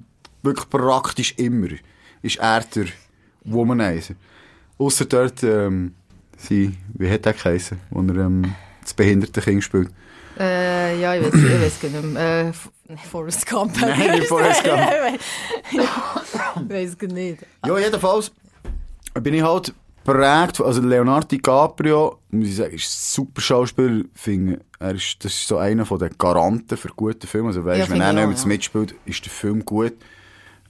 wirklich 0.43 0.69
praktisch 0.69 1.33
immer 1.37 1.69
ist 2.21 2.37
er 2.37 2.61
der 2.61 2.85
Womanizer. 3.45 4.15
Ausser 4.77 5.05
dort, 5.05 5.43
ähm, 5.43 5.95
sie, 6.37 6.77
wie 6.93 7.09
hat 7.09 7.25
der 7.25 7.33
geheißen, 7.33 7.79
wo 7.89 8.01
er 8.01 8.15
ähm, 8.17 8.53
das 8.81 8.93
behinderte 8.93 9.41
Kind 9.41 9.63
spielt. 9.63 9.89
Äh, 10.37 10.99
ja, 10.99 11.15
ich 11.15 11.25
weiß, 11.25 11.33
ich 11.33 11.61
weiß 11.61 11.83
nicht 11.83 12.03
mehr. 12.13 12.47
Äh, 12.47 12.51
Nee, 12.87 12.97
Forrest 13.11 13.47
Gump. 13.47 13.79
Nein, 13.81 14.11
nicht 14.19 14.27
Forrest 14.27 14.63
Gump. 14.63 14.79
weiß 16.69 16.97
gar 16.97 17.07
nicht. 17.07 17.39
Ja, 17.65 17.77
jedenfalls 17.79 18.31
bin 19.21 19.33
ich 19.33 19.41
halt 19.41 19.73
prägt, 20.03 20.61
also 20.61 20.81
Leonardo 20.81 21.27
DiCaprio, 21.27 22.19
muss 22.29 22.47
ich 22.47 22.55
sagen, 22.55 22.75
ist 22.75 22.85
ein 22.85 23.23
super 23.23 23.41
Schauspieler, 23.41 24.03
finde, 24.13 24.59
er 24.79 24.93
ist, 24.93 25.17
das 25.25 25.33
ist 25.33 25.47
so 25.47 25.57
einer 25.57 25.85
von 25.85 25.97
den 25.99 26.15
Garanten 26.17 26.77
für 26.77 26.89
gute 26.89 27.25
Filme, 27.25 27.47
also 27.47 27.65
weißt, 27.65 27.89
Ja, 27.89 27.89
wenn 27.89 28.01
er 28.01 28.13
nicht 28.13 28.41
ja. 28.41 28.47
mitspielt, 28.47 28.93
ist 29.05 29.25
der 29.25 29.31
Film 29.31 29.65
gut. 29.65 29.93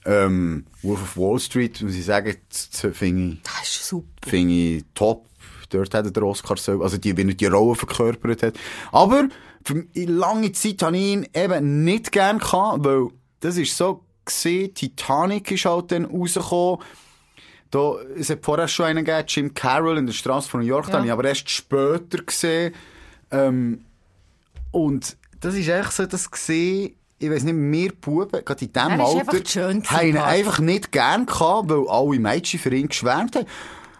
Ähm, 0.06 0.64
Wolf 0.82 1.02
of 1.02 1.16
Wall 1.16 1.38
Street, 1.38 1.82
muss 1.82 1.94
ich 1.96 2.04
sagen, 2.04 2.34
finde 2.92 3.32
ich, 3.34 3.42
Das 3.42 3.68
ist 3.68 3.88
super. 3.88 4.06
finde 4.26 4.54
ich 4.54 4.84
top. 4.94 5.26
Dort 5.68 5.92
hat 5.94 6.04
er 6.06 6.10
den 6.12 6.22
Oscar 6.22 6.56
selber, 6.56 6.84
also 6.84 6.96
die, 6.96 7.14
wenn 7.16 7.28
er 7.28 7.34
die 7.34 7.46
Rolle 7.46 7.74
verkörpert 7.74 8.42
hat. 8.42 8.54
Aber, 8.92 9.28
lange 9.94 10.52
Zeit 10.52 10.82
habe 10.82 10.96
ich 10.96 11.02
ihn 11.04 11.26
eben 11.34 11.84
nicht 11.84 12.12
gern 12.12 12.38
gehabt, 12.38 12.84
weil 12.84 13.08
das 13.40 13.56
ist 13.56 13.76
so 13.76 14.02
gesehen, 14.24 14.74
Titanic 14.74 15.50
ist 15.50 15.64
halt 15.64 15.92
dann 15.92 16.04
rausgekommen. 16.04 16.80
Da, 17.70 17.94
es 18.18 18.30
hat 18.30 18.44
vorher 18.44 18.68
schon 18.68 18.86
einen 18.86 19.04
gegeben, 19.04 19.24
Jim 19.28 19.54
Carroll 19.54 19.98
in 19.98 20.06
der 20.06 20.12
Straße 20.12 20.48
von 20.48 20.60
New 20.60 20.66
York, 20.66 20.88
Ja. 20.88 20.94
habe 20.94 21.06
ich 21.06 21.12
aber 21.12 21.24
erst 21.24 21.50
später 21.50 22.22
gesehen. 22.24 22.74
Ähm, 23.30 23.84
und 24.70 25.16
das 25.40 25.54
ist 25.54 25.68
echt 25.68 25.92
so 25.92 26.06
das 26.06 26.30
gesehen, 26.30 26.94
ich 27.18 27.30
weiß 27.30 27.44
nicht, 27.44 27.56
wir 27.56 27.92
Buben, 27.94 28.44
gerade 28.44 28.64
in 28.64 28.72
diesem 28.72 28.90
Er 29.00 29.06
Alter, 29.06 29.88
haben 29.90 30.06
ihn 30.06 30.16
einfach 30.18 30.58
nicht 30.58 30.92
gern 30.92 31.26
gehabt, 31.26 31.70
weil 31.70 31.88
alle 31.88 32.18
Mädchen 32.20 32.60
für 32.60 32.74
ihn 32.74 32.88
geschwärmt 32.88 33.36
haben. 33.36 33.46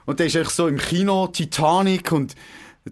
Und 0.04 0.20
dann 0.20 0.26
ist 0.26 0.36
echt 0.36 0.50
so 0.50 0.68
im 0.68 0.76
Kino 0.78 1.26
Titanic 1.28 2.12
und 2.12 2.34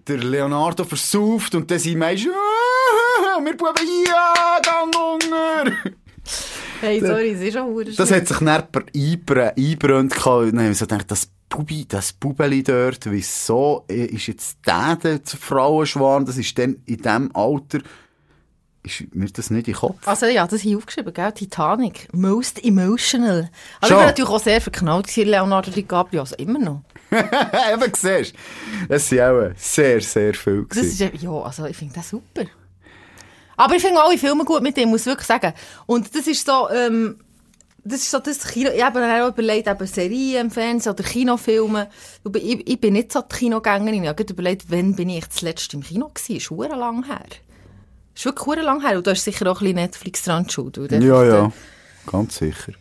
der 0.06 0.18
Leonardo 0.18 0.84
versauft 0.84 1.54
und 1.54 1.70
dann 1.70 1.78
sind 1.78 1.98
Mädchen, 1.98 2.32
«Ah, 2.32 3.40
wir 3.42 3.56
Buben, 3.56 3.88
ja, 4.06 4.58
gang 4.62 4.94
unter! 4.94 5.72
Hey, 6.80 7.00
sorry, 7.00 7.30
es 7.30 7.40
ist 7.40 7.56
auch 7.56 7.70
Das 7.96 8.10
hat 8.10 8.26
sich 8.28 8.38
dann 8.38 8.70
per- 8.70 8.82
einbr- 8.94 9.56
eingebrannt 9.56 10.14
gehabt. 10.14 10.26
Und 10.42 10.52
dann 10.52 10.60
haben 10.60 10.68
wir 10.68 10.74
so 10.74 10.86
gedacht, 10.86 11.10
das 11.10 11.28
Bubi, 11.48 11.86
das 11.88 12.12
Bubeli 12.12 12.62
dort, 12.62 13.10
wieso 13.10 13.84
ist 13.88 14.26
jetzt 14.26 14.58
der 14.66 14.96
der 14.96 15.38
Frauenschwarm? 15.38 16.24
Das 16.26 16.36
ist 16.36 16.58
dann 16.58 16.76
in 16.86 16.96
diesem 16.96 17.30
Alter, 17.34 17.78
ist 18.82 19.14
mir 19.14 19.26
das 19.30 19.50
nicht 19.50 19.68
in 19.68 19.72
den 19.74 19.80
Kopf? 19.80 20.06
Also 20.06 20.26
ja, 20.26 20.46
das 20.46 20.60
hier 20.60 20.76
aufgeschrieben, 20.76 21.14
gell? 21.14 21.32
Titanic. 21.32 22.08
Most 22.12 22.62
emotional. 22.64 23.50
Aber 23.80 23.86
Schon. 23.86 23.96
ich 23.96 24.00
war 24.00 24.06
natürlich 24.06 24.30
auch 24.30 24.40
sehr 24.40 24.60
verknallt 24.60 25.16
Leonardo 25.16 25.70
DiCaprio, 25.70 26.20
also 26.20 26.34
immer 26.36 26.58
noch. 26.58 26.82
Eben, 27.72 27.92
siehst 27.94 28.34
du. 28.34 28.88
Das 28.88 29.08
sind 29.08 29.20
auch 29.20 29.50
sehr, 29.56 30.00
sehr 30.00 30.34
viel 30.34 30.66
Das 30.68 30.78
ist, 30.78 31.00
ja, 31.00 31.30
also 31.30 31.66
ich 31.66 31.76
finde 31.76 31.94
das 31.94 32.10
super. 32.10 32.44
Aber 33.56 33.76
ich 33.76 33.82
finde 33.82 34.00
alle 34.00 34.18
Filme 34.18 34.44
gut 34.44 34.62
mit 34.62 34.76
dem, 34.76 34.88
muss 34.90 35.02
ich 35.02 35.06
wirklich 35.06 35.26
sagen. 35.26 35.52
Und 35.86 36.14
das 36.14 36.26
ist 36.26 36.44
so, 36.44 36.68
ähm, 36.70 37.18
das 37.84 38.00
ist 38.00 38.10
so 38.10 38.18
das 38.18 38.46
Kino, 38.46 38.70
ich 38.74 38.82
habe 38.82 39.00
mir 39.00 39.24
auch 39.24 39.28
überlegt, 39.28 39.68
eben 39.68 39.86
Serien 39.86 40.46
im 40.46 40.50
Fernsehen 40.50 40.92
oder 40.92 41.04
Kinofilme. 41.04 41.88
Ich, 42.34 42.68
ich 42.68 42.80
bin 42.80 42.94
nicht 42.94 43.12
so 43.12 43.20
die 43.20 43.36
Kinogängerin. 43.36 44.02
Ich 44.02 44.08
habe 44.08 44.22
überlegt, 44.22 44.70
wann 44.70 44.96
bin 44.96 45.10
ich 45.10 45.28
zuletzt 45.30 45.72
im 45.74 45.82
Kino 45.82 46.08
gewesen? 46.08 46.36
Ist 46.36 46.46
verdammt 46.46 46.80
lang 46.80 47.04
her. 47.04 47.26
Ist 48.14 48.24
wirklich 48.24 48.64
lang 48.64 48.80
her. 48.80 48.96
Und 48.96 49.06
da 49.06 49.12
ist 49.12 49.24
sicher 49.24 49.50
auch 49.50 49.60
ein 49.60 49.64
bisschen 49.66 49.76
Netflix 49.76 50.22
dran 50.22 50.48
schuld. 50.48 50.76
Ja, 50.76 51.24
ja. 51.24 51.52
Ganz 52.10 52.36
sicher. 52.36 52.72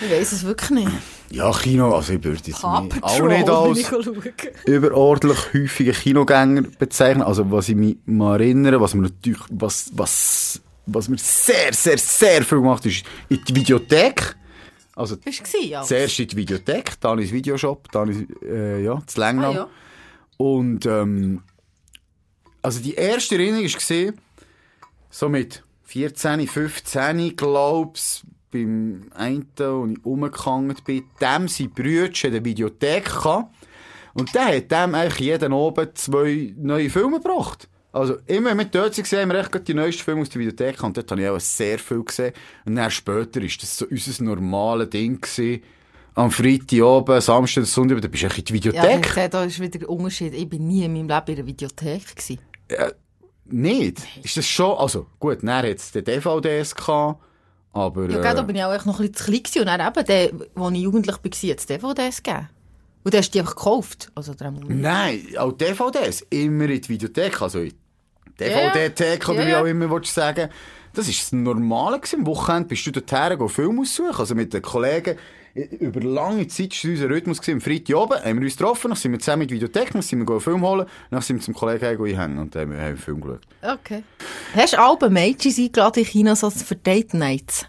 Ich 0.00 0.10
weiss 0.10 0.32
es 0.32 0.44
wirklich 0.44 0.70
nicht. 0.70 0.92
Ja, 1.30 1.52
Kino, 1.52 1.94
also 1.94 2.14
ich 2.14 2.24
würde 2.24 2.40
jetzt 2.42 2.64
auch 2.64 2.82
nicht 2.82 3.48
als 3.48 3.76
ich 3.76 4.66
überordentlich 4.66 5.38
häufiger 5.52 5.92
Kinogänger 5.92 6.62
bezeichnen. 6.78 7.22
Also, 7.22 7.50
was 7.50 7.68
ich 7.68 7.76
mich 7.76 7.98
mal 8.06 8.40
erinnere, 8.40 8.80
was 8.80 8.94
mir 8.94 9.02
natürlich, 9.02 9.40
was, 9.50 9.90
was 9.94 10.62
was 10.88 11.10
wir 11.10 11.18
sehr, 11.18 11.72
sehr, 11.72 11.98
sehr 11.98 12.42
viel 12.44 12.58
gemacht 12.58 12.84
ist 12.86 13.04
in 13.28 13.42
die 13.44 13.54
Videothek. 13.54 14.36
Also 14.94 15.16
Bist 15.16 15.40
du 15.40 15.44
gewesen, 15.44 15.68
ja? 15.68 15.82
zuerst 15.82 16.18
in 16.18 16.28
die 16.28 16.36
Videothek, 16.36 17.00
dann 17.00 17.18
ins 17.18 17.30
Videoshop, 17.30 17.90
dann 17.92 18.08
ins, 18.08 18.26
äh, 18.42 18.82
ja, 18.82 19.00
zu 19.06 19.20
Lengnam. 19.20 19.52
Ah, 19.52 19.54
ja. 19.54 19.68
Und 20.38 20.86
ähm, 20.86 21.42
also 22.62 22.80
die 22.80 22.94
erste 22.94 23.36
Erinnerung 23.36 23.64
war 23.64 24.12
so 25.10 25.28
mit 25.28 25.62
14, 25.84 26.46
15, 26.48 27.36
glaub's, 27.36 28.24
beim 28.50 29.10
einen, 29.14 29.46
wo 29.56 29.86
ich 29.86 30.04
rumgehangen 30.04 30.76
bin, 30.84 31.04
dem 31.20 31.48
sein 31.48 31.70
Brütchen 31.70 32.28
in 32.28 32.32
der 32.34 32.44
Videothek 32.44 33.04
gehabt. 33.04 33.54
Und 34.14 34.34
der 34.34 34.56
hat 34.56 34.70
dem 34.70 34.94
eigentlich 34.94 35.20
jeden 35.20 35.52
Abend 35.52 35.96
zwei 35.98 36.54
neue 36.56 36.90
Filme 36.90 37.20
gebracht. 37.20 37.68
Also, 37.92 38.16
immer 38.26 38.56
wir 38.56 38.64
dort 38.66 38.98
waren, 38.98 39.20
haben 39.20 39.30
wir 39.30 39.40
echt 39.40 39.68
die 39.68 39.74
neuesten 39.74 40.02
Filme 40.02 40.20
aus 40.22 40.28
der 40.28 40.40
Videothek 40.40 40.76
gehabt. 40.76 40.84
Und 40.84 40.96
dort 40.96 41.10
habe 41.10 41.22
ich 41.22 41.28
auch 41.28 41.40
sehr 41.40 41.78
viel 41.78 42.02
gesehen. 42.04 42.32
Und 42.64 42.76
dann 42.76 42.90
später 42.90 43.40
war 43.40 43.48
das 43.60 43.76
so 43.78 43.86
unser 43.86 44.24
normales 44.24 44.90
Ding 44.90 45.20
gewesen. 45.20 45.62
Am 46.14 46.30
Freitag 46.30 46.82
oben, 46.82 47.20
Samstag, 47.20 47.64
Sonntag, 47.66 48.00
da 48.00 48.08
bist 48.08 48.24
du 48.24 48.26
in 48.26 48.44
die 48.44 48.52
Ja, 48.52 48.72
Videothek. 48.72 49.06
ich 49.06 49.12
sehe, 49.12 49.28
da 49.28 49.44
ist 49.44 49.60
wieder 49.60 49.78
der 49.78 49.88
Unterschied. 49.88 50.34
Ich 50.34 50.48
bin 50.48 50.66
nie 50.66 50.84
in 50.84 50.92
meinem 50.92 51.08
Leben 51.08 51.26
in 51.28 51.36
einer 51.36 51.46
Videothek 51.46 52.16
gewesen. 52.16 52.38
Nicht? 53.44 53.98
Ist 54.22 54.36
das 54.36 54.46
schon, 54.46 54.76
also, 54.76 55.06
gut, 55.18 55.38
dann 55.42 55.50
hat 55.50 55.64
es 55.64 55.92
DVDs 55.92 56.74
gehabt, 56.74 57.22
aber, 57.72 58.08
Ja, 58.10 58.34
da 58.34 58.40
äh, 58.40 58.44
bin 58.44 58.56
ich 58.56 58.64
auch 58.64 58.72
echt 58.72 58.86
noch 58.86 59.00
ein 59.00 59.10
bisschen 59.10 59.14
zu 59.14 59.24
klein 59.24 59.42
gewesen. 59.42 59.60
Und 59.60 59.66
dann 59.66 59.80
eben, 59.80 60.06
der, 60.06 60.62
als 60.64 60.74
ich 60.74 60.80
jugendlich 60.80 61.16
war, 61.16 61.50
hat 61.50 61.58
es 61.58 61.66
DVDs 61.66 62.22
gegeben. 62.22 62.48
Und 63.04 63.14
dann 63.14 63.18
hast 63.20 63.28
du 63.28 63.32
die 63.32 63.40
einfach 63.40 63.56
gekauft. 63.56 64.10
Also, 64.14 64.34
nein, 64.68 65.26
auch 65.38 65.52
DVDs, 65.52 66.26
immer 66.30 66.64
in 66.64 66.80
die 66.80 66.88
Videothek, 66.88 67.40
also 67.40 67.60
in 67.60 67.70
die 67.70 68.44
DVD-Thek, 68.44 69.28
oder 69.28 69.40
Ja, 69.40 69.46
wie 69.46 69.50
ja. 69.50 69.60
auch 69.62 69.66
immer 69.66 69.90
willst 69.90 70.16
du 70.16 70.20
sagen. 70.20 70.50
Das 70.94 71.06
war 71.06 71.12
das 71.14 71.32
Normale. 71.32 72.00
Am 72.12 72.26
Wochenende 72.26 72.68
bist 72.68 72.86
du 72.86 72.90
dorthin, 72.90 73.38
go 73.38 73.48
Film 73.48 73.80
aussuchen, 73.80 74.18
also 74.18 74.34
mit 74.34 74.52
den 74.52 74.62
Kollegen. 74.62 75.16
Über 75.80 76.00
lange 76.00 76.46
Zeit 76.48 76.72
war 76.84 76.90
unser 76.90 77.08
Rhythmus 77.10 77.40
gewesen. 77.40 77.54
Am 77.56 77.60
Freitag 77.60 77.96
oben 77.96 78.14
haben 78.22 78.38
wir 78.38 78.44
uns 78.44 78.56
getroffen, 78.56 78.88
dann 78.88 78.96
sind 78.96 79.12
wir 79.12 79.18
zusammen 79.18 79.42
in 79.42 79.48
die 79.48 79.54
Videothek, 79.54 79.92
dann 79.92 80.02
sind 80.02 80.20
wir 80.20 80.30
einen 80.30 80.40
Film 80.40 80.62
holen, 80.62 80.86
dann 81.10 81.20
sind 81.22 81.36
wir 81.36 81.42
zum 81.42 81.54
Kollegen 81.54 82.16
hängen 82.16 82.38
und 82.38 82.54
haben 82.54 82.72
einen 82.72 82.96
Film 82.96 83.20
geschaut. 83.20 83.40
Okay. 83.62 84.02
Hast 84.54 84.74
du 84.74 84.78
alle 84.80 85.10
Mädchen 85.10 85.52
eingeladen 85.64 86.00
in 86.00 86.06
China 86.06 86.36
so 86.36 86.50
für 86.50 86.76
Date 86.76 87.14
Nights? 87.14 87.66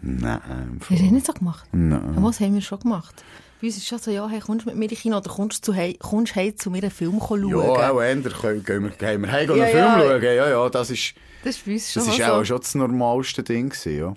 Nein, 0.00 0.78
Hast 0.80 0.90
du 0.90 0.94
das 0.94 1.02
nicht 1.12 1.26
so 1.26 1.32
gemacht? 1.32 1.68
Nein. 1.72 2.14
Ja, 2.16 2.22
was 2.22 2.40
haben 2.40 2.54
wir 2.54 2.60
schon 2.60 2.80
gemacht? 2.80 3.22
Bei 3.60 3.68
uns 3.68 3.76
ist 3.76 3.86
schon 3.86 3.98
so, 4.00 4.10
ja, 4.10 4.26
hey, 4.28 4.40
kommst 4.40 4.66
du 4.66 4.70
mit 4.70 4.76
mir 4.78 4.90
in 4.90 4.96
China 4.96 5.18
oder 5.18 5.30
kommst 5.30 5.58
du 5.68 5.72
zu 5.72 5.78
hei- 5.78 5.96
kommst 6.00 6.34
heim 6.34 6.56
zu 6.56 6.68
mir 6.72 6.82
einen 6.82 6.90
Film 6.90 7.20
schauen? 7.20 7.48
Ja, 7.48 7.56
auch 7.92 8.00
ändern 8.00 8.32
können, 8.32 8.64
gehen 8.64 8.82
wir, 8.82 8.90
gehen 8.90 9.22
wir 9.22 9.30
heim 9.30 9.48
Ja, 9.48 9.54
einen 9.54 9.66
Film 9.66 9.84
ja. 9.84 10.00
schauen. 10.00 10.22
Ja, 10.22 10.48
ja, 10.50 10.68
das 10.68 10.90
ist... 10.90 11.14
Das 11.44 11.56
ist 11.56 11.64
bei 11.64 11.72
uns 11.74 11.92
schon 11.92 12.04
Das 12.04 12.12
ist 12.18 12.24
so. 12.26 12.32
auch 12.32 12.44
schon 12.44 12.58
das 12.58 12.74
normalste 12.74 13.42
Ding 13.44 13.68
gewesen, 13.68 13.96
ja. 13.98 14.14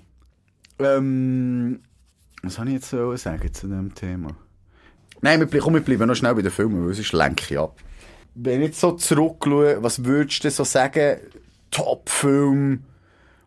Ähm, 0.96 1.80
was 2.46 2.54
soll 2.54 2.68
ich 2.68 2.74
jetzt 2.74 2.90
so 2.90 3.14
sagen 3.16 3.52
zu 3.52 3.68
dem 3.68 3.94
Thema? 3.94 4.28
Nein, 5.20 5.40
wir, 5.50 5.60
komm, 5.60 5.74
wir 5.74 5.80
bleiben 5.80 6.06
noch 6.06 6.14
schnell 6.14 6.34
bei 6.34 6.42
den 6.42 6.50
Filmen, 6.50 6.86
weil 6.86 6.94
sonst 6.94 7.12
lenke 7.12 7.44
ich 7.54 7.58
ab. 7.58 7.78
Wenn 8.34 8.60
ich 8.60 8.68
jetzt 8.68 8.80
so 8.80 8.92
zurückschaue, 8.92 9.82
was 9.82 10.04
würdest 10.04 10.44
du 10.44 10.50
so 10.50 10.64
sagen, 10.64 11.18
Top-Film, 11.70 12.84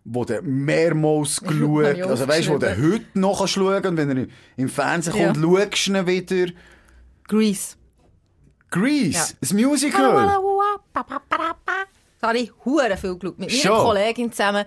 wo 0.06 0.26
du 0.26 0.42
mehrmals 0.42 1.42
geschaut, 1.42 1.86
also 2.02 2.28
weißt 2.28 2.48
du, 2.48 2.54
wo 2.54 2.58
du 2.58 2.70
heute 2.70 3.06
noch 3.14 3.48
schauen 3.48 3.86
und 3.86 3.98
wenn 3.98 4.18
er 4.18 4.28
im 4.58 4.70
Fernsehen 4.70 5.16
Ja. 5.16 5.32
kommt, 5.34 5.38
schaust 5.72 5.88
du 5.88 5.92
ihn 5.94 6.08
wieder. 6.08 6.52
Grease. 7.28 7.76
Grease, 8.72 9.36
Ja. 9.42 9.50
ein 9.50 9.56
Musical. 9.66 10.42
Da 12.22 12.28
habe 12.28 12.38
ich 12.40 12.52
hure 12.66 12.98
viel 12.98 13.16
geschaut. 13.18 13.40
Mit 13.40 13.50
meiner 13.50 13.52
Schon? 13.62 13.78
Kollegin 13.78 14.32
zusammen. 14.32 14.66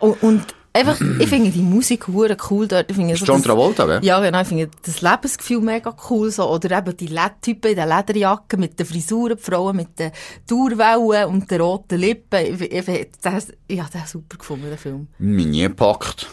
Und, 0.00 0.22
und 0.22 0.54
einfach, 0.72 1.00
ich 1.00 1.28
finde 1.28 1.50
die 1.50 1.62
Musik 1.62 2.08
hure 2.08 2.36
cool 2.50 2.68
dort. 2.68 2.90
Ich 2.90 2.96
finde 2.96 3.16
so 3.16 3.24
John 3.24 3.42
Travolta, 3.42 3.86
gell? 3.86 4.00
Ja, 4.02 4.20
genau. 4.20 4.40
Ich 4.40 4.48
finde 4.48 4.70
das 4.84 5.00
Lebensgefühl 5.00 5.60
mega 5.60 5.94
cool. 6.10 6.30
So. 6.30 6.48
Oder 6.50 6.78
eben 6.78 6.96
die 6.96 7.06
LED-Typen 7.06 7.70
in 7.70 7.76
den 7.76 7.88
Lederjacken 7.88 8.60
mit 8.60 8.78
den 8.78 8.86
Frisuren, 8.86 9.36
die 9.36 9.42
Frauen 9.42 9.76
mit 9.76 9.98
den 9.98 10.12
Dauerwellen 10.46 11.28
und 11.28 11.50
den 11.50 11.60
roten 11.60 11.98
Lippen. 11.98 12.60
Ich, 12.60 12.88
ich, 12.88 13.10
das, 13.20 13.52
ich 13.66 13.80
habe 13.80 13.90
den 13.90 14.06
super 14.06 14.36
gefunden, 14.36 14.68
den 14.68 14.78
Film. 14.78 15.08
Mich 15.18 15.46
nie 15.46 15.62
gepackt. 15.62 16.26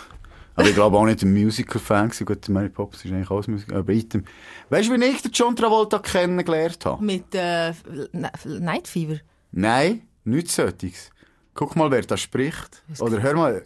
Aber 0.56 0.70
ich 0.70 0.76
glaube 0.76 0.98
auch 0.98 1.06
nicht 1.06 1.22
ein 1.22 1.34
Musical-Fan 1.34 2.10
gewesen. 2.10 2.26
Gut, 2.26 2.48
Mary 2.50 2.70
Poppins 2.70 3.04
ist 3.04 3.12
eigentlich 3.12 3.30
alles 3.30 3.48
Musical. 3.48 3.80
Aber 3.80 3.92
item. 3.92 4.24
Weißt 4.70 4.90
du, 4.90 4.94
wie 4.94 5.04
ich 5.04 5.22
den 5.22 5.32
John 5.32 5.56
Travolta 5.56 6.00
kennengelernt 6.00 6.86
habe? 6.86 7.04
Mit 7.04 7.36
äh, 7.36 7.74
Night 8.14 8.88
Fever. 8.88 9.18
Nein, 9.52 10.04
nichts 10.24 10.56
solches. 10.56 11.10
Guck 11.54 11.76
mal, 11.76 11.92
wer 11.92 12.02
da 12.02 12.16
spricht. 12.16 12.84
Oder 13.00 13.22
hör 13.22 13.34
mal, 13.36 13.64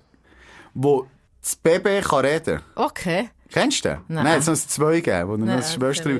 wo 0.82 1.08
das 1.42 1.56
Baby 1.56 2.02
kann 2.02 2.26
reden. 2.26 2.62
Okay. 2.76 3.30
Kennst 3.52 3.84
du 3.84 3.90
den? 3.90 3.98
Nein. 4.08 4.24
Nein, 4.24 4.40
es 4.40 4.68
zwei 4.68 5.00
geben, 5.02 5.28
wo 5.28 5.36
er 5.36 5.54
eine 5.54 5.64
Schwester. 5.64 6.12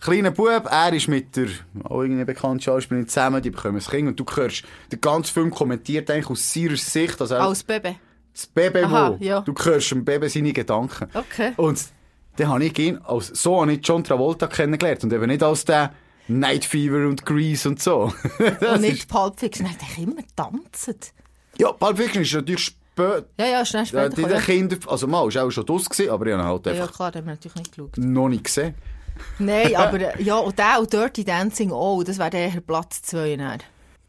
Kleiner 0.00 0.30
Bub, 0.30 0.68
er 0.70 0.92
ist 0.92 1.08
mit 1.08 1.34
der, 1.36 1.48
auch 1.82 2.02
irgendwie 2.02 2.24
bekannte 2.24 2.62
Schauspielerin 2.62 3.08
zusammen, 3.08 3.42
die 3.42 3.50
bekommen 3.50 3.78
ein 3.78 3.84
Kind 3.84 4.06
und 4.08 4.20
du 4.20 4.24
hörst, 4.36 4.62
der 4.92 4.98
ganze 4.98 5.32
Film 5.32 5.50
kommentiert 5.50 6.08
eigentlich 6.08 6.30
aus 6.30 6.52
seiner 6.52 6.76
Sicht, 6.76 7.20
also 7.20 7.34
Als 7.34 7.64
Baby. 7.64 7.96
das 8.32 8.46
Baby, 8.46 8.84
Aha, 8.84 9.16
wo, 9.18 9.24
ja. 9.24 9.40
du 9.40 9.52
hörst 9.52 9.90
dem 9.90 10.04
Baby 10.04 10.28
seine 10.28 10.52
Gedanken. 10.52 11.08
Okay. 11.12 11.52
Und 11.56 11.84
dann 12.36 12.48
habe 12.48 12.64
ich 12.64 12.78
ihn, 12.78 12.98
als, 12.98 13.26
so 13.26 13.60
habe 13.60 13.72
ich 13.72 13.80
John 13.84 14.04
Travolta 14.04 14.46
kennengelernt 14.46 15.02
und 15.02 15.12
eben 15.12 15.26
nicht 15.26 15.42
als 15.42 15.64
der 15.64 15.92
Night 16.28 16.64
Fever 16.64 17.08
und 17.08 17.26
Grease 17.26 17.68
und 17.68 17.82
so. 17.82 18.12
Und 18.38 18.62
ist, 18.62 18.80
nicht 18.80 19.08
Pulp 19.08 19.40
Fiction. 19.40 19.66
Nein, 19.66 19.76
der 19.80 19.88
hat 19.88 19.98
immer 19.98 20.22
tanzt. 20.36 21.12
ja, 21.56 21.72
Pulp 21.72 21.96
Fiction 21.96 22.22
ist 22.22 22.34
natürlich 22.34 22.76
Ja, 23.38 23.46
ja, 23.46 23.64
schnell 23.64 23.82
äh, 23.82 23.86
später. 23.86 24.08
die 24.10 24.22
ja. 24.22 24.40
Kindern, 24.40 24.78
also 24.86 25.06
mal, 25.06 25.26
ist 25.28 25.36
auch 25.36 25.50
schon 25.50 25.66
draus 25.66 25.88
gewesen, 25.88 26.10
aber 26.10 26.26
ich 26.26 26.32
habe 26.34 26.44
halt 26.44 26.66
Ja, 26.66 26.72
ja, 26.72 26.82
einfach 26.82 26.94
klar, 26.96 27.10
den 27.12 27.18
haben 27.20 27.26
wir 27.26 27.32
natürlich 27.34 27.56
nicht 27.56 27.72
geschaut. 27.76 27.96
noch 27.98 28.28
nicht 28.28 28.44
gesehen. 28.44 28.74
Nein, 29.38 29.74
aber 29.76 30.00
äh, 30.18 30.22
ja, 30.22 30.36
und 30.36 30.58
der 30.58 30.80
und 30.80 30.92
Dirty 30.92 31.24
Dancing 31.24 31.72
auch, 31.72 32.02
das 32.02 32.18
wäre 32.18 32.36
eher 32.36 32.60
Platz 32.60 33.02
2. 33.02 33.36
Dann. 33.36 33.58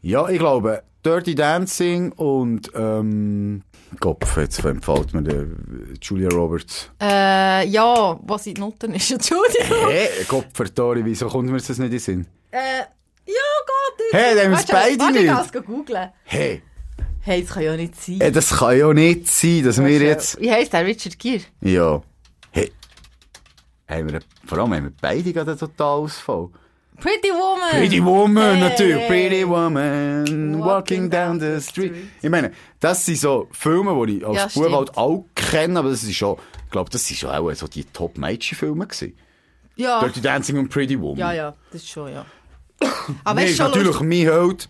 Ja, 0.02 0.28
ich 0.28 0.38
glaube, 0.38 0.82
Dirty 1.04 1.34
Dancing 1.34 2.12
und, 2.12 2.70
ähm, 2.74 3.62
Kopf, 3.98 4.36
jetzt 4.36 4.64
empfiehlt 4.64 5.12
mir 5.14 5.22
der 5.22 5.46
Julia 6.00 6.28
Roberts. 6.28 6.90
Äh, 7.02 7.66
ja, 7.66 8.18
was 8.22 8.46
in 8.46 8.54
die 8.54 8.60
Noten 8.60 8.94
ist, 8.94 9.10
Entschuldigung. 9.10 9.88
Hä? 9.90 10.06
Kopf, 10.28 10.70
Tori, 10.70 11.04
wieso 11.04 11.26
kommt 11.28 11.50
mir 11.50 11.56
das 11.56 11.68
nicht 11.70 11.78
in 11.80 11.90
den 11.90 11.98
Sinn? 11.98 12.26
Äh, 12.52 12.58
ja, 12.58 12.84
geht 13.26 13.98
nicht. 13.98 14.12
Hey, 14.12 14.34
dann 14.36 14.44
haben 14.44 14.50
wir 14.52 14.58
es 14.58 14.68
Warte, 14.68 14.72
beide 14.72 14.98
warte, 15.00 15.12
nicht. 15.12 15.22
Ich 15.24 15.28
kann 15.52 15.60
es 15.62 15.66
googeln. 15.66 16.08
Hey, 16.24 16.62
Hey, 17.22 17.42
das 17.42 17.50
kann 17.54 17.62
ja 17.62 17.76
nicht 17.76 18.00
sein. 18.00 18.20
äh, 18.20 18.32
das 18.32 18.50
kann 18.50 18.78
ja 18.78 18.92
nicht 18.94 19.28
sein, 19.28 19.62
dass 19.64 19.78
wir 19.82 19.98
jetzt... 20.00 20.40
Wie 20.40 20.50
heisst 20.50 20.72
der? 20.72 20.84
Richard 20.86 21.18
Gere? 21.18 21.42
Ja. 21.60 22.00
Hey. 22.50 22.72
Haben 23.88 24.12
wir, 24.12 24.20
vor 24.46 24.58
allem 24.58 24.72
haben 24.74 24.84
wir 24.84 24.92
beide 25.00 25.32
gerade 25.32 25.50
einen 25.50 25.60
Totalausfall. 25.60 26.48
Pretty 26.98 27.28
Woman! 27.28 27.70
Pretty 27.70 28.04
Woman, 28.04 28.56
Hey. 28.56 28.60
natürlich. 28.60 29.06
Pretty 29.06 29.48
Woman, 29.48 30.58
walking 30.60 30.60
Walking 30.60 31.10
down 31.10 31.38
down 31.38 31.40
the 31.40 31.60
street. 31.66 31.92
street. 31.94 32.08
Ich 32.22 32.28
meine, 32.30 32.52
das 32.78 33.04
sind 33.06 33.18
so 33.18 33.48
Filme, 33.52 34.06
die 34.06 34.18
ich 34.18 34.26
als 34.26 34.54
Ja, 34.54 34.62
Bub 34.62 34.72
halt 34.72 34.96
auch 34.98 35.24
kenne, 35.34 35.78
aber 35.78 35.88
das 35.90 36.02
ist 36.02 36.14
schon, 36.14 36.36
ich 36.66 36.70
glaube, 36.70 36.90
das 36.90 37.06
sind 37.06 37.16
schon 37.18 37.30
auch 37.30 37.50
so 37.54 37.66
die 37.68 37.84
Top-Mädchen-Filme 37.84 38.86
gewesen. 38.86 39.16
Ja. 39.76 40.00
Dirty 40.00 40.20
Dancing 40.20 40.58
und 40.58 40.68
Pretty 40.68 41.00
Woman. 41.00 41.18
ja, 41.18 41.32
ja, 41.32 41.54
das 41.72 41.82
ist 41.82 41.88
schon, 41.88 42.12
ja. 42.12 42.24
Aber 43.24 43.40
Nee, 43.40 43.46
ist 43.50 43.56
schon 43.56 43.66
natürlich 43.68 43.88
lustig- 43.88 44.06
mein 44.08 44.18
Held. 44.32 44.68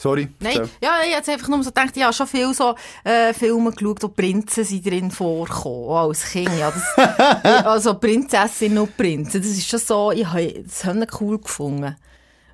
Sorry. 0.00 0.28
Nein, 0.40 0.54
So. 0.54 0.62
ja, 0.82 0.92
ich 1.06 1.14
habe 1.14 1.30
einfach 1.32 1.48
nur 1.48 1.62
so 1.62 1.68
gedacht, 1.70 1.94
ich 1.94 2.02
habe 2.02 2.14
schon 2.14 2.26
viele 2.26 2.54
so 2.54 2.74
äh, 3.04 3.34
Filme 3.34 3.70
geschaut, 3.70 4.02
wo 4.02 4.08
Prinzen 4.08 4.64
sind 4.64 4.86
drin 4.86 5.10
vorkommen, 5.10 5.90
als 5.90 6.24
Kind. 6.24 6.48
Ja, 6.58 6.72
das, 6.72 7.44
also 7.66 7.92
Prinzessin 7.92 8.78
und 8.78 8.96
Prinzen, 8.96 9.42
das 9.42 9.50
ist 9.50 9.68
schon 9.68 9.78
so, 9.78 10.10
ich 10.10 10.26
habe 10.26 10.64
das 10.64 10.84
ich 10.84 11.20
cool 11.20 11.38
gefunden. 11.38 11.94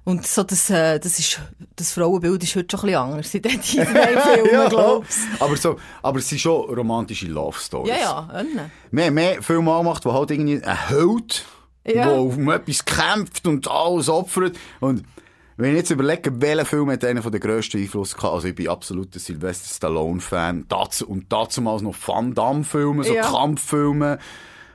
Und 0.02 0.26
so 0.26 0.42
das, 0.42 0.70
äh, 0.70 0.98
das, 0.98 1.20
ist, 1.20 1.40
das 1.76 1.92
Frauenbild 1.92 2.42
ist 2.42 2.56
heute 2.56 2.76
schon 2.76 2.88
ein 2.90 2.92
bisschen 2.94 3.00
anders. 3.00 3.30
Seit 3.30 3.44
diesen 3.44 3.84
drei 3.94 4.20
Filmen, 4.20 4.52
ja, 4.52 4.68
glaubst 4.68 5.18
aber, 5.38 5.56
so, 5.56 5.76
aber 6.02 6.18
es 6.18 6.28
sind 6.28 6.40
schon 6.40 6.62
romantische 6.74 7.26
Love 7.28 7.58
Stories. 7.60 7.90
Ja, 7.92 7.96
ja, 7.96 8.28
Anne. 8.32 8.70
Wir 8.90 9.04
haben 9.04 9.14
mehr 9.14 9.40
Filme 9.40 9.72
angemacht, 9.72 10.04
wo 10.04 10.12
halt 10.12 10.32
irgendwie 10.32 10.60
ein 10.64 10.88
Held, 10.88 11.44
Ja. 11.86 12.06
der 12.06 12.20
um 12.20 12.50
etwas 12.50 12.84
kämpft 12.84 13.46
und 13.46 13.68
alles 13.70 14.08
opfert. 14.08 14.56
Und 14.80 15.04
wenn 15.56 15.70
ich 15.72 15.76
jetzt 15.78 15.90
überlege, 15.90 16.40
welcher 16.40 16.64
Film 16.66 16.90
hat 16.90 17.04
einen 17.04 17.22
von 17.22 17.32
den 17.32 17.40
grössten 17.40 17.78
Einfluss 17.78 18.14
gehabt, 18.14 18.34
also 18.34 18.48
ich 18.48 18.54
bin 18.54 18.68
absoluter 18.68 19.18
Sylvester 19.18 19.74
Stallone-Fan, 19.74 20.66
dazu, 20.68 21.06
und 21.08 21.30
damals 21.32 21.82
noch 21.82 21.96
Van 22.06 22.34
Damme-Filme, 22.34 23.04
so 23.04 23.14
Ja. 23.14 23.22
Kampffilme, 23.22 24.18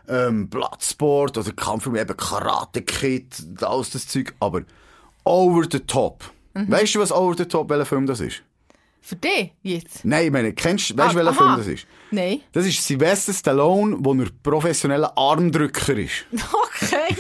ähm, 0.08 0.50
Bloodsport, 0.50 1.38
also 1.38 1.54
Kampffilme, 1.54 2.02
eben 2.02 2.18
Karate 2.18 2.82
Kid, 2.82 3.36
alles 3.62 3.92
das 3.92 4.08
Zeug, 4.08 4.34
aber 4.40 4.62
over 5.24 5.64
the 5.72 5.80
top. 5.80 6.24
Mhm. 6.54 6.72
Weißt 6.72 6.96
du, 6.96 7.00
was 7.00 7.12
over 7.12 7.36
the 7.38 7.46
top, 7.46 7.70
welcher 7.70 7.86
Film 7.86 8.06
das 8.08 8.20
ist? 8.20 8.42
Für 9.04 9.16
dich 9.16 9.52
jetzt? 9.64 10.06
Nein, 10.06 10.26
ich 10.26 10.32
meine, 10.32 10.54
kennst 10.54 10.92
du, 10.92 10.98
weißt 10.98 11.16
du, 11.16 11.20
Ah, 11.20 11.26
welcher. 11.26 11.34
Film 11.34 11.56
das 11.58 11.68
ist? 11.68 11.88
Nein. 12.12 12.42
Das 12.52 12.66
ist 12.68 12.86
Sylvester 12.86 13.34
Stallone, 13.34 13.98
wo 14.00 14.14
er 14.14 14.28
professioneller 14.44 15.18
Armdrücker 15.18 15.98
ist. 15.98 16.26
Okay. 16.84 17.16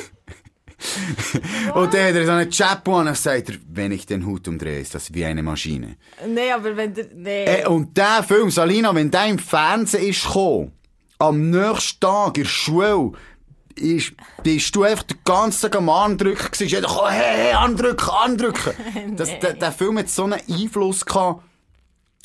Und 1.73 1.93
dann 1.93 2.07
hat 2.07 2.15
er 2.15 2.25
so 2.25 2.31
einen 2.31 2.49
Chapeau 2.49 2.99
und 2.99 3.05
dann 3.05 3.15
sagt 3.15 3.49
er, 3.49 3.55
wenn 3.69 3.91
ich 3.91 4.05
den 4.05 4.25
Hut 4.25 4.47
umdrehe, 4.47 4.79
ist 4.79 4.95
das 4.95 5.13
wie 5.13 5.25
eine 5.25 5.43
Maschine. 5.43 5.97
Nee, 6.27 6.51
aber 6.51 6.75
wenn 6.75 6.93
der, 6.93 7.05
nee. 7.13 7.45
Äh, 7.45 7.67
und 7.67 7.95
der 7.97 8.23
Film, 8.27 8.49
Salina, 8.49 8.93
wenn 8.93 9.11
der 9.11 9.25
im 9.27 9.39
Fernsehen 9.39 10.07
ist 10.07 10.23
gekommen, 10.25 10.71
am 11.19 11.49
nächsten 11.49 11.99
Tag 11.99 12.37
in 12.37 12.43
der 12.43 12.49
Schule, 12.49 13.11
ist, 13.75 14.13
bist 14.43 14.75
du 14.75 14.83
einfach 14.83 15.03
den 15.03 15.17
ganzen 15.23 15.61
Tag 15.61 15.77
am 15.77 15.89
Armdrücken 15.89 16.51
gewesen. 16.51 16.67
Jeder, 16.67 16.87
kam, 16.87 17.09
hey, 17.09 17.37
hey, 17.37 17.53
Armdrücken, 17.53 18.09
Armdrücken. 18.09 18.73
das, 19.15 19.39
der, 19.39 19.53
der 19.53 19.71
Film 19.71 19.97
hat 19.97 20.09
so 20.09 20.23
einen 20.25 20.33
Einfluss 20.49 21.05
gehabt, 21.05 21.43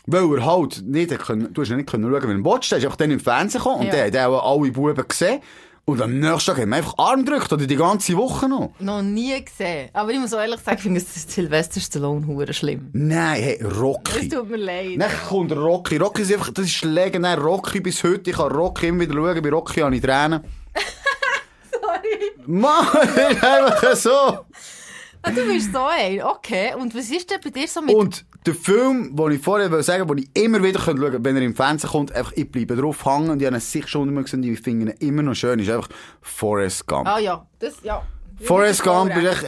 weil 0.07 0.39
er 0.39 0.45
halt 0.47 0.83
nicht, 0.85 1.11
du 1.11 1.61
hast 1.63 1.69
ja 1.69 1.77
nicht 1.77 1.89
können 1.89 2.11
schauen, 2.11 2.29
wenn 2.29 2.45
er 2.45 2.45
watcht, 2.45 2.71
der 2.73 2.79
ist 2.79 2.85
einfach 2.85 2.97
dann 2.97 3.11
im 3.11 3.21
Fernsehen 3.21 3.61
gekommen 3.61 3.81
und 3.81 3.87
Ja. 3.95 4.11
der 4.11 4.23
hat 4.25 4.29
auch 4.31 4.61
alle 4.61 4.71
Buben 4.73 5.09
gesehen. 5.09 5.41
Und 5.89 6.03
am 6.03 6.19
nächsten 6.19 6.51
Tag 6.51 6.61
haben 6.63 6.71
wir 6.71 6.79
einfach 6.79 6.99
Arm 6.99 7.25
gedrückt, 7.25 7.53
oder 7.53 7.65
die 7.65 7.77
ganze 7.77 8.17
Woche 8.17 8.49
noch. 8.49 8.73
Noch 8.81 9.03
nie 9.03 9.41
gesehen. 9.45 9.89
Aber 9.93 10.11
ich 10.11 10.19
muss 10.19 10.35
auch 10.35 10.41
ehrlich 10.41 10.59
sagen, 10.59 10.79
ich 10.79 10.83
finde 10.83 10.99
es 11.01 11.33
Sylvester 11.33 11.81
Stallone 11.81 12.27
hure 12.27 12.53
schlimm. 12.53 12.91
Nein, 12.93 13.41
hey, 13.41 13.59
Es 13.61 13.79
Rocky. 13.79 14.29
tut 14.29 14.51
mir 14.51 14.57
leid. 14.57 15.01
Dann 15.01 15.11
kommt 15.29 15.53
Rocky. 15.53 15.97
Rocky 15.99 16.23
ist 16.23 16.33
einfach, 16.33 16.51
das 16.53 16.67
ist 16.67 16.83
legendär. 16.85 17.39
Rocky 17.39 17.79
bis 17.79 18.03
heute. 18.03 18.31
Ich 18.31 18.37
kann 18.37 18.51
Rocky 18.51 18.89
immer 18.89 19.03
wieder 19.03 19.15
schauen. 19.15 19.41
Bei 19.41 19.49
Rocky 19.51 19.79
habe 19.81 19.95
ich 19.95 20.03
Tränen. 20.03 20.41
Sorry. 21.71 22.33
Mann, 22.47 22.87
das 22.93 23.43
einfach 23.45 23.95
so. 23.95 24.11
Ah, 25.23 25.31
du 25.31 25.47
bist 25.47 25.73
so 25.73 25.85
ein. 25.85 26.21
Okay. 26.21 26.75
Und 26.75 26.97
was 26.97 27.09
ist 27.11 27.31
denn 27.31 27.39
bei 27.45 27.51
dir 27.51 27.69
so 27.69 27.81
mit... 27.81 27.95
Und 27.95 28.25
der 28.47 28.55
Film, 28.55 29.15
den 29.17 29.31
ich 29.33 29.43
vorher 29.43 29.71
wollte 29.71 29.83
sagen 29.85 30.09
wollte, 30.09 30.23
den 30.25 30.31
ich 30.35 30.43
immer 30.45 30.63
wieder 30.63 30.81
schauen 30.81 30.99
könnte, 30.99 31.25
wenn 31.25 31.37
er 31.37 31.43
im 31.43 31.55
Fernsehen 31.55 31.91
kommt, 31.91 32.13
einfach, 32.13 32.33
ich 32.37 32.51
bleibe 32.51 32.77
drauf 32.77 33.05
hängen 33.05 33.31
und 33.31 33.41
ich 33.41 33.47
habe 33.47 33.57
ihn 33.57 33.61
sicher 33.61 33.89
schon 33.89 34.09
immer 34.09 34.23
gesehen, 34.23 34.43
ich 34.45 34.61
finde 34.61 34.93
ihn 34.93 35.09
immer 35.09 35.23
noch 35.23 35.35
schön, 35.35 35.59
ist 35.59 35.71
einfach 35.71 35.89
Forrest 36.23 36.87
Gump. 36.87 37.07
Ah 37.09 37.19
ja, 37.19 37.47
das, 37.59 37.75
ja. 37.83 38.03
Forrest 38.43 38.83
Gump 38.83 39.15
ist 39.17 39.25
echt, 39.25 39.45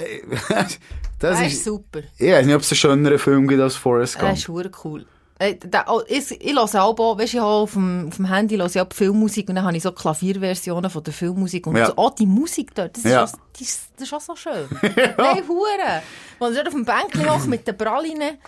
das 0.49 0.79
Das 1.19 1.41
ist 1.41 1.53
ist, 1.55 1.65
super. 1.65 2.01
ich 2.19 2.31
weiß 2.33 2.47
nicht, 2.47 2.55
ob 2.55 2.63
es 2.63 2.71
einen 2.73 2.77
schöneren 2.77 3.19
Film 3.19 3.47
gibt 3.49 3.61
als 3.61 3.77
Forrest 3.77 4.15
Das 4.17 4.21
Gump. 4.23 4.37
ist 4.37 4.49
hure 4.49 4.71
cool. 4.85 5.07
Äh, 5.41 5.55
oh, 5.87 6.01
ich, 6.09 6.33
ich 6.33 6.53
höre 6.53 6.83
auch, 6.83 7.19
weißt 7.19 7.35
du, 7.35 7.41
auf 7.43 7.73
dem, 7.75 8.09
auf 8.09 8.17
dem 8.17 8.25
Handy 8.25 8.57
höre 8.57 8.67
ich 8.67 8.81
auch 8.81 8.89
die 8.89 8.97
Filmmusik 8.97 9.49
und 9.49 9.55
dann 9.55 9.65
habe 9.65 9.77
ich 9.77 9.85
so 9.85 9.93
Klavierversionen 9.93 10.91
von 10.91 11.05
der 11.05 11.13
Filmmusik 11.13 11.65
und 11.69 11.77
Ja. 11.77 11.87
so, 11.87 11.93
oh, 11.95 12.11
die 12.19 12.27
Musik 12.27 12.75
dort, 12.75 12.97
das, 12.97 13.05
Ja. 13.05 13.23
ist, 13.23 13.35
auch, 13.35 13.39
die 13.57 13.63
ist, 13.63 13.83
das 13.97 14.09
ist 14.09 14.15
auch 14.15 14.21
so 14.21 14.35
schön. 14.35 14.67
Nein, 14.83 15.45
hure. 15.47 16.03
Wenn 16.41 16.49
ich 16.51 16.55
dort 16.57 16.67
auf 16.67 16.75
dem 16.75 16.85
Bänkchen 16.85 17.31
hoch 17.31 17.47
mit 17.47 17.65
den 17.69 17.77
Pralinen, 17.79 18.39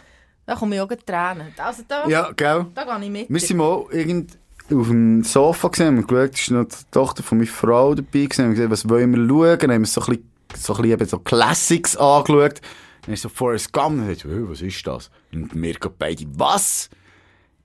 da 0.50 0.56
komme 0.56 0.74
ich 0.74 0.80
auch 0.80 0.88
Tränen. 0.88 1.54
Also 1.56 1.84
da, 1.86 2.08
Ja, 2.08 2.32
gell? 2.34 2.66
da 2.74 2.82
gehe 2.84 3.04
ich 3.04 3.10
mit. 3.10 3.30
Wir 3.30 3.40
sind 3.40 3.58
mal 3.58 3.84
irgend 3.92 4.36
auf 4.72 4.88
dem 4.88 5.22
Sofa 5.22 5.68
gesehen 5.68 5.96
und 5.98 6.08
geschaut, 6.08 6.34
ist 6.34 6.50
noch 6.50 6.64
die 6.64 6.76
Tochter 6.90 7.22
von 7.22 7.38
meiner 7.38 7.50
Frau 7.50 7.94
dabei 7.94 8.24
gewesen, 8.24 8.46
und 8.46 8.50
gesagt, 8.54 8.70
was 8.70 8.88
wollen 8.88 9.14
wir 9.14 9.28
schauen? 9.28 9.58
Dann 9.60 9.70
haben 9.70 9.82
wir 9.82 9.86
so 9.86 10.00
ein 10.00 10.06
bisschen, 10.06 10.24
so 10.56 10.74
ein 10.74 10.82
bisschen 10.82 11.06
so 11.06 11.18
Classics 11.20 11.96
angeschaut. 11.96 12.60
Dann 13.02 13.14
ist 13.14 13.22
so 13.22 13.28
Forrest 13.28 13.72
Gump, 13.72 14.00
und 14.00 14.08
dachte, 14.08 14.50
was 14.50 14.60
ist 14.60 14.84
das? 14.84 15.08
Und 15.32 15.54
wir 15.54 15.76
beide, 15.96 16.24
was? 16.34 16.90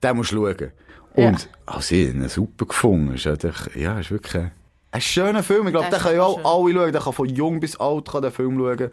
Den 0.04 0.18
musst 0.18 0.32
du 0.32 0.46
schauen. 0.46 0.72
Ja. 1.16 1.30
Und, 1.30 1.50
also 1.66 1.96
ich 1.96 2.08
habe 2.10 2.18
ihn 2.20 2.30
super 2.30 2.68
gefunden. 2.68 3.16
Ist 3.16 3.26
einfach, 3.26 3.76
ja, 3.76 4.00
ist 4.00 4.12
wirklich 4.12 4.36
ein, 4.44 4.52
ein 4.92 5.02
schöner 5.02 5.42
Film. 5.42 5.66
Ich 5.68 5.74
glaube, 5.74 5.90
den 5.90 6.00
können 6.00 6.18
ja 6.18 6.24
auch 6.24 6.38
alle 6.38 6.74
schauen. 6.74 6.92
Der 6.92 7.02
kann 7.02 7.14
von 7.14 7.30
jung 7.30 7.60
bis 7.60 7.78
alt 7.78 8.08
kann 8.12 8.22
den 8.22 8.32
Film 8.32 8.60
schauen. 8.60 8.92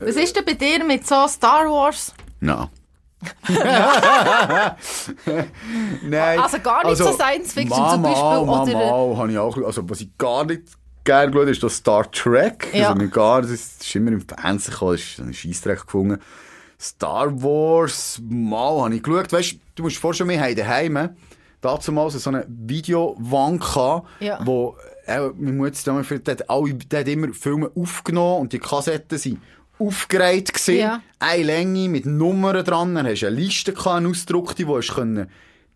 Was 0.00 0.16
ist 0.16 0.34
denn 0.34 0.44
bei 0.44 0.54
dir 0.54 0.84
mit 0.84 1.06
so 1.06 1.28
Star 1.28 1.70
Wars? 1.70 2.12
Nein. 2.40 2.68
Nein. 6.02 6.38
Also 6.40 6.58
gar 6.60 6.86
nicht 6.86 6.96
so 6.98 7.12
Science 7.12 7.52
Fiction 7.52 7.78
mal, 7.80 7.92
zum 7.92 8.02
Beispiel, 8.02 8.22
Mal, 8.22 8.38
oder- 8.40 8.72
mal, 8.72 9.16
habe 9.16 9.32
ich 9.32 9.38
auch, 9.38 9.56
also 9.58 9.88
was 9.88 10.00
ich 10.00 10.16
gar 10.18 10.44
nicht 10.44 10.62
gerne 11.04 11.30
geschaut 11.30 11.48
ist 11.48 11.62
das 11.62 11.76
Star 11.76 12.10
Trek. 12.10 12.68
Ja. 12.72 12.92
Also 12.92 13.08
gar, 13.08 13.42
das 13.42 13.50
ist, 13.50 13.94
immer 13.96 14.12
im 14.12 14.22
Fernsehen 14.26 14.72
gekommen, 14.72 14.92
das 14.92 15.00
ist 15.02 15.20
ein 15.20 15.34
Scheissdreck 15.34 15.82
gefunden. 15.84 16.18
Star 16.80 17.30
Wars, 17.42 18.20
mal 18.28 18.82
habe 18.84 18.94
ich 18.96 19.02
geschaut. 19.02 19.32
Weißt 19.32 19.56
du, 19.74 19.82
musst 19.82 19.96
vorstellen, 19.98 20.30
wir 20.30 20.40
haben 20.40 20.56
daheim 20.56 21.10
dazu 21.60 21.92
mal 21.92 22.10
so 22.10 22.28
eine 22.30 22.44
Videowand 22.48 23.60
gehabt, 23.60 24.06
Ja. 24.20 24.38
wo 24.44 24.76
äh, 25.06 25.18
meine 25.36 25.52
Mutter 25.52 25.78
damals, 25.84 26.08
die 26.08 26.30
hat, 26.30 26.48
alle, 26.50 26.74
die 26.74 26.96
hat 26.96 27.08
immer 27.08 27.32
Filme 27.32 27.70
aufgenommen 27.74 28.40
und 28.42 28.52
die 28.52 28.58
Kassetten 28.58 29.18
sind 29.18 29.40
aufgereiht 29.78 30.52
gewesen. 30.52 30.76
Ja. 30.78 31.02
Eine 31.18 31.42
Länge 31.42 31.88
mit 31.88 32.06
Nummern 32.06 32.64
dran. 32.64 32.94
Dann 32.94 33.06
hast 33.06 33.20
du 33.22 33.26
eine 33.26 33.36
Liste 33.36 33.72
gehabt, 33.72 33.96
eine 33.98 34.08
ausgedruckte, 34.08 34.66
wo 34.66 34.76
hast 34.78 34.94
können 34.94 35.28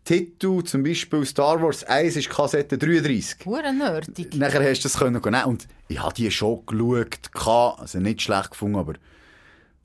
Titel, 0.04 0.62
zum 0.64 0.82
Beispiel 0.84 1.26
Star 1.26 1.60
Wars 1.60 1.84
1 1.84 2.16
ist 2.16 2.30
Kassette 2.30 2.78
33. 2.78 3.44
Hure 3.44 3.72
nerdig. 3.74 4.34
Nachher 4.36 4.62
hast 4.70 4.80
du 4.80 4.88
das 4.88 4.96
können 4.98 5.20
nehmen. 5.22 5.44
Und 5.44 5.68
ich 5.88 6.00
habe 6.02 6.14
die 6.14 6.30
schon 6.30 6.64
geschaut, 6.64 7.78
also 7.78 7.98
nicht 7.98 8.22
schlecht 8.22 8.52
gefunden, 8.52 8.76
aber 8.76 8.94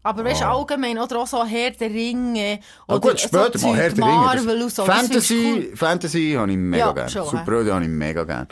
Aber 0.04 0.24
weißt 0.24 0.42
du, 0.42 0.48
allgemein, 0.48 0.98
oder 0.98 1.20
auch 1.20 1.28
so 1.28 1.44
Herr 1.44 1.72
der 1.72 1.90
Ringe, 1.90 2.60
Ah, 2.88 2.96
oder 2.96 3.10
gut, 3.10 3.20
später 3.20 3.58
so 3.58 3.68
mal, 3.68 3.78
Herr 3.78 3.90
der 3.90 4.06
Ringe. 4.06 4.16
Marvel 4.16 4.62
und 4.62 4.72
so. 4.72 4.86
du 4.86 4.92
Fantasy, 4.92 5.68
cool. 5.72 5.76
Fantasy 5.76 6.34
habe 6.38 6.52
ich 6.52 6.58
mega 6.58 6.86
Ja, 6.86 6.92
gern. 6.94 7.10
schon, 7.10 7.24
hä? 7.24 7.30
Superhelden 7.30 7.74
habe 7.74 7.84
ich 7.84 7.90
mega 7.92 8.24
gern. 8.24 8.48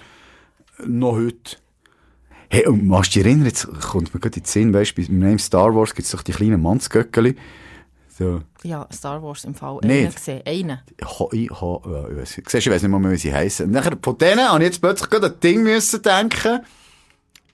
Noch 0.86 1.14
heute. 1.14 1.58
Hey, 2.54 2.68
und 2.68 2.86
machst 2.86 3.16
du 3.16 3.20
dich 3.20 3.28
erinnern, 3.28 3.46
jetzt 3.46 3.66
kommt 3.80 4.14
mir 4.14 4.20
gerade 4.20 4.36
in 4.36 4.44
den 4.44 4.46
Sinn, 4.46 4.74
weißt 4.74 4.98
du, 4.98 5.02
bei 5.08 5.14
Name 5.14 5.40
Star 5.40 5.74
Wars 5.74 5.96
gibt 5.96 6.06
es 6.06 6.12
doch 6.12 6.22
die 6.22 6.34
kleinen 6.34 6.62
Mannsgöckeli. 6.62 7.38
So, 8.10 8.42
Ja, 8.64 8.90
Star 8.92 9.24
Wars 9.24 9.46
im 9.46 9.56
Fall. 9.56 9.80
Einen 9.84 10.14
gesehen. 10.14 10.42
Einen. 10.46 10.80
ich 11.32 11.50
du, 12.38 12.58
ich 12.58 12.70
weiss 12.70 12.82
nicht 12.84 12.92
mehr, 12.92 13.12
wie 13.12 13.16
sie 13.16 13.34
heissen. 13.34 13.68
Und 13.68 13.72
nachher, 13.72 13.98
von 14.02 14.18
denen 14.18 14.42
habe 14.50 14.60
ich 14.60 14.66
jetzt 14.66 14.82
plötzlich 14.82 15.10
gerade 15.10 15.28
an 15.28 15.34
ein 15.34 15.40
Ding 15.40 15.64
müssen 15.64 16.02
denken. 16.02 16.60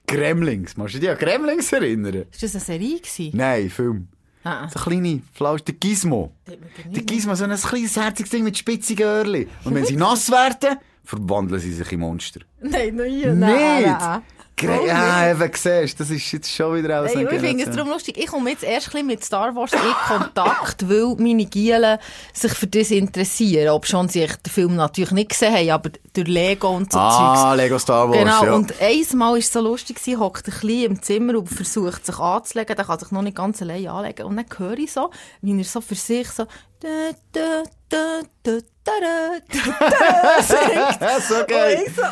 Gremlings. 0.08 0.76
Machst 0.76 0.96
du 0.96 0.98
dich 0.98 1.10
an 1.10 1.16
Gremlings 1.16 1.72
erinnern? 1.72 2.24
Ist 2.32 2.42
das 2.42 2.56
eine 2.56 2.64
Serie 2.64 2.96
gewesen? 2.98 3.30
Nein, 3.36 3.70
Film. 3.70 4.08
Ah, 4.42 4.68
So 4.68 4.80
kleine 4.80 5.22
Flausch, 5.32 5.62
der 5.62 5.74
Gizmo. 5.76 6.32
Der 6.46 7.02
Gizmo, 7.04 7.36
so 7.36 7.44
ein 7.44 7.54
kleines 7.56 7.96
herziges 7.96 8.30
Ding 8.32 8.42
mit 8.42 8.58
spitzigen 8.58 9.06
Öhrchen. 9.06 9.46
Und 9.62 9.76
wenn 9.76 9.84
sie 9.84 9.94
nass 9.96 10.28
werden, 10.28 10.78
verwandeln 11.04 11.60
sie 11.60 11.72
sich 11.72 11.92
in 11.92 12.00
Monster. 12.00 12.40
Nein, 12.60 12.96
noch 12.96 13.04
nie. 13.04 13.24
Nicht? 13.26 13.34
Nein, 13.36 13.82
nein. 13.84 14.22
Gre 14.58 14.86
ja, 14.86 15.30
eben, 15.30 15.50
siehst 15.54 15.98
jetzt 16.00 16.10
ist 16.10 16.50
schon 16.54 16.74
wieder 16.76 17.00
aus 17.00 17.14
ich 17.14 17.28
finde 17.28 17.64
es 17.64 17.70
darum 17.70 17.90
lustig. 17.90 18.18
Ich 18.18 18.26
komme 18.26 18.50
jetzt 18.50 18.64
erst 18.64 18.94
ein 18.94 19.06
mit 19.06 19.24
Star 19.24 19.54
Wars 19.54 19.72
in 19.72 19.78
Kontakt, 20.06 20.88
weil 20.88 21.14
meine 21.18 21.46
Gielen 21.46 21.98
sich 22.32 22.52
für 22.52 22.66
das 22.66 22.90
interessieren. 22.90 23.70
Ob 23.70 23.86
schon 23.86 24.08
sie 24.08 24.26
den 24.26 24.52
Film 24.52 24.76
natürlich 24.76 25.12
nicht 25.12 25.30
gesehen 25.30 25.54
haben, 25.54 25.70
aber 25.70 25.90
durch 26.12 26.28
Lego 26.28 26.68
und 26.68 26.92
so 26.92 26.98
Zeugs. 26.98 27.08
Ah, 27.08 27.54
Lego 27.54 27.78
Star 27.78 28.08
Wars, 28.08 28.18
Genau, 28.18 28.44
ja. 28.44 28.52
und 28.54 28.74
einmal 28.80 29.30
war 29.32 29.38
es 29.38 29.52
so 29.52 29.60
lustig, 29.60 29.98
sie 30.00 30.16
hockt 30.16 30.46
ein 30.48 30.52
bisschen 30.52 30.84
im 30.84 31.02
Zimmer 31.02 31.38
und 31.38 31.48
versucht 31.48 32.04
sich 32.04 32.18
anzulegen, 32.18 32.76
der 32.76 32.84
kann 32.84 32.98
sich 32.98 33.10
noch 33.10 33.22
nicht 33.22 33.36
ganz 33.36 33.62
allein 33.62 33.86
anlegen. 33.86 34.26
Und 34.26 34.36
dann 34.36 34.46
höre 34.58 34.78
ich 34.78 34.92
so, 34.92 35.10
wie 35.40 35.56
er 35.56 35.64
so 35.64 35.80
für 35.80 35.94
sich 35.94 36.28
so 36.30 36.46
da, 36.80 36.88
da, 37.32 37.62
da, 37.88 38.20
da, 38.42 38.58
da, 38.84 39.00
da, 39.48 39.90
da, 39.90 40.42
singt. 40.42 41.22
so 41.28 41.34
Und 41.36 41.48
geil. 41.48 41.82
ich 41.86 41.94
so, 41.94 42.02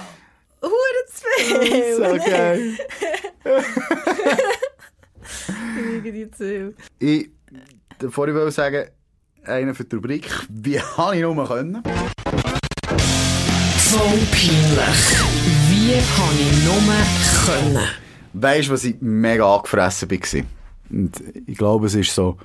Hure 0.62 1.02
zu 1.12 1.24
viel. 1.38 1.96
So 1.96 2.30
geil. 2.30 2.78
Irgendwie 5.76 6.30
zu 6.30 6.44
viel. 6.44 6.74
Ich, 6.98 7.30
bevor 7.98 8.28
ich 8.28 8.34
will 8.34 8.50
sagen, 8.50 8.88
einer 9.44 9.74
für 9.74 9.84
die 9.84 9.96
Rubrik, 9.96 10.28
wie 10.48 10.80
habe 10.80 11.16
ich 11.16 11.22
nur 11.22 11.46
können? 11.46 11.82
Voll 13.78 14.18
peinlich. 14.32 15.00
Wie 15.68 15.94
habe 15.94 16.34
ich 16.40 16.52
nur 16.64 16.80
können? 17.46 17.88
Weißt 18.32 18.68
du, 18.68 18.72
was 18.72 18.84
ich 18.84 18.96
mega 19.00 19.54
angefressen 19.54 20.10
war? 20.10 20.42
Und 20.90 21.22
ich 21.46 21.56
glaube, 21.56 21.86
es 21.86 21.96
war 21.96 22.04
so 22.04 22.36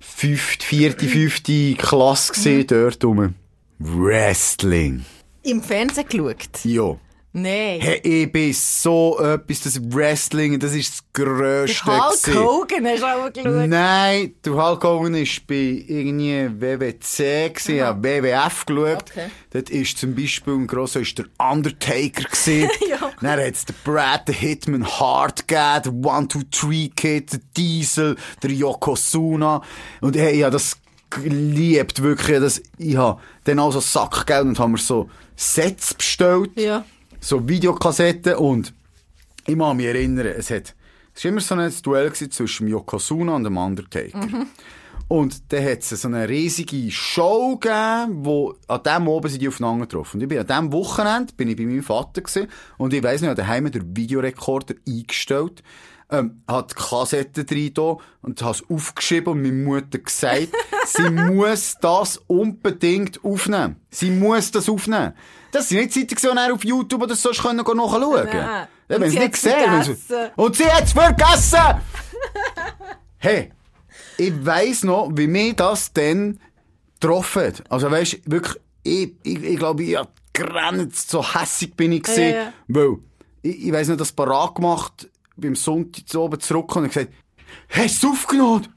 fünfte, 0.00 0.64
vierte, 0.64 1.06
fünfte 1.06 1.74
Klasse 1.74 2.32
gewesen, 2.32 2.66
dort 2.66 3.04
rum. 3.04 3.34
Wrestling. 3.78 5.04
Im 5.42 5.62
Fernsehen 5.62 6.06
geschaut? 6.08 6.64
Ja. 6.64 6.96
Nein. 7.34 7.80
Hey, 7.80 8.00
ich 8.02 8.30
bin 8.30 8.52
so 8.52 9.18
etwas, 9.18 9.62
das 9.62 9.80
Wrestling, 9.82 10.58
das 10.60 10.74
ist 10.74 10.92
das 10.92 11.04
Grösste. 11.14 11.84
Der 11.86 11.98
Hulk 12.04 12.22
gewesen. 12.22 12.44
Hogan 12.44 12.86
hast 12.86 13.02
du 13.02 13.06
auch 13.06 13.32
geschaut? 13.32 13.68
Nein, 13.68 14.34
der 14.44 14.52
Hulk 14.52 14.84
Hogan 14.84 15.14
war 15.14 15.26
bei 15.46 15.84
irgendwie 15.88 16.60
WWC, 16.60 17.48
gewesen, 17.54 17.76
ja. 17.76 17.96
WWF 18.02 18.66
geschaut. 18.66 19.04
Okay. 19.10 19.30
Dort 19.50 19.70
ist 19.70 19.96
zum 19.96 20.14
Beispiel 20.14 20.52
ein 20.52 20.66
grosser 20.66 21.00
ist 21.00 21.16
der 21.16 21.26
Undertaker 21.38 22.24
gewesen. 22.24 22.68
Ja. 22.88 23.10
Dann 23.22 23.40
hat 23.40 23.54
es 23.54 23.64
den 23.64 23.76
Brad, 23.84 24.28
den 24.28 24.34
Hitman 24.34 24.86
Hart 24.86 25.48
gegeben, 25.48 26.02
der 26.02 26.12
One-Two-Three-Kid, 26.12 27.32
der 27.32 27.40
Diesel, 27.56 28.16
der 28.42 28.50
Yokozuna. 28.50 29.62
Und 30.02 30.16
hey, 30.16 30.36
ich 30.36 30.42
habe 30.42 30.52
das 30.52 30.76
geliebt, 31.08 32.02
wirklich. 32.02 32.40
Das, 32.40 32.62
ich 32.76 32.96
habe 32.96 33.20
dann 33.44 33.58
auch 33.60 33.72
so 33.72 33.80
Sackgeld 33.80 34.44
und 34.44 34.58
haben 34.58 34.72
mir 34.72 34.78
so 34.78 35.08
Sets 35.36 35.94
bestellt 35.94 36.50
Ja. 36.56 36.84
So 37.22 37.48
Videokassetten 37.48 38.34
und 38.34 38.74
ich 39.46 39.56
kann 39.56 39.76
mich 39.76 39.86
erinnern, 39.86 40.26
es 40.26 40.50
hat, 40.50 40.74
es 41.14 41.24
war 41.24 41.30
immer 41.30 41.40
so 41.40 41.54
ein 41.54 41.72
Duell 41.82 42.12
zwischen 42.12 42.68
Yokozuna 42.68 43.36
und 43.36 43.44
dem 43.44 43.56
Undertaker. 43.56 44.28
Und 45.08 45.52
dann 45.52 45.64
hat 45.64 45.80
es 45.80 45.90
so 45.90 46.08
eine 46.08 46.28
riesige 46.28 46.90
Show 46.90 47.56
gegeben, 47.56 48.24
wo, 48.24 48.54
an 48.66 48.82
dem 48.82 49.08
oben 49.08 49.28
sind 49.28 49.42
die 49.42 49.48
aufeinander 49.48 49.86
getroffen. 49.86 50.16
Und 50.16 50.22
ich 50.22 50.28
bin 50.28 50.38
an 50.38 50.46
diesem 50.46 50.72
Wochenende, 50.72 51.34
bin 51.34 51.48
ich 51.48 51.56
bei 51.56 51.66
meinem 51.66 51.82
Vater 51.82 52.22
gewesen, 52.22 52.48
und 52.78 52.94
ich 52.94 53.02
weiss 53.02 53.20
nicht, 53.20 53.36
daheim 53.36 53.70
den 53.70 53.96
Videorekorder 53.96 54.74
eingestellt, 54.88 55.62
ähm, 56.10 56.42
hat 56.46 56.70
die 56.70 56.74
Kassette 56.76 57.44
drin 57.44 57.72
und 58.22 58.42
hat 58.42 58.56
es 58.56 58.70
aufgeschrieben 58.70 59.32
und 59.32 59.42
meine 59.42 59.52
Mutter 59.52 59.98
gesagt, 59.98 60.48
sie 60.86 61.10
muss 61.10 61.76
das 61.80 62.18
unbedingt 62.26 63.22
aufnehmen. 63.24 63.76
Sie 63.90 64.10
muss 64.10 64.50
das 64.50 64.68
aufnehmen. 64.68 65.12
Das 65.52 65.68
sind 65.68 65.78
nicht 65.78 65.92
Zeiten, 65.92 66.08
die 66.08 66.48
du 66.48 66.54
auf 66.54 66.64
YouTube 66.64 67.02
oder 67.02 67.14
so 67.14 67.28
nachschauen 67.28 67.64
können. 67.64 68.28
Ja, 68.32 68.68
wenn 68.88 69.10
sie 69.10 69.18
nicht 69.18 69.32
gesehen 69.32 69.82
sie-. 69.84 70.30
Und 70.34 70.56
sie 70.56 70.64
hat's 70.64 70.92
vergessen! 70.92 71.58
hey, 73.18 73.52
ich 74.16 74.46
weiss 74.46 74.82
noch, 74.82 75.10
wie 75.12 75.26
mir 75.26 75.52
das 75.54 75.92
dann 75.92 76.40
getroffen 77.00 77.42
hat. 77.42 77.64
Also 77.70 77.90
weisst, 77.90 78.18
wirklich, 78.24 78.56
ich, 78.82 79.12
ich, 79.22 79.42
ich 79.42 79.58
glaube, 79.58 79.82
ich 79.84 79.96
hab 79.96 80.10
gerannt, 80.32 80.96
so 80.96 81.22
hässig 81.34 81.76
bin 81.76 81.92
ich 81.92 82.02
gewesen, 82.02 82.22
Ja, 82.22 82.42
ja. 82.44 82.52
weil, 82.68 82.96
ich, 83.42 83.66
ich 83.66 83.72
weiss 83.72 83.88
nicht, 83.88 84.00
das 84.00 84.12
parat 84.12 84.54
gemacht, 84.54 85.10
beim 85.36 85.54
Sonntag 85.54 86.08
zu 86.08 86.22
oben 86.22 86.40
zurückgekommen 86.40 86.86
und 86.86 86.94
gesagt, 86.94 87.12
hast 87.68 88.02
du 88.02 88.08
es 88.08 88.12
aufgenommen? 88.14 88.68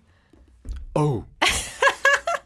Oh. 0.94 1.24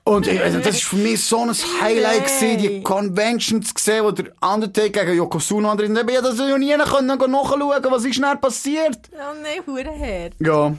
Und 0.10 0.26
ich, 0.26 0.42
also, 0.42 0.58
das 0.58 0.76
ist 0.78 0.86
für 0.86 0.96
mich 0.96 1.24
so 1.24 1.42
ein 1.42 1.54
Highlight 1.80 2.26
gewesen, 2.26 2.58
die 2.58 2.70
Nein. 2.70 2.84
Conventions 2.84 3.72
gesehen, 3.72 4.04
wo 4.04 4.10
der 4.10 4.32
Undertaker 4.42 5.06
gegen 5.06 5.18
Yokozuna 5.18 5.74
ist. 5.74 5.82
Ich 5.88 5.98
hab 5.98 6.24
das 6.24 6.40
ja 6.40 6.58
nie 6.58 6.74
können 6.76 7.08
nachschauen, 7.08 7.84
was 7.92 8.06
ist 8.06 8.16
schnell 8.16 8.36
passiert. 8.38 8.98
Oh 9.14 9.36
nein, 9.44 9.62
Hurenherr. 9.68 10.32
Ja. 10.40 10.74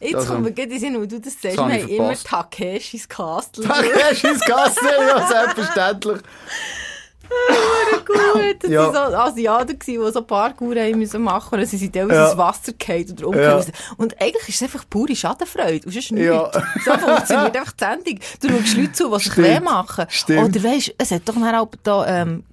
Jetzt 0.00 0.16
Also, 0.16 0.32
kommt 0.32 0.44
mir 0.44 0.52
gerade 0.52 0.72
in 0.74 0.80
Sinn, 0.80 1.00
wo 1.00 1.06
du 1.06 1.20
das 1.20 1.34
sagst. 1.40 1.44
das 1.44 1.54
Wir 1.56 1.62
habe 1.62 1.72
haben 1.74 1.88
immer. 1.88 2.14
Takeshis 2.14 3.08
Castle. 3.08 3.64
Takeshis 3.64 4.40
Castle, 4.40 4.90
ja, 5.08 5.26
selbstverständlich. 5.28 6.18
gut. 8.04 8.62
Das 8.62 8.70
Ja. 8.70 8.92
waren 8.92 9.10
so 9.12 9.16
Asiaten, 9.16 9.78
die 9.78 9.96
so 10.12 10.22
Parkour 10.22 10.74
haben 10.76 10.98
müssen 10.98 11.22
machen 11.22 11.58
und 11.58 11.66
sie 11.66 11.76
sind 11.76 11.92
teilweise 11.94 12.20
Ja. 12.20 12.28
ins 12.30 12.38
Wasser 12.38 12.72
gefallen 12.72 13.10
oder 13.12 13.26
umgekehrt. 13.28 13.72
Und 13.96 14.20
eigentlich 14.20 14.48
ist 14.48 14.54
es 14.56 14.62
einfach 14.62 14.84
pure 14.88 15.14
Schadenfreude. 15.16 15.86
Und 15.86 15.92
sonst 15.92 16.12
nichts. 16.12 16.26
Ja. 16.28 16.50
So 16.84 16.90
funktioniert 16.92 17.56
einfach 17.56 17.72
die 17.72 17.84
Sendung. 17.84 18.18
Du 18.40 18.48
schaust 18.48 18.76
Leute 18.76 18.92
zu, 18.92 19.10
die 19.10 19.24
sich 19.24 19.36
weh 19.38 19.60
machen. 19.60 20.06
Stimmt. 20.08 20.56
Oder 20.56 20.64
weisst, 20.70 20.94
es 20.98 21.10
hat 21.10 21.22
doch 21.26 21.34
dann 21.34 21.54
auch 21.54 21.68
da, 21.82 22.22
ähm, 22.22 22.44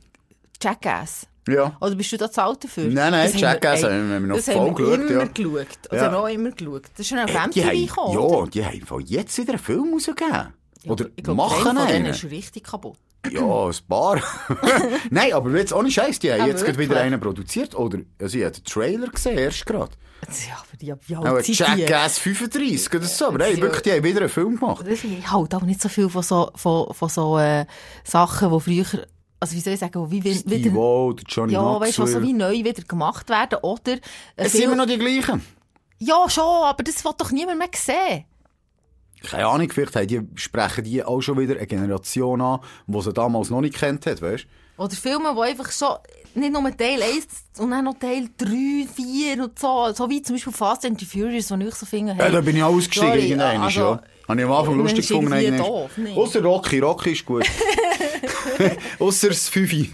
Jackass. 0.61 1.27
Ja. 1.47 1.75
Oder 1.81 1.95
bist 1.95 2.11
du 2.11 2.17
da 2.17 2.31
zu 2.31 2.41
alt 2.43 2.63
dafür? 2.63 2.83
Nein, 2.83 3.11
nein, 3.11 3.23
Das 3.25 3.33
haben 3.33 3.39
Jackass 3.39 3.81
ey, 3.83 3.89
haben 3.89 4.09
wir 4.11 4.19
noch 4.19 4.35
das 4.35 4.45
voll 4.45 4.55
haben 4.57 4.65
wir 4.65 4.73
geschaut, 4.73 5.09
immer 5.09 5.11
ja. 5.11 5.25
geschaut. 5.25 5.67
Das 5.89 5.99
Ja. 5.99 6.05
haben 6.05 6.13
wir 6.13 6.19
auch 6.19 6.27
immer 6.27 6.51
geschaut. 6.51 6.83
Das 6.91 6.99
ist 6.99 7.07
schon 7.07 7.17
ein 7.17 7.25
MTV 7.27 7.65
haben, 7.65 7.85
gekommen, 7.87 8.13
ja, 8.13 8.19
oder? 8.19 8.51
die 8.51 8.65
haben 8.65 9.05
jetzt 9.07 9.37
wieder 9.39 9.49
einen 9.53 9.59
Film 9.59 9.93
rausgegeben. 9.93 10.53
Oder 10.87 11.05
Ich 11.15 11.23
glaube, 11.23 11.37
machen 11.37 11.77
einen. 11.77 12.05
ist 12.07 12.23
richtig 12.25 12.63
kaputt. 12.63 12.97
Ja, 13.29 13.67
ein 13.67 13.75
paar. 13.87 14.19
Nein, 15.11 15.33
aber 15.33 15.51
jetzt 15.51 15.73
ohne 15.73 15.91
Scheiß, 15.91 16.19
die 16.19 16.31
haben 16.31 16.41
Ah, 16.41 16.47
jetzt 16.47 16.65
gerade 16.65 16.77
wieder 16.79 16.99
einen 16.99 17.19
produziert. 17.19 17.75
Oder, 17.75 17.99
also 18.19 18.37
ich 18.37 18.43
habe 18.43 18.53
den 18.55 18.63
Trailer 18.63 19.07
gesehen, 19.07 19.37
erst 19.37 19.65
gerade. 19.65 19.91
Ja, 20.47 20.55
aber 20.55 20.77
die, 20.79 20.93
wie 21.07 21.15
Auch 21.17 21.25
alt 21.25 21.45
sind 21.45 21.59
die? 21.59 21.81
Jackass 21.81 22.17
35 22.19 22.93
oder 22.95 23.05
so. 23.05 23.27
Aber 23.27 23.43
hey, 23.43 23.55
ja- 23.55 23.61
wirklich, 23.61 23.81
die 23.83 23.91
haben 23.91 24.03
wieder 24.03 24.21
einen 24.21 24.29
Film 24.29 24.59
gemacht. 24.59 24.85
Ich 24.87 25.31
halt 25.31 25.53
auch 25.55 25.61
nicht 25.63 25.81
so 25.81 25.89
viel 25.89 26.09
von 26.09 26.23
so, 26.23 26.51
von, 26.55 26.93
von 26.93 27.09
so 27.09 27.37
äh, 27.39 27.65
Sachen, 28.03 28.51
die 28.51 28.59
früher, 28.59 29.05
also 29.39 29.55
wie 29.55 29.59
soll 29.61 29.73
ich 29.73 29.79
sagen, 29.79 30.11
wie, 30.11 30.21
Steve 30.21 30.63
wieder, 30.63 31.13
der 31.15 31.25
Johnny 31.27 31.53
ja, 31.53 31.79
weißt 31.79 31.97
du, 31.97 32.01
was 32.03 32.11
so 32.11 32.17
Knoxville. 32.19 32.23
wie 32.27 32.33
neu 32.33 32.53
wieder 32.69 32.83
gemacht 32.83 33.29
werden, 33.29 33.59
oder? 33.63 33.97
Es 34.35 34.51
sind 34.51 34.63
immer 34.63 34.75
noch 34.75 34.85
die 34.85 34.97
gleichen. 34.99 35.41
ja, 35.99 36.29
schon, 36.29 36.43
aber 36.65 36.83
das 36.83 37.03
wird 37.03 37.19
doch 37.21 37.31
niemand 37.31 37.57
mehr 37.59 37.69
sehen. 37.75 38.25
Keine 39.29 39.47
Ahnung, 39.47 39.69
vielleicht 39.69 39.95
haben 39.95 40.07
die, 40.07 40.21
sprechen 40.35 40.83
die 40.83 41.03
auch 41.03 41.21
schon 41.21 41.37
wieder 41.37 41.55
eine 41.55 41.67
Generation 41.67 42.41
an, 42.41 42.59
die 42.87 43.01
sie 43.01 43.13
damals 43.13 43.49
noch 43.49 43.61
nicht 43.61 43.75
kennt 43.75 44.05
hat, 44.05 44.21
weißt 44.21 44.45
Oder 44.77 44.95
Filme, 44.95 45.33
die 45.35 45.41
einfach 45.41 45.71
so, 45.71 45.97
nicht 46.33 46.51
nur 46.53 46.75
Teil 46.75 47.01
1 47.01 47.25
und 47.59 47.71
dann 47.71 47.85
noch 47.85 47.99
Teil 47.99 48.29
3, 48.37 48.87
4 48.93 49.43
und 49.43 49.59
so, 49.59 49.91
so 49.93 50.09
wie 50.09 50.21
zum 50.21 50.35
Beispiel 50.35 50.53
Fast 50.53 50.85
and 50.85 50.99
the 50.99 51.05
Furious, 51.05 51.47
die 51.47 51.65
ich 51.67 51.75
so 51.75 51.85
finde, 51.85 52.15
Ja, 52.17 52.29
da 52.29 52.41
bin 52.41 52.55
ich 52.55 52.63
auch 52.63 52.73
ausgestiegen 52.73 53.09
Sorry, 53.09 53.27
irgendwann, 53.27 53.61
also, 53.61 53.79
ja. 53.79 54.01
Habe 54.27 54.39
ich 54.39 54.45
am 54.45 54.53
Anfang 54.53 54.77
lustig 54.77 55.07
gefunden. 55.07 55.61
Ausser 56.15 56.41
Rocky, 56.41 56.79
Rocky 56.79 57.11
ist 57.11 57.25
gut. 57.25 57.45
Ausser 58.99 59.29
das 59.29 59.49
Fünfi. 59.49 59.91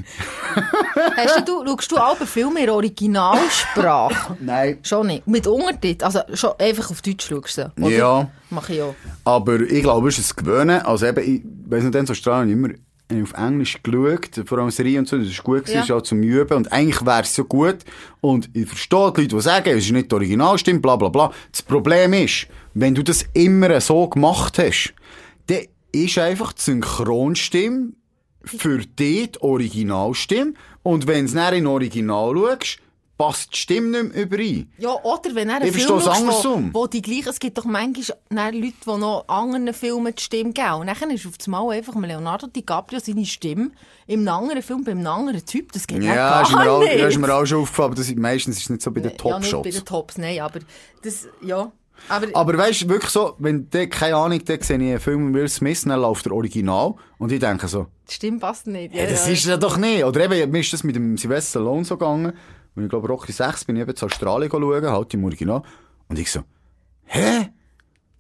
Hast 1.16 1.48
du, 1.48 1.66
schaust 1.66 1.92
du 1.92 1.98
alle 1.98 2.26
Filme 2.26 2.62
in 2.64 2.70
Originalsprache? 2.70 4.38
Nein. 4.40 4.80
schon 4.84 5.08
nicht. 5.08 5.28
Mit 5.28 5.48
Untertitel, 5.48 6.04
also 6.06 6.20
schon 6.34 6.52
einfach 6.60 6.90
auf 6.92 7.02
Deutsch 7.02 7.28
schaust 7.28 7.58
du, 7.58 7.72
oder? 7.82 7.90
Ja. 7.90 8.32
Mach 8.50 8.70
ich 8.70 8.82
auch. 8.82 8.96
Aber 9.26 9.60
ich 9.62 9.82
glaube, 9.84 10.10
es 10.10 10.20
ist 10.20 10.36
Gewöhnen. 10.38 10.82
Also 10.82 11.06
eben, 11.06 11.20
ich 11.36 11.42
weiss 11.70 11.84
nicht, 11.84 11.96
in 11.96 12.10
Australien 12.10 12.50
immer 12.52 12.70
habe 13.10 13.20
ich 13.22 13.24
auf 13.24 13.34
Englisch 13.42 13.82
geschaut, 13.82 14.30
vor 14.46 14.58
allem 14.58 14.70
Serie 14.70 15.00
und 15.00 15.08
so, 15.08 15.18
das 15.18 15.28
ist 15.28 15.42
gut 15.42 15.60
gewesen, 15.62 15.76
Ja. 15.78 15.84
ist 15.84 15.92
auch 15.92 16.02
zum 16.02 16.22
Üben. 16.24 16.54
Und 16.58 16.72
eigentlich 16.74 17.06
wäre 17.06 17.22
es 17.22 17.34
so 17.34 17.46
gut. 17.46 17.78
Und 18.20 18.50
ich 18.54 18.68
verstehe 18.68 19.14
die 19.16 19.22
Leute, 19.22 19.36
die 19.36 19.42
sagen, 19.42 19.70
es 19.70 19.86
ist 19.86 19.92
nicht 19.92 20.12
die 20.12 20.16
Originalstimme, 20.16 20.80
bla 20.82 20.98
bla 20.98 21.08
bla. 21.08 21.32
Das 21.52 21.62
Problem 21.62 22.12
ist, 22.14 22.48
wenn 22.74 22.94
du 22.96 23.04
das 23.04 23.24
immer 23.34 23.80
so 23.80 24.10
gemacht 24.10 24.60
hast, 24.60 24.94
dann 25.48 25.60
ist 25.94 26.18
einfach 26.18 26.52
die 26.52 26.62
Synchronstimme 26.64 27.94
für 28.48 28.78
dich 28.80 29.32
die 29.34 29.42
Originalstimme. 29.42 30.54
Und 30.84 31.08
wenn 31.08 31.20
du 31.20 31.26
es 31.26 31.34
dann 31.34 31.54
in 31.54 31.68
Original 31.68 32.34
schaust, 32.36 32.80
passt 33.18 33.52
die 33.54 33.58
Stimme 33.58 34.04
nicht 34.04 34.14
mehr 34.14 34.24
überein. 34.26 34.72
Ja, 34.78 34.92
oder 35.04 35.34
wenn 35.34 35.50
er 35.50 35.56
einen 35.56 35.66
Ich 35.70 35.76
Film 35.76 36.00
schaust, 36.00 36.44
wo, 36.46 36.62
wo 36.82 36.86
die 36.88 37.02
gleichen, 37.02 37.30
es 37.30 37.40
gibt 37.40 37.58
doch 37.58 37.66
manchmal 37.66 38.16
Leute, 38.54 38.74
die 38.86 38.90
noch 39.00 39.26
anderen 39.28 39.74
Filmen 39.74 40.14
die 40.16 40.22
Stimme 40.22 40.54
geben. 40.54 40.74
Und 40.76 40.88
dann 40.88 41.10
ist 41.10 41.26
auf 41.26 41.34
einmal 41.46 41.72
einfach 41.78 41.96
Leonardo 41.96 42.46
DiCaprio 42.46 43.00
seine 43.00 43.26
Stimme 43.26 43.72
im 44.06 44.28
anderen 44.28 44.62
Film, 44.62 44.84
beim 44.84 45.06
anderen 45.08 45.44
Typ, 45.44 45.72
das 45.72 45.88
geht 45.88 46.04
Ja, 46.04 46.42
nicht 46.42 46.50
ist 46.52 46.56
mir, 46.56 46.72
auch, 46.72 46.80
nicht. 46.80 46.96
ja, 46.96 47.08
ist 47.08 47.18
mir 47.18 47.34
auch 47.34 47.46
schon 47.46 47.62
aufgefallen, 47.62 47.88
aber 47.88 47.96
das, 47.96 48.08
ist- 48.08 48.18
meistens 48.18 48.58
ist 48.58 48.64
es 48.66 48.70
nicht 48.70 48.82
so 48.84 48.92
bei 48.92 49.00
den 49.02 49.12
ja, 49.18 49.40
nicht 49.40 49.52
bei 49.64 49.70
den 49.72 49.86
Tops, 49.86 50.18
nein, 50.20 50.40
aber 50.40 50.60
das, 51.02 51.28
ja. 51.44 51.72
Aber, 52.10 52.28
Aber 52.34 52.58
weißt 52.58 52.84
du, 52.84 52.90
wirklich 52.90 53.12
so, 53.12 53.36
wenn 53.40 53.70
der, 53.70 53.88
keine 53.90 54.16
Ahnung, 54.16 54.44
der 54.46 54.64
sehe 54.64 54.78
ich 54.78 54.82
einen 54.84 55.00
Film 55.00 55.26
mit 55.32 55.34
Will 55.42 55.50
Smith, 55.50 55.84
dann 55.84 56.00
läuft 56.00 56.26
der 56.26 56.34
Original 56.34 56.96
und 57.18 57.32
ich 57.32 57.40
denke 57.40 57.68
so, 57.68 57.88
die 58.10 58.14
Stimme 58.14 58.40
passt 58.40 58.68
nicht. 58.68 58.94
ja, 58.96 59.06
das 59.06 59.28
ist 59.28 59.46
ja 59.46 59.58
doch 59.58 59.78
nicht. 59.78 60.04
Oder 60.06 60.26
eben, 60.32 60.52
mir 60.52 60.60
ist 60.60 60.72
das 60.74 60.84
mit 60.84 60.96
dem 60.96 61.18
Sylvester 61.18 61.60
Stallone 61.60 61.84
so 61.84 61.98
gegangen, 61.98 62.34
und 62.76 62.84
ich 62.84 62.90
glaube, 62.90 63.08
Rocky 63.08 63.32
6 63.32 63.66
bin 63.66 63.76
ich 63.76 63.82
eben 63.82 63.96
zu 63.96 64.06
Australien 64.06 64.50
schauen, 64.52 64.86
halt 64.86 65.14
im 65.14 65.24
Original, 65.26 65.64
und 66.08 66.20
ich 66.20 66.32
so, 66.32 66.42
hä? 67.06 67.50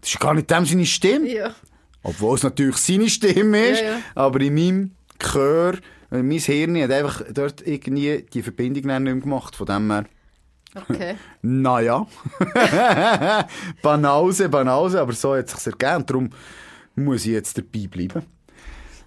Das 0.01 0.11
ist 0.11 0.19
gar 0.19 0.33
nicht 0.33 0.49
dem 0.49 0.65
seine 0.65 0.85
Stimme. 0.85 1.27
Ja. 1.31 1.55
Obwohl 2.03 2.35
es 2.35 2.43
natürlich 2.43 2.77
seine 2.77 3.09
Stimme 3.09 3.67
ist, 3.67 3.81
Ja, 3.81 3.87
ja. 3.91 3.97
aber 4.15 4.39
in 4.41 4.53
meinem 4.55 4.91
Gehör, 5.19 5.73
äh, 6.11 6.21
mein 6.21 6.39
Hirn 6.39 6.81
hat 6.81 6.91
einfach 6.91 7.21
dort 7.33 7.65
irgendwie 7.65 8.25
die 8.33 8.41
Verbindung 8.43 8.85
nicht 8.85 8.99
mehr 9.01 9.15
gemacht, 9.15 9.55
von 9.55 9.65
dem 9.65 9.91
her. 9.91 10.05
Okay. 10.89 11.15
Naja. 11.41 12.05
Banause, 13.81 14.49
Banause, 14.49 15.01
aber 15.01 15.13
so 15.13 15.35
hat 15.35 15.47
es 15.53 15.63
sich 15.63 15.73
ergeben. 15.73 16.05
Darum 16.05 16.29
muss 16.95 17.25
ich 17.25 17.31
jetzt 17.33 17.57
dabei 17.57 17.87
bleiben. 17.87 18.25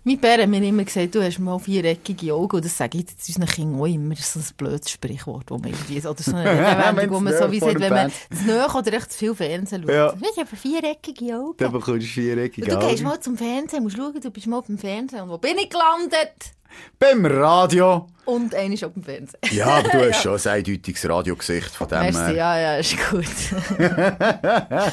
Mein 0.03 0.19
Bär 0.19 0.43
hat 0.43 0.49
mir 0.49 0.63
immer 0.67 0.83
gesagt, 0.85 1.15
du 1.15 1.23
hast 1.23 1.39
mal 1.39 1.59
viereckige 1.59 2.33
Augen. 2.33 2.57
Und 2.57 2.65
das 2.65 2.79
sage 2.79 2.97
ich 2.99 3.11
jetzt 3.11 3.29
unseren 3.29 3.47
Kindern 3.47 3.81
auch 3.83 3.87
immer. 3.87 4.15
Das 4.15 4.21
ist 4.21 4.33
so 4.33 4.41
ein 4.41 4.57
blödes 4.57 4.91
Sprichwort, 4.91 5.51
wo 5.51 5.59
man 5.59 5.69
irgendwie, 5.73 5.99
oder 5.99 6.23
so 6.23 6.35
eine 6.35 6.51
Redewendung, 6.51 7.17
wo 7.17 7.21
man 7.21 7.37
so 7.37 7.53
wie 7.53 7.61
sagt, 7.61 7.79
wenn 7.81 7.93
man 7.93 8.11
zu 8.11 8.47
nahe 8.47 8.67
oder 8.75 8.93
echt 8.95 9.13
zu 9.13 9.19
viel 9.19 9.35
Fernsehen 9.35 9.83
schaut. 9.83 9.91
Ja. 9.93 10.15
Ich 10.15 10.39
habe 10.39 10.57
viereckige 10.57 11.37
Augen. 11.37 11.55
Dann 11.59 11.73
bekommst 11.73 12.07
du 12.07 12.11
viereckige 12.11 12.63
Und 12.75 12.83
du 12.83 12.87
gehst 12.89 13.01
Augen. 13.01 13.09
mal 13.11 13.21
zum 13.21 13.37
Fernsehen, 13.37 13.83
musst 13.83 13.97
schauen, 13.99 14.19
du 14.19 14.31
bist 14.31 14.47
mal 14.47 14.63
beim 14.63 14.79
Fernsehen. 14.79 15.21
Und 15.21 15.29
wo 15.29 15.37
bin 15.37 15.59
ich 15.59 15.69
gelandet? 15.69 16.55
Beim 16.99 17.25
Radio. 17.27 18.07
Und 18.25 18.55
einer 18.55 18.75
ist 18.75 18.85
auf 18.85 18.93
dem 18.93 19.03
Fernsehen. 19.03 19.39
Ja, 19.51 19.67
aber 19.67 19.89
du 19.89 19.99
hast 20.11 20.23
schon 20.23 20.39
ein 20.39 20.47
eindeutiges 20.47 21.09
Radiogesicht 21.09 21.71
von 21.71 21.89
dem 21.89 22.01
Merci, 22.01 22.35
ja, 22.35 22.59
ja, 22.59 22.77
ist 22.77 22.97
gut. 23.11 23.25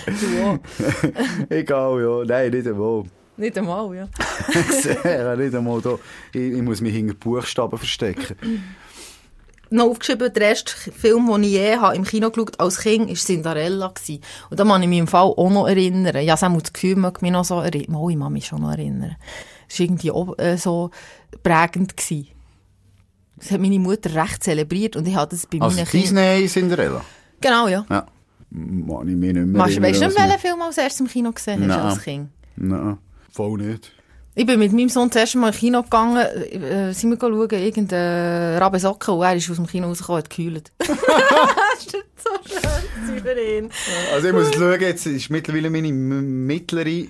du. 0.08 0.60
Egal, 1.56 2.02
ja. 2.02 2.24
Nein, 2.26 2.52
nicht 2.52 2.68
einmal. 2.68 3.04
Nicht 3.38 3.58
einmal, 3.58 3.96
ja. 3.96 4.08
ja, 5.04 5.36
nicht 5.36 5.54
einmal 5.54 5.82
da. 5.82 6.00
Ich, 6.34 6.54
ich 6.54 6.62
muss 6.62 6.82
mich 6.82 6.96
hinter 6.96 7.14
Buchstaben 7.14 7.78
verstecken. 7.78 8.36
noch 9.70 9.86
aufgeschrieben, 9.86 10.34
der 10.34 10.50
erste 10.50 10.74
Film, 10.74 11.28
den 11.28 11.44
ich 11.44 11.52
je 11.52 11.78
habe 11.78 11.96
im 11.96 12.04
Kino 12.04 12.32
geschaut 12.32 12.60
als 12.60 12.80
Kind, 12.80 13.08
war 13.08 13.16
Cinderella. 13.16 13.90
Gewesen. 13.90 14.22
Und 14.50 14.60
da 14.60 14.64
kann 14.64 14.82
ich 14.82 14.90
mich 14.90 15.00
im 15.00 15.08
Fall 15.08 15.28
auch 15.28 15.50
noch 15.52 15.68
erinnern. 15.68 16.20
Ja, 16.24 16.36
das 16.36 16.74
Gefühl, 16.74 16.96
mag 16.96 17.22
mich 17.22 17.32
noch 17.32 17.46
so 17.46 17.60
erinnern. 17.60 17.92
Mal, 17.92 18.12
ich 18.12 18.20
kann 18.20 18.34
mich 18.34 18.48
schon 18.48 18.62
noch 18.62 18.72
erinnern. 18.72 19.16
Das 19.68 19.80
war 19.80 19.86
irgendwie 19.86 20.12
auch, 20.12 20.38
äh, 20.38 20.58
so 20.58 20.92
prägend. 21.44 21.98
Gewesen. 21.98 22.28
Das 23.36 23.52
hat 23.52 23.62
meine 23.62 23.80
Mutter 23.80 24.14
recht 24.16 24.44
zelebriert 24.44 24.96
und 24.96 25.08
ich 25.08 25.16
hatte 25.16 25.36
das 25.36 25.46
bei 25.46 25.62
Also 25.62 25.78
meinen 25.78 25.88
Kindern... 25.88 26.42
Disney 26.42 26.48
Cinderella. 26.48 27.02
Genau, 27.40 27.68
ja. 27.68 27.86
Ja. 27.90 28.06
Mann, 28.50 29.08
ich 29.08 29.16
mich 29.16 29.34
nicht 29.34 29.46
mehr 29.46 29.62
Weißt 29.64 29.78
du 29.78 29.82
nicht, 29.82 30.00
welchen 30.02 30.40
Film 30.40 30.62
als 30.62 30.78
erstes 30.78 31.02
im 31.02 31.08
Kino 31.08 31.32
gesehen 31.32 31.62
hast 31.62 31.68
Nein. 31.68 31.80
als 31.80 32.02
Kind? 32.02 32.30
Nein, 32.56 32.98
voll 33.32 33.58
nicht. 33.60 33.92
Ich 34.34 34.46
bin 34.46 34.60
mit 34.60 34.72
meinem 34.72 34.90
Sohn 34.90 35.10
das 35.10 35.18
erste 35.18 35.38
Mal 35.40 35.48
ins 35.48 35.58
Kino 35.58 35.82
gegangen, 35.84 36.18
äh, 36.18 36.94
sind 36.94 37.10
wir 37.10 37.18
schauen, 37.20 37.50
irgendein 37.50 38.58
Rabe 38.60 38.80
Socken, 38.80 39.16
und 39.16 39.24
er 39.24 39.36
ist 39.36 39.50
aus 39.50 39.56
dem 39.58 39.68
Kino 39.68 39.88
rausgekommen, 39.88 40.24
hat 40.24 40.30
gekühlt. 40.30 40.72
das 40.78 40.88
ist 41.86 41.92
so 41.92 42.30
schön 42.46 43.22
für 43.24 43.42
ihn. 43.42 43.70
Also 44.14 44.28
ich 44.28 44.34
muss 44.34 44.54
schauen, 44.54 44.80
jetzt 44.80 45.06
ist 45.08 45.30
mittlerweile 45.30 45.70
meine 45.70 45.92
mittlere 45.92 47.08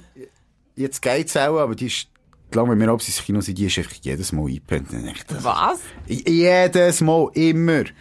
jetzt 0.75 1.01
geht's 1.01 1.35
auch, 1.35 1.59
aber 1.59 1.75
die 1.75 1.87
ist, 1.87 2.07
lange 2.53 2.71
wenn 2.71 2.79
wir 2.79 2.89
abends 2.89 3.07
ins 3.07 3.23
Kino 3.23 3.41
sind, 3.41 3.57
die 3.57 3.65
ist 3.65 3.77
einfach 3.77 3.95
jedes 4.01 4.31
Mal 4.31 4.45
eingepennt. 4.45 4.87
Was? 5.41 5.79
Jedes 6.07 7.01
Mal, 7.01 7.29
immer. 7.33 7.83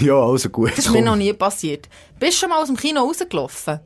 Ja, 0.00 0.14
also 0.20 0.50
gut. 0.50 0.72
Das 0.76 0.86
ist 0.86 0.92
mir 0.92 1.00
noch 1.00 1.16
nie 1.16 1.32
passiert. 1.32 1.88
Bist 2.18 2.34
du 2.34 2.36
schon 2.40 2.50
mal 2.50 2.60
aus 2.60 2.66
dem 2.66 2.76
Kino 2.76 3.00
rausgelaufen? 3.00 3.80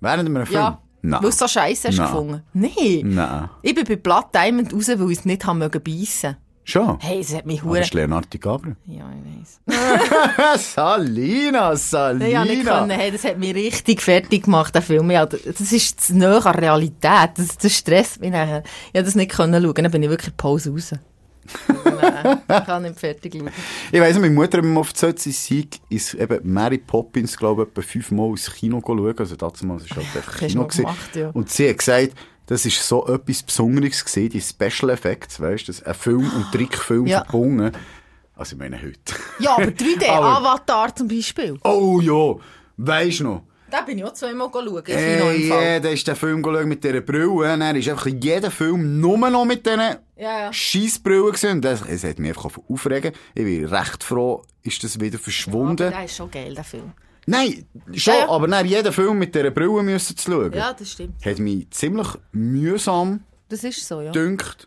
Während 0.00 0.28
einem 0.28 0.44
Film? 0.44 0.60
Ja. 0.60 0.82
Nein. 1.02 1.22
Weil 1.22 1.30
du 1.30 1.36
so 1.36 1.48
scheiße 1.48 1.88
hast 1.88 1.96
Nein. 1.96 2.06
gefunden? 2.06 2.42
Nein. 2.52 3.00
Nein. 3.04 3.50
Ich 3.62 3.74
bin 3.74 3.84
bei 3.84 3.96
Blood 3.96 4.26
Diamond 4.34 4.74
raus, 4.74 4.88
weil 4.88 5.10
ich 5.10 5.18
es 5.18 5.24
nicht 5.24 5.46
haben 5.46 5.58
mögen 5.58 5.82
beißen. 5.82 6.36
Schon? 6.70 6.98
Hey, 7.00 7.18
es 7.18 7.34
hat 7.34 7.46
mich 7.46 7.62
Aber 7.62 7.70
hure. 7.70 7.78
das 7.80 7.88
ist 7.88 7.94
Leonardo 7.94 8.28
DiCaprio. 8.32 8.76
Ja, 8.86 9.10
ich 9.66 9.66
weiss. 9.66 10.72
Salina, 10.74 11.74
Salina. 11.74 12.44
Ich 12.44 12.50
nicht 12.50 12.64
können. 12.66 12.90
Hey, 12.90 13.10
das 13.10 13.24
hat 13.24 13.38
mich 13.38 13.54
richtig 13.56 14.00
fertig 14.00 14.44
gemacht, 14.44 14.72
der 14.72 14.82
Film. 14.82 15.10
Ja, 15.10 15.26
das 15.26 15.72
ist 15.72 16.00
zu 16.00 16.16
nahe 16.16 16.46
an 16.46 16.54
Realität. 16.54 17.30
Das, 17.36 17.58
das 17.58 17.72
stresst 17.76 18.20
mich 18.20 18.30
nachher. 18.30 18.62
Ich 18.86 18.92
konnte 18.92 19.04
das 19.04 19.14
nicht 19.16 19.32
können 19.32 19.60
schauen. 19.60 19.74
Dann 19.74 19.90
bin 19.90 20.02
ich 20.04 20.10
wirklich 20.10 20.36
Pause 20.36 20.70
raus. 20.70 20.92
Nein, 21.66 22.38
ich 22.48 22.64
kann 22.66 22.82
nicht 22.82 23.00
fertig 23.00 23.34
schauen. 23.34 23.50
Ich 23.90 24.00
weiss, 24.00 24.16
meine 24.20 24.30
Mutter 24.32 24.58
hat 24.58 24.64
mir 24.64 24.70
mal 24.70 24.84
erzählt, 24.86 25.18
sie 25.18 25.32
sei 25.32 25.66
ist 25.88 26.14
eben 26.14 26.38
Mary 26.52 26.78
Poppins, 26.78 27.36
glaube 27.36 27.62
ich, 27.62 27.68
etwa 27.70 27.82
fünfmal 27.82 28.30
ins 28.30 28.48
Kino 28.54 28.80
schauen. 28.86 29.18
Also 29.18 29.34
damals 29.34 29.66
war 29.66 29.76
es 29.80 29.90
halt 29.96 30.06
einfach 30.16 30.38
Kino. 30.38 30.68
gemacht, 30.68 31.16
ja. 31.16 31.30
Und 31.30 31.50
sie 31.50 31.68
hat 31.68 31.78
gesagt, 31.78 32.12
das 32.50 32.66
ist 32.66 32.86
so 32.86 33.06
etwas 33.06 33.42
Besonderes 33.42 34.04
gewesen, 34.04 34.28
die 34.30 34.40
Special 34.40 34.90
Effects, 34.90 35.40
weißt 35.40 35.68
du, 35.68 35.72
ein 35.86 35.94
Film- 35.94 36.30
und 36.34 36.52
Trickfilm 36.52 37.06
Ja. 37.06 37.22
verbunden. 37.24 37.72
Also 38.34 38.54
ich 38.54 38.58
meine 38.58 38.76
heute. 38.80 38.98
Ja, 39.38 39.52
aber 39.56 39.66
3D, 39.70 40.06
Aber- 40.08 40.36
Avatar 40.38 40.94
zum 40.94 41.08
Beispiel. 41.08 41.58
Oh 41.64 42.00
ja, 42.02 42.34
weisst 42.76 43.20
du 43.20 43.24
noch? 43.24 43.42
Da 43.70 43.82
bin 43.82 43.98
ich 43.98 44.04
auch 44.04 44.12
zweimal 44.14 44.48
schauen, 44.52 44.82
Hey, 44.86 45.46
ja, 45.48 45.78
da 45.78 45.90
ist 45.90 46.04
der 46.08 46.16
Film 46.16 46.42
geschaut 46.42 46.66
mit 46.66 46.82
dieser 46.82 47.02
Brille. 47.02 47.56
Dann 47.56 47.76
ist 47.76 47.88
einfach 47.88 48.06
jeder 48.06 48.50
Film 48.50 49.00
nur 49.00 49.16
noch 49.30 49.44
mit 49.44 49.64
diesen 49.64 49.78
Ja, 49.78 49.96
ja. 50.16 50.52
Scheissbrillen 50.52 51.60
Das, 51.62 51.82
es 51.88 52.02
hat 52.02 52.18
mich 52.18 52.30
einfach 52.30 52.50
aufregen. 52.68 53.12
Ich 53.32 53.44
bin 53.44 53.64
recht 53.66 54.02
froh, 54.02 54.42
ist 54.64 54.82
das 54.82 54.98
wieder 54.98 55.14
Aber 55.16 55.22
verschwunden. 55.22 55.76
der 55.76 56.04
ist 56.04 56.16
schon 56.16 56.30
geil, 56.32 56.52
der 56.52 56.64
Film. 56.64 56.92
Nein, 57.30 57.64
schon, 57.94 58.14
Ja, 58.14 58.20
ja. 58.20 58.28
aber 58.28 58.48
dann 58.48 58.66
jeden 58.66 58.92
Film 58.92 59.18
mit 59.18 59.34
dieser 59.34 59.50
Brille 59.50 59.82
müssen 59.82 60.16
zu 60.16 60.30
schauen. 60.30 60.52
Ja, 60.52 60.72
das 60.72 60.90
stimmt. 60.90 61.24
Hat 61.24 61.38
mich 61.38 61.70
ziemlich 61.70 62.08
mühsam 62.32 63.20
Das 63.48 63.62
ist 63.64 63.86
so, 63.86 64.00
ja. 64.00 64.10
gedünkt. 64.12 64.66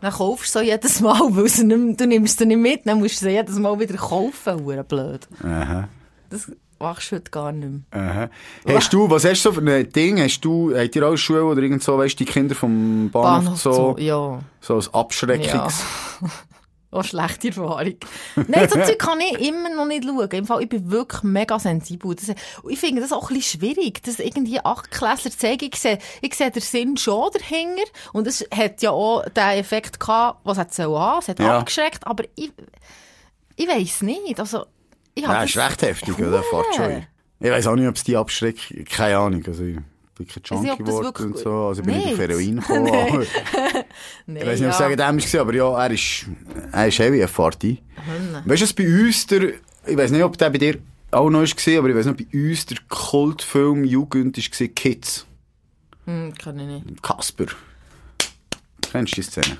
Dann 0.00 0.12
kaufst 0.12 0.54
du 0.54 0.58
so 0.58 0.64
jedes 0.64 1.00
Mal, 1.00 1.20
weil 1.36 1.48
sie 1.48 1.64
nicht, 1.64 2.00
du 2.00 2.06
nimmst 2.06 2.38
sie 2.38 2.46
nicht 2.46 2.58
mit, 2.58 2.86
dann 2.86 2.98
musst 2.98 3.20
du 3.20 3.26
sie 3.26 3.32
jedes 3.32 3.56
Mal 3.58 3.78
wieder 3.78 3.96
kaufen, 3.96 4.64
hure 4.64 4.82
blöd. 4.82 5.28
Aha. 5.44 5.88
Das 6.30 6.50
machst 6.78 7.12
du 7.12 7.16
heute 7.16 7.30
gar 7.30 7.52
nicht 7.52 7.70
mehr. 7.92 8.02
Aha. 8.02 8.30
Hast 8.66 8.92
du, 8.92 9.08
was 9.10 9.24
hast 9.24 9.44
du 9.44 9.50
so 9.50 9.60
für 9.60 9.70
ein 9.70 9.92
Ding? 9.92 10.20
Hast 10.20 10.40
du, 10.40 10.74
habt 10.76 10.96
ihr 10.96 11.02
alle 11.02 11.18
Schule 11.18 11.44
oder 11.44 11.60
irgend 11.62 11.82
so, 11.82 11.98
weißt 11.98 12.18
du, 12.18 12.24
die 12.24 12.30
Kinder 12.32 12.54
vom 12.54 13.10
Bahnhof, 13.10 13.44
Bahnhof 13.44 13.60
so, 13.60 13.72
so, 13.72 13.96
ja. 13.98 14.40
so 14.60 14.74
als 14.76 14.92
Abschreckungs... 14.92 15.84
Auch 16.92 17.04
schlechte 17.04 17.48
Erfahrung. 17.48 17.94
Nein, 18.48 18.68
so 18.68 18.74
Zeug 18.82 18.98
kann 18.98 19.20
ich 19.20 19.38
immer 19.46 19.68
noch 19.72 19.86
nicht 19.86 20.04
schauen. 20.04 20.28
Im 20.32 20.44
Fall, 20.44 20.62
ich 20.62 20.68
bin 20.68 20.90
wirklich 20.90 21.22
mega 21.22 21.58
sensibel. 21.60 22.16
Das, 22.16 22.34
ich 22.68 22.78
finde 22.80 23.00
das 23.00 23.12
auch 23.12 23.30
ein 23.30 23.36
bisschen 23.36 23.60
schwierig, 23.60 24.02
dass 24.02 24.18
irgendwie 24.18 24.58
Achtklässler 24.58 25.30
zeigen. 25.30 25.70
Ich 25.72 25.78
sehe, 25.78 25.98
ich 26.20 26.34
sehe 26.34 26.50
den 26.50 26.60
Sinn 26.62 26.96
schon 26.96 27.30
dahinter. 27.32 27.82
Und 28.12 28.26
es 28.26 28.44
hat 28.52 28.82
ja 28.82 28.90
auch 28.90 29.24
den 29.24 29.58
Effekt 29.58 30.00
gehabt, 30.00 30.40
was 30.42 30.58
es 30.58 30.74
soll 30.74 30.98
haben. 30.98 31.20
Es 31.20 31.28
hat 31.28 31.38
Ja. 31.38 31.58
abgeschreckt. 31.58 32.04
Aber 32.08 32.24
ich, 32.34 32.50
ich 33.54 33.68
weiss 33.68 34.02
nicht. 34.02 34.40
Also, 34.40 34.66
ich 35.14 35.24
hab 35.26 35.44
ist 35.44 35.56
recht 35.56 35.82
heftig, 35.82 36.18
oder? 36.18 36.42
Hure. 36.50 37.06
Ich 37.38 37.50
weiss 37.50 37.66
auch 37.68 37.76
nicht, 37.76 37.88
ob 37.88 37.94
es 37.96 38.02
die 38.04 38.16
abschreckt. 38.16 38.74
Keine 38.90 39.16
Ahnung. 39.18 39.44
Also, 39.46 39.62
ich 39.62 39.78
bin 40.26 40.42
kein 40.42 40.42
Junkie 40.64 40.82
geworden 40.84 41.26
und 41.32 41.38
so. 41.38 41.50
Also, 41.50 41.80
ich 41.80 41.86
bin 41.86 41.96
nicht 41.96 42.12
auf? 42.12 42.18
Heroin 42.18 42.56
gekommen. 42.60 43.26
Nee, 44.26 44.40
Ich 44.40 44.46
weiss 44.46 44.60
nicht, 44.60 44.68
ob 44.68 44.74
es 44.74 44.80
wegen 44.80 44.96
dem 44.96 45.34
war, 45.34 45.40
aber 45.40 45.54
ja, 45.54 45.84
er 45.84 45.90
ist, 45.90 46.26
er 46.72 46.88
ist 46.88 46.98
heavy, 46.98 47.20
er 47.20 47.28
fährt 47.28 47.64
ein. 47.64 47.78
Weißt 48.44 48.62
du, 48.62 48.64
was 48.64 48.72
bei 48.72 48.86
uns 48.86 49.26
der, 49.26 49.42
ich 49.86 49.96
weiss 49.96 50.10
nicht, 50.10 50.22
ob 50.22 50.36
der 50.36 50.50
bei 50.50 50.58
dir 50.58 50.78
auch 51.10 51.30
noch 51.30 51.40
war, 51.40 51.78
aber 51.78 51.88
ich 51.88 51.96
weiss 51.96 52.06
noch, 52.06 52.16
bei 52.16 52.26
uns 52.32 52.66
der 52.66 52.78
Kultfilm 52.88 53.84
Jugend 53.84 54.36
war 54.38 54.68
Kids. 54.68 55.26
Hm, 56.06 56.34
kann 56.34 56.58
ich 56.58 56.66
nicht. 56.66 57.02
Kasper. 57.02 57.46
Kennst 58.90 59.12
du 59.12 59.20
die 59.20 59.22
Szene? 59.22 59.58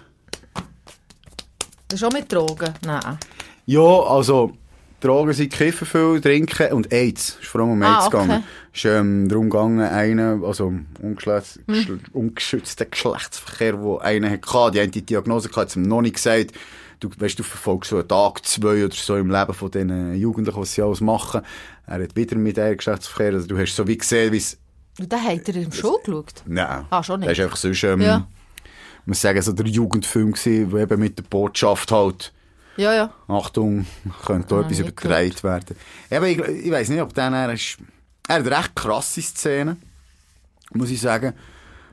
Das 1.88 2.00
ist 2.00 2.04
auch 2.04 2.12
mit 2.12 2.32
Drogen? 2.32 2.72
Nein. 2.84 3.18
Ja, 3.66 3.80
also, 3.80 4.52
Drogen 5.01 5.32
sind 5.32 5.53
kiffen 5.53 5.86
viel, 5.86 6.20
trinken 6.20 6.72
und 6.72 6.92
AIDS. 6.92 7.38
Ist 7.40 7.48
vor 7.48 7.62
allem 7.62 7.70
um 7.72 7.82
Ah, 7.82 7.96
AIDS 7.96 8.07
okay. 8.07 8.22
gegangen. 8.22 8.44
Ist 8.72 8.84
ähm, 8.84 9.28
darum 9.28 9.51
gegangen, 9.51 9.80
einen, 9.80 10.44
also 10.44 10.72
ungeschützt, 11.01 11.61
Hm. 11.68 12.01
ungeschützten 12.12 12.90
Geschlechtsverkehr, 12.90 13.80
wo 13.80 13.98
einer 13.98 14.30
hatte, 14.30 14.70
die 14.72 14.80
haben 14.80 14.90
die 14.90 15.03
Diagnose 15.03 15.48
gehabt, 15.48 15.70
hat 15.70 15.76
ihm 15.76 15.82
noch 15.82 16.03
nicht 16.03 16.16
gesagt, 16.16 16.53
du, 17.01 17.09
weißt, 17.16 17.38
du 17.38 17.42
verfolgst 17.42 17.90
so 17.90 17.96
einen 17.98 18.09
Tag, 18.09 18.44
zwei 18.44 18.84
oder 18.84 18.94
so 18.94 19.16
im 19.16 19.30
Leben 19.30 19.55
von 19.55 19.70
diesen 19.70 20.14
Jugendlichen, 20.16 20.61
was 20.61 20.74
sie 20.74 20.82
alles 20.82 21.01
machen. 21.01 21.40
Er 21.86 22.03
hat 22.03 22.14
wieder 22.14 22.36
mit 22.36 22.59
einem 22.59 22.76
Geschlechtsverkehr, 22.76 23.32
also 23.34 23.46
du 23.46 23.59
hast 23.59 23.74
so 23.74 23.86
wie 23.86 23.96
gesehen, 23.98 24.32
wie 24.32 24.36
es, 24.36 24.59
Und 24.98 25.11
dann 25.12 25.22
hat 25.24 25.48
er 25.48 25.57
im 25.57 25.72
Show 25.72 25.98
geschaut? 26.05 26.42
nein. 26.46 26.84
Ah, 26.90 27.03
schon 27.03 27.20
nicht. 27.20 27.30
Das 27.30 27.38
ist 27.38 27.44
einfach 27.44 27.57
sonst, 27.57 27.82
ähm, 27.84 28.01
Ja. 28.03 28.26
muss 29.07 29.20
sagen, 29.20 29.40
so 29.40 29.53
der 29.53 29.66
Jugendfilm 29.66 30.32
gewesen, 30.32 30.70
der 30.70 30.80
eben 30.82 31.01
mit 31.01 31.16
der 31.18 31.22
Botschaft 31.24 31.90
halt, 31.90 32.32
Ja, 32.77 32.95
ja. 32.95 33.12
Achtung, 33.29 33.87
könnte 34.25 34.49
da 34.49 34.57
Ah, 34.57 34.61
etwas 34.61 34.79
übertragen 34.79 35.43
werden. 35.43 35.77
Eben, 36.11 36.25
ich, 36.25 36.39
ich 36.66 36.71
weiss 36.71 36.89
nicht, 36.89 37.03
ob 37.03 37.14
der 37.14 37.31
er 37.31 37.53
ist, 37.53 37.79
er 38.29 38.37
hat 38.37 38.47
recht 38.47 38.77
krasse 38.77 39.23
Szenen, 39.23 39.83
muss 40.73 40.91
ich 40.91 41.01
sagen. 41.01 41.35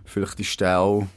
Vielleicht 0.06 0.40
ist 0.40 0.60
der 0.62 0.80
auch, 0.80 1.08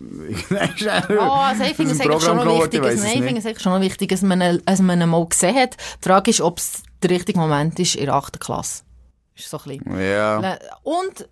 Oh, 0.00 1.20
also 1.20 1.62
ich 1.64 1.74
finde 1.76 1.92
es 1.92 2.00
eigentlich 2.00 2.22
schon 2.22 2.36
noch 2.36 2.62
wichtig, 2.62 2.82
dass, 2.82 3.02
nein, 3.02 3.12
ich 3.14 3.22
finde 3.22 3.50
es 3.50 3.62
schon 3.62 3.72
noch 3.72 3.80
wichtig, 3.80 4.22
man, 4.22 4.60
dass 4.64 4.80
man 4.80 5.00
ihn 5.00 5.08
mal 5.08 5.26
gesehen 5.26 5.54
hat. 5.56 5.76
Die 6.02 6.08
Frage 6.08 6.30
ist, 6.30 6.40
ob 6.40 6.58
es 6.58 6.82
der 7.02 7.10
richtige 7.10 7.38
Moment 7.38 7.78
ist 7.78 7.94
in 7.94 8.06
der 8.06 8.14
8. 8.14 8.40
Klasse. 8.40 8.82
Ist 9.36 9.50
so 9.50 9.58
ein 9.58 9.78
bisschen. 9.78 10.00
Ja. 10.00 10.58
Und, 10.82 11.28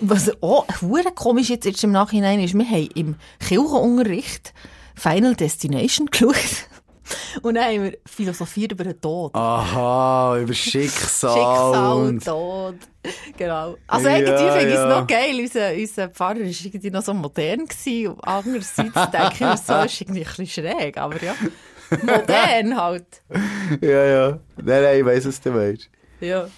was 0.00 0.30
auch 0.42 0.66
hure 0.80 1.12
komisch 1.14 1.48
jetzt, 1.50 1.64
jetzt 1.64 1.82
im 1.84 1.92
Nachhinein 1.92 2.40
ist, 2.40 2.54
wir 2.54 2.68
haben 2.68 2.88
im 2.94 3.14
Kirchenunterricht 3.40 4.52
Final 4.94 5.34
Destination 5.34 6.06
geschaut. 6.10 6.34
Und 7.42 7.54
dann 7.54 7.64
haben 7.64 7.84
wir 7.84 7.98
philosophiert 8.06 8.72
über 8.72 8.84
den 8.84 9.00
Tod. 9.00 9.34
Aha, 9.34 10.38
über 10.38 10.54
Schicksal. 10.54 11.32
Schicksal 11.32 11.96
und 11.96 12.24
Tod. 12.24 12.74
Genau. 13.36 13.76
Also 13.86 14.08
Ja, 14.08 14.16
irgendwie 14.18 14.50
finde 14.50 14.68
ich 14.68 14.74
es 14.74 14.80
ja. 14.80 15.00
noch 15.00 15.06
geil. 15.06 15.40
Unser, 15.40 15.72
unser 15.72 16.08
Pfarrer 16.08 16.40
war 16.40 16.44
irgendwie 16.44 16.90
noch 16.90 17.02
so 17.02 17.14
modern 17.14 17.66
gewesen. 17.66 18.14
Andererseits 18.22 18.76
denke 19.12 19.32
ich 19.34 19.40
mir 19.40 19.56
so, 19.56 19.74
ist 19.74 20.00
irgendwie 20.00 20.20
ein 20.20 20.26
bisschen 20.26 20.46
schräg. 20.46 20.98
Aber 20.98 21.22
ja, 21.22 21.34
modern 22.02 22.76
halt. 22.76 23.22
ja, 23.80 24.04
ja. 24.04 24.28
Nein, 24.56 24.82
nein, 24.82 24.98
ich 24.98 25.04
weiss, 25.04 25.26
was 25.26 25.40
du 25.40 25.50
meinst. 25.50 25.88
Ja. 26.20 26.48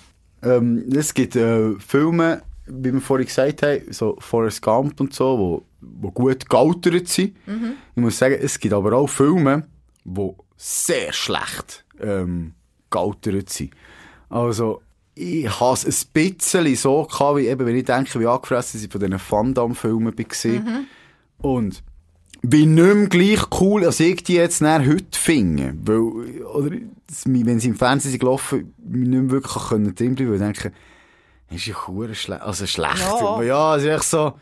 Ähm, 0.43 0.89
es 0.95 1.15
gibt 1.15 1.37
äh, 1.37 1.75
Filme, 1.79 2.43
wie 2.67 2.93
wir 2.93 3.01
vorhin 3.01 3.27
gesagt 3.27 3.63
haben, 3.63 3.81
so 3.91 4.17
Forrest 4.19 4.61
Gump 4.63 5.01
und 5.01 5.15
so, 5.15 5.39
wo, 5.39 5.63
wo 5.81 6.11
gut 6.11 6.49
gealtert 6.49 7.07
sind. 7.09 7.37
Ich 7.95 8.03
muss 8.03 8.19
sagen, 8.19 8.37
es 8.43 8.59
gibt 8.59 8.75
aber 8.75 8.93
auch 8.95 9.07
Filme, 9.09 9.67
die 10.05 10.31
sehr 10.57 11.13
schlecht 11.13 11.85
ähm, 12.01 12.55
gealtert 12.91 13.51
sind. 13.51 13.73
Also, 14.29 14.83
ich 15.15 15.61
habe 15.61 15.75
es 15.75 15.85
ein 15.85 16.13
bisschen 16.13 16.77
so 16.77 17.05
gehabt, 17.05 17.39
wie 17.39 17.49
eben, 17.49 17.67
wenn 17.67 17.77
ich 17.77 17.85
denke, 17.85 18.19
wie 18.19 18.27
angefressen 18.27 18.81
sie 18.81 18.89
von 18.89 19.01
diesen 19.01 19.21
Van 19.29 19.55
Damme-Filmen 19.55 20.17
war. 20.17 20.83
Und 21.39 21.83
wie 22.43 22.67
nicht 22.67 22.95
mehr 22.95 23.09
gleich 23.09 23.61
cool, 23.61 23.85
als 23.85 24.01
ich 24.01 24.25
die 24.25 24.35
jetzt 24.35 24.63
nachher 24.63 24.87
heute 24.89 25.19
finde. 25.19 25.75
Weil, 25.85 26.43
oder, 26.45 26.77
wenn 27.25 27.61
sie 27.61 27.69
im 27.69 27.77
Fernsehen 27.77 28.11
sind 28.11 28.21
gelaufen, 28.21 28.75
mich 28.79 29.09
nicht 29.09 29.23
mehr 29.23 29.31
wirklich 29.31 29.63
können 29.69 29.95
drin 29.95 30.15
bleiben, 30.15 30.31
weil 30.31 30.53
ich 30.53 30.61
denke, 30.61 30.73
ist 31.51 31.67
ja 31.67 32.15
schlecht, 32.15 32.43
also 32.43 32.67
schlecht. 32.67 32.99
Ja. 32.99 33.15
Aber 33.15 33.45
ja, 33.45 33.77
es 33.77 33.83
ist 33.83 33.89
echt 33.89 34.05
so, 34.05 34.33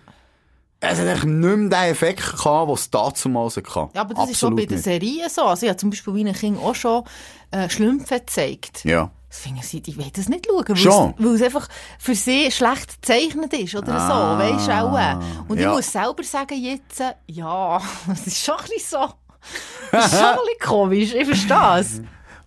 es 0.81 0.99
hat 0.99 1.07
echt 1.07 1.25
nicht 1.25 1.57
mehr 1.57 1.57
den 1.57 1.73
Effekt 1.73 2.19
gehabt, 2.21 2.71
was 2.71 2.81
es 2.81 2.91
damals 2.91 3.57
hatte. 3.57 3.91
ja, 3.95 4.01
aber 4.01 4.15
das 4.15 4.31
ist 4.31 4.39
schon 4.39 4.53
Absolut 4.55 4.57
bei 4.57 4.67
den. 4.67 4.79
Serien 4.79 5.29
so. 5.29 5.43
Also 5.43 5.65
ich 5.67 5.71
habe 5.71 5.79
zum 5.79 5.91
Beispiel 5.91 6.13
meinen 6.15 6.35
Kindern 6.35 6.63
auch 6.65 6.75
schon 6.75 7.05
äh, 7.51 7.69
Schlümpfe 7.69 8.21
gezeigt. 8.21 8.85
Ja. 8.85 9.11
Das 9.29 9.39
finden 9.39 9.63
sie, 9.63 9.81
die 9.81 9.97
wollen 9.97 10.11
das 10.13 10.29
nicht 10.29 10.47
schauen, 10.47 10.65
weil 10.69 10.77
Schon? 10.77 11.15
es, 11.17 11.25
weil 11.25 11.35
es 11.37 11.43
einfach 11.43 11.69
für 12.01 12.15
sie 12.17 12.51
schlecht 12.51 13.01
gezeichnet 13.01 13.53
ist 13.53 13.77
oder 13.77 13.95
Ah, 13.95 14.39
so, 14.39 14.43
weisst 14.43 14.67
du 14.67 14.73
auch. 14.73 15.47
Und 15.49 15.61
ja. 15.61 15.71
ich 15.71 15.77
muss 15.77 15.93
selber 15.93 16.25
sagen 16.25 16.61
jetzt, 16.61 17.01
äh, 17.01 17.13
ja, 17.29 17.81
es 18.13 18.27
ist 18.27 18.45
schon 18.45 18.57
ein 18.57 18.65
bisschen 18.65 18.99
so, 19.01 19.15
das 19.93 20.13
ist 20.13 20.19
schon 20.19 20.29
ein 20.29 20.35
bisschen 20.37 20.69
komisch, 20.69 21.15
ich 21.15 21.27
verstehe 21.27 21.79
es. 21.79 22.01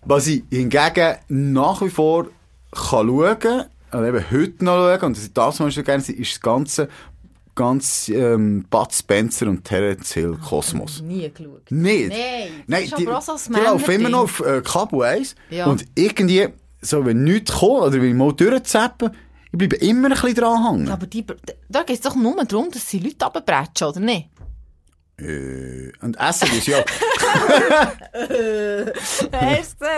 Was 0.04 0.28
ich 0.28 0.44
hingegen 0.50 1.16
nach 1.30 1.82
wie 1.82 1.90
vor 1.90 2.26
kann 2.74 3.08
schauen, 3.08 3.64
also 3.92 4.06
eben 4.06 4.26
heute 4.32 4.66
noch 4.66 4.76
schauen, 4.76 5.02
und 5.04 5.16
das 5.18 5.24
ich 5.24 5.34
das 5.34 5.60
mal 5.60 5.72
schon 5.72 5.84
gerne 5.86 6.04
sehe, 6.04 6.16
ist 6.16 6.34
das 6.34 6.42
ganze, 6.42 6.90
ganz, 7.56 8.10
ähm, 8.10 8.66
Bud 8.70 8.94
Spencer 8.94 9.48
und 9.48 9.64
Terence 9.64 10.14
Hill 10.14 10.38
Kosmos. 10.38 11.02
Nie 11.02 11.30
geschaut. 11.30 11.70
Nicht? 11.72 12.10
Nein, 12.10 12.64
Nein, 12.68 12.92
die, 12.98 13.06
die 13.06 13.60
laufen 13.60 13.92
immer 13.92 14.10
noch 14.10 14.24
auf 14.24 14.40
äh, 14.40 14.62
Kabel 14.64 15.04
1. 15.04 15.36
Ja. 15.50 15.66
Und 15.68 15.86
irgendwie, 15.96 16.48
so 16.82 17.06
wenn 17.06 17.24
nichts 17.24 17.52
kommt, 17.52 17.82
oder 17.84 17.94
wenn 17.94 18.10
ich 18.10 18.16
mal 18.16 18.34
durchzappen, 18.34 19.12
Ich 19.52 19.58
bleibe 19.58 19.76
immer 19.78 20.08
ein 20.08 20.14
bisschen 20.14 20.36
dran 20.36 20.68
hängen. 20.68 20.90
Aber 20.90 21.06
die, 21.06 21.26
da 21.70 21.84
geht 21.84 21.98
es 21.98 22.02
doch 22.02 22.16
nur 22.16 22.44
darum, 22.44 22.72
dass 22.72 22.90
sie 22.90 23.00
Leute 23.00 23.24
runterbretschen, 23.24 23.88
oder 23.88 24.00
nicht? 24.00 24.30
Äh, 25.20 25.92
und 26.02 26.18
essen 26.20 26.50
ist 26.58 26.68
ja... 26.68 26.84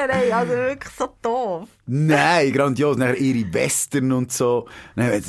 ey, 0.10 0.32
also 0.32 0.54
wirklich 0.54 0.94
so 0.94 1.10
doof. 1.22 1.68
Nein, 1.86 2.52
grandios. 2.52 2.98
Nachher 2.98 3.18
ihre 3.18 3.54
Western 3.54 4.12
und 4.12 4.32
so. 4.32 4.68
Nein, 4.96 5.24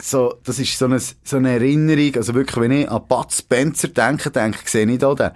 so 0.00 0.34
das 0.44 0.58
ist 0.58 0.78
so 0.78 0.86
eine, 0.86 1.00
so 1.00 1.36
eine 1.36 1.52
Erinnerung. 1.52 2.16
Also 2.16 2.34
wirklich, 2.34 2.60
wenn 2.60 2.72
ich 2.72 2.90
an 2.90 3.02
Bud 3.08 3.32
Spencer 3.32 3.88
denke, 3.88 4.30
denke 4.30 4.58
ich, 4.62 4.70
sehe 4.70 4.90
ich 4.90 4.98
da 4.98 5.14
den, 5.14 5.30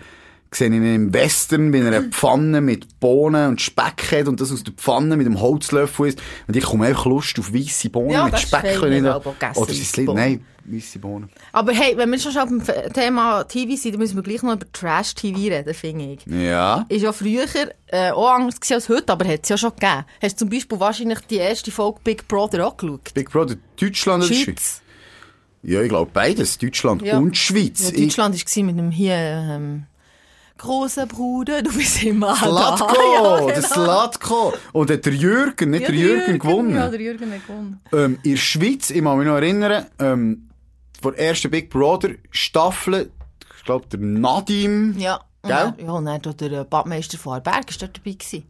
sehe 0.53 0.68
ich 0.68 0.74
ihn 0.74 0.94
im 0.94 1.12
Western 1.14 1.70
bei 1.72 1.78
einer 1.86 2.03
Pfanne 2.05 2.61
mit 2.61 3.01
Bohnen 3.01 3.49
und 3.51 3.61
Speck 3.61 4.11
hat 4.12 4.28
und 4.28 4.40
das 4.40 4.53
aus 4.53 4.64
der 4.64 4.72
Pfanne 4.74 5.16
mit 5.16 5.26
dem 5.26 5.40
Holzlöffel 5.40 6.09
ist. 6.09 6.22
Und 6.47 6.57
ich 6.57 6.64
komme 6.64 6.86
einfach 6.86 7.07
Lust 7.07 7.38
auf 7.38 7.53
weisse 7.53 7.90
Bohnen 7.90 8.11
Ja, 8.11 8.24
mit 8.26 8.38
Speck. 8.38 8.64
ich 8.64 9.03
da- 9.03 9.20
Oder 9.55 9.70
ist 9.70 9.80
es? 9.99 10.05
Bohnen. 10.07 10.14
Nein, 10.16 10.44
weisse 10.64 10.99
Bohnen. 10.99 11.28
Aber 11.53 11.72
hey, 11.72 11.97
wenn 11.97 12.11
wir 12.11 12.18
schon 12.18 12.32
schon 12.32 12.62
beim 12.64 12.92
Thema 12.92 13.44
TV 13.44 13.76
sind, 13.76 13.92
dann 13.92 14.01
müssen 14.01 14.16
wir 14.16 14.22
gleich 14.22 14.42
noch 14.42 14.55
über 14.55 14.70
Trash-TV 14.72 15.36
reden, 15.38 15.74
finde 15.74 16.05
ich. 16.14 16.26
Ja. 16.26 16.86
Ist 16.88 17.03
ja 17.03 17.12
früher 17.12 17.44
äh, 17.88 18.11
auch 18.12 18.30
anders 18.30 18.57
als 18.70 18.88
heute, 18.88 19.12
aber 19.12 19.26
hat 19.28 19.40
es 19.42 19.49
ja 19.49 19.57
schon 19.59 19.70
gegeben. 19.70 20.05
Hast 20.22 20.34
du 20.40 20.44
zum 20.44 20.49
Beispiel 20.51 20.80
wahrscheinlich 20.80 21.20
die 21.28 21.36
erste 21.36 21.70
Folge 21.70 22.01
Big 22.05 22.26
Brother 22.28 22.66
auch 22.66 22.76
geschaut? 22.76 23.12
Big 23.14 23.30
Brother, 23.30 23.57
Deutschland 23.80 24.24
oder 24.24 24.34
Schweiz? 24.34 24.80
Ja, 25.62 25.82
ich 25.82 25.88
glaube 25.88 26.11
beides. 26.14 26.59
Deutschland 26.59 27.03
Ja. 27.03 27.18
und 27.18 27.36
Schweiz. 27.36 27.90
Ja, 27.90 27.99
Deutschland 27.99 28.34
war 28.57 28.62
mit 28.64 28.78
dem 28.78 28.90
hier, 28.92 29.14
ähm, 29.14 29.84
großer 30.59 31.07
Bruder, 31.07 31.62
du 31.62 31.72
bist 31.72 32.02
immer 32.02 32.34
Ich, 32.34 32.40
da. 32.40 32.76
Slatko, 32.76 32.94
Ja, 33.14 33.46
der 33.46 33.54
genau. 33.57 33.66
Slatko. 33.68 34.52
Und 34.72 34.90
hat 34.90 35.04
der 35.07 35.14
Jürgen, 35.14 35.70
nicht 35.70 35.82
Ja, 35.82 35.88
der 35.88 35.96
Jürgen, 35.96 36.38
gewonnen. 36.38 36.74
Ja, 36.76 36.88
der 36.88 37.00
Jürgen 37.00 37.32
hat 37.32 37.46
gewonnen. 37.46 37.80
ähm, 37.92 38.18
in 38.22 38.30
der 38.32 38.36
Schweiz, 38.38 38.90
ich 38.90 39.02
kann 39.02 39.18
mich 39.18 39.26
noch 39.26 39.34
erinnern, 39.36 39.86
ähm, 39.98 40.48
vor 41.00 41.12
der 41.12 41.28
ersten 41.28 41.50
Big 41.50 41.70
Brother 41.70 42.11
Staffel, 42.30 43.11
ich 43.59 43.64
glaube, 43.64 43.86
der 43.88 44.00
Nadim. 44.00 44.96
Ja. 44.98 45.20
Gell? 45.42 45.74
ja, 45.78 45.92
und 45.92 46.04
dann 46.07 46.20
der 46.22 46.52
äh, 46.52 46.64
Badmeister 46.64 47.18
von 47.18 47.34
Arberg 47.34 47.70
ist 47.70 47.80
dort 47.80 47.96
dabei 47.96 48.12
gewesen. 48.12 48.44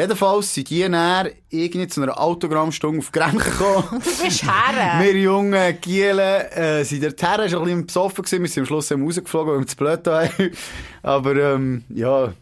Jedenfalls 0.00 0.54
sind 0.54 0.70
die 0.70 0.80
dann 0.88 1.28
irgendwie 1.50 1.86
zu 1.86 2.02
einer 2.02 2.18
Autogrammstunde 2.18 3.00
auf 3.00 3.12
Grenchen 3.12 3.38
gekommen. 3.38 3.84
Du 4.02 4.24
bist 4.24 4.42
her. 4.44 4.98
Wir 5.02 5.12
jungen 5.14 5.78
Gielen 5.80 6.18
äh, 6.18 6.84
sind 6.84 7.04
dort 7.04 7.22
her, 7.22 7.48
schon 7.50 7.58
ein 7.60 7.64
bisschen 7.64 7.86
besoffen 7.86 8.24
gewesen. 8.24 8.42
Wir 8.42 8.48
sind 8.48 8.62
am 8.62 8.66
Schluss 8.66 8.90
rausgeflogen, 8.90 9.52
weil 9.52 9.60
wir 9.60 9.66
zu 9.66 9.76
blöd 9.76 10.06
waren. 10.06 10.30
Aber 11.02 11.36
ähm, 11.36 11.84
ja, 11.90 12.32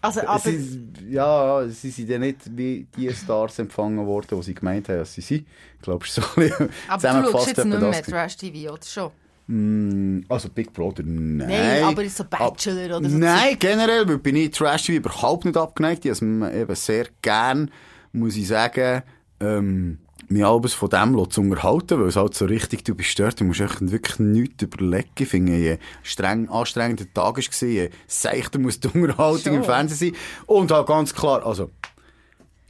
Also, 0.00 0.20
aber, 0.26 0.38
sie, 0.38 0.88
ja, 1.10 1.66
sie 1.68 1.90
sind 1.90 2.08
ja 2.08 2.18
nicht 2.18 2.38
wie 2.56 2.86
die 2.96 3.12
Stars 3.12 3.58
empfangen 3.58 4.06
worden, 4.06 4.38
die 4.38 4.42
sie 4.42 4.54
gemeint 4.54 4.88
haben, 4.88 4.98
dass 4.98 5.12
sie 5.12 5.20
sind. 5.20 5.46
Ich 5.76 5.82
glaube, 5.82 6.06
es 6.06 6.16
ist 6.16 6.24
so 6.24 6.40
ein 6.40 6.48
bisschen 6.48 6.70
aber 6.88 6.96
du 6.96 7.00
zusammengefasst 7.00 7.32
schaust 7.32 7.56
jetzt 7.58 7.64
nicht 7.66 7.80
mehr. 7.80 8.02
Trash-TV, 8.02 8.72
oder 8.72 8.82
schon? 8.82 9.10
Also 9.46 10.48
Big 10.48 10.72
Brother, 10.72 11.02
nein. 11.04 11.48
Nein, 11.48 11.84
aber 11.84 12.08
so 12.08 12.24
Bachelor 12.24 12.96
oder 12.96 13.10
so. 13.10 13.18
Nein, 13.18 13.56
generell 13.58 14.06
bin 14.18 14.36
ich 14.36 14.52
Trash 14.52 14.84
TV 14.86 14.98
überhaupt 14.98 15.44
nicht 15.44 15.56
abgeneigt. 15.56 16.06
Ich 16.06 16.12
habe 16.12 16.52
eben 16.54 16.74
sehr 16.74 17.08
gern, 17.20 17.70
muss 18.12 18.36
ich 18.36 18.48
sagen, 18.48 19.02
ähm, 19.40 19.98
mich 20.28 20.44
alles 20.44 20.72
von 20.72 20.88
dem 20.88 21.30
zu 21.30 21.42
unterhalten, 21.42 22.00
weil 22.00 22.08
es 22.08 22.16
halt 22.16 22.34
so 22.34 22.46
richtig, 22.46 22.84
du 22.84 22.94
bist 22.94 23.18
dort, 23.18 23.38
du 23.38 23.44
musst 23.44 23.60
echt 23.60 23.80
wirklich 23.90 24.18
nichts 24.18 24.62
überlegen. 24.62 25.10
Ich 25.18 25.28
finde, 25.28 25.56
je 25.56 25.78
streng, 26.02 26.48
anstrengender 26.48 27.04
Tag 27.12 27.36
war, 27.36 27.68
je 27.68 27.90
seichter 28.06 28.58
muss 28.58 28.80
die 28.80 28.88
Unterhaltung 28.88 29.52
im 29.52 29.60
Schon. 29.60 29.64
Fernsehen 29.64 30.14
sein. 30.14 30.20
Und 30.46 30.70
halt 30.70 30.86
ganz 30.86 31.14
klar, 31.14 31.44
also, 31.44 31.70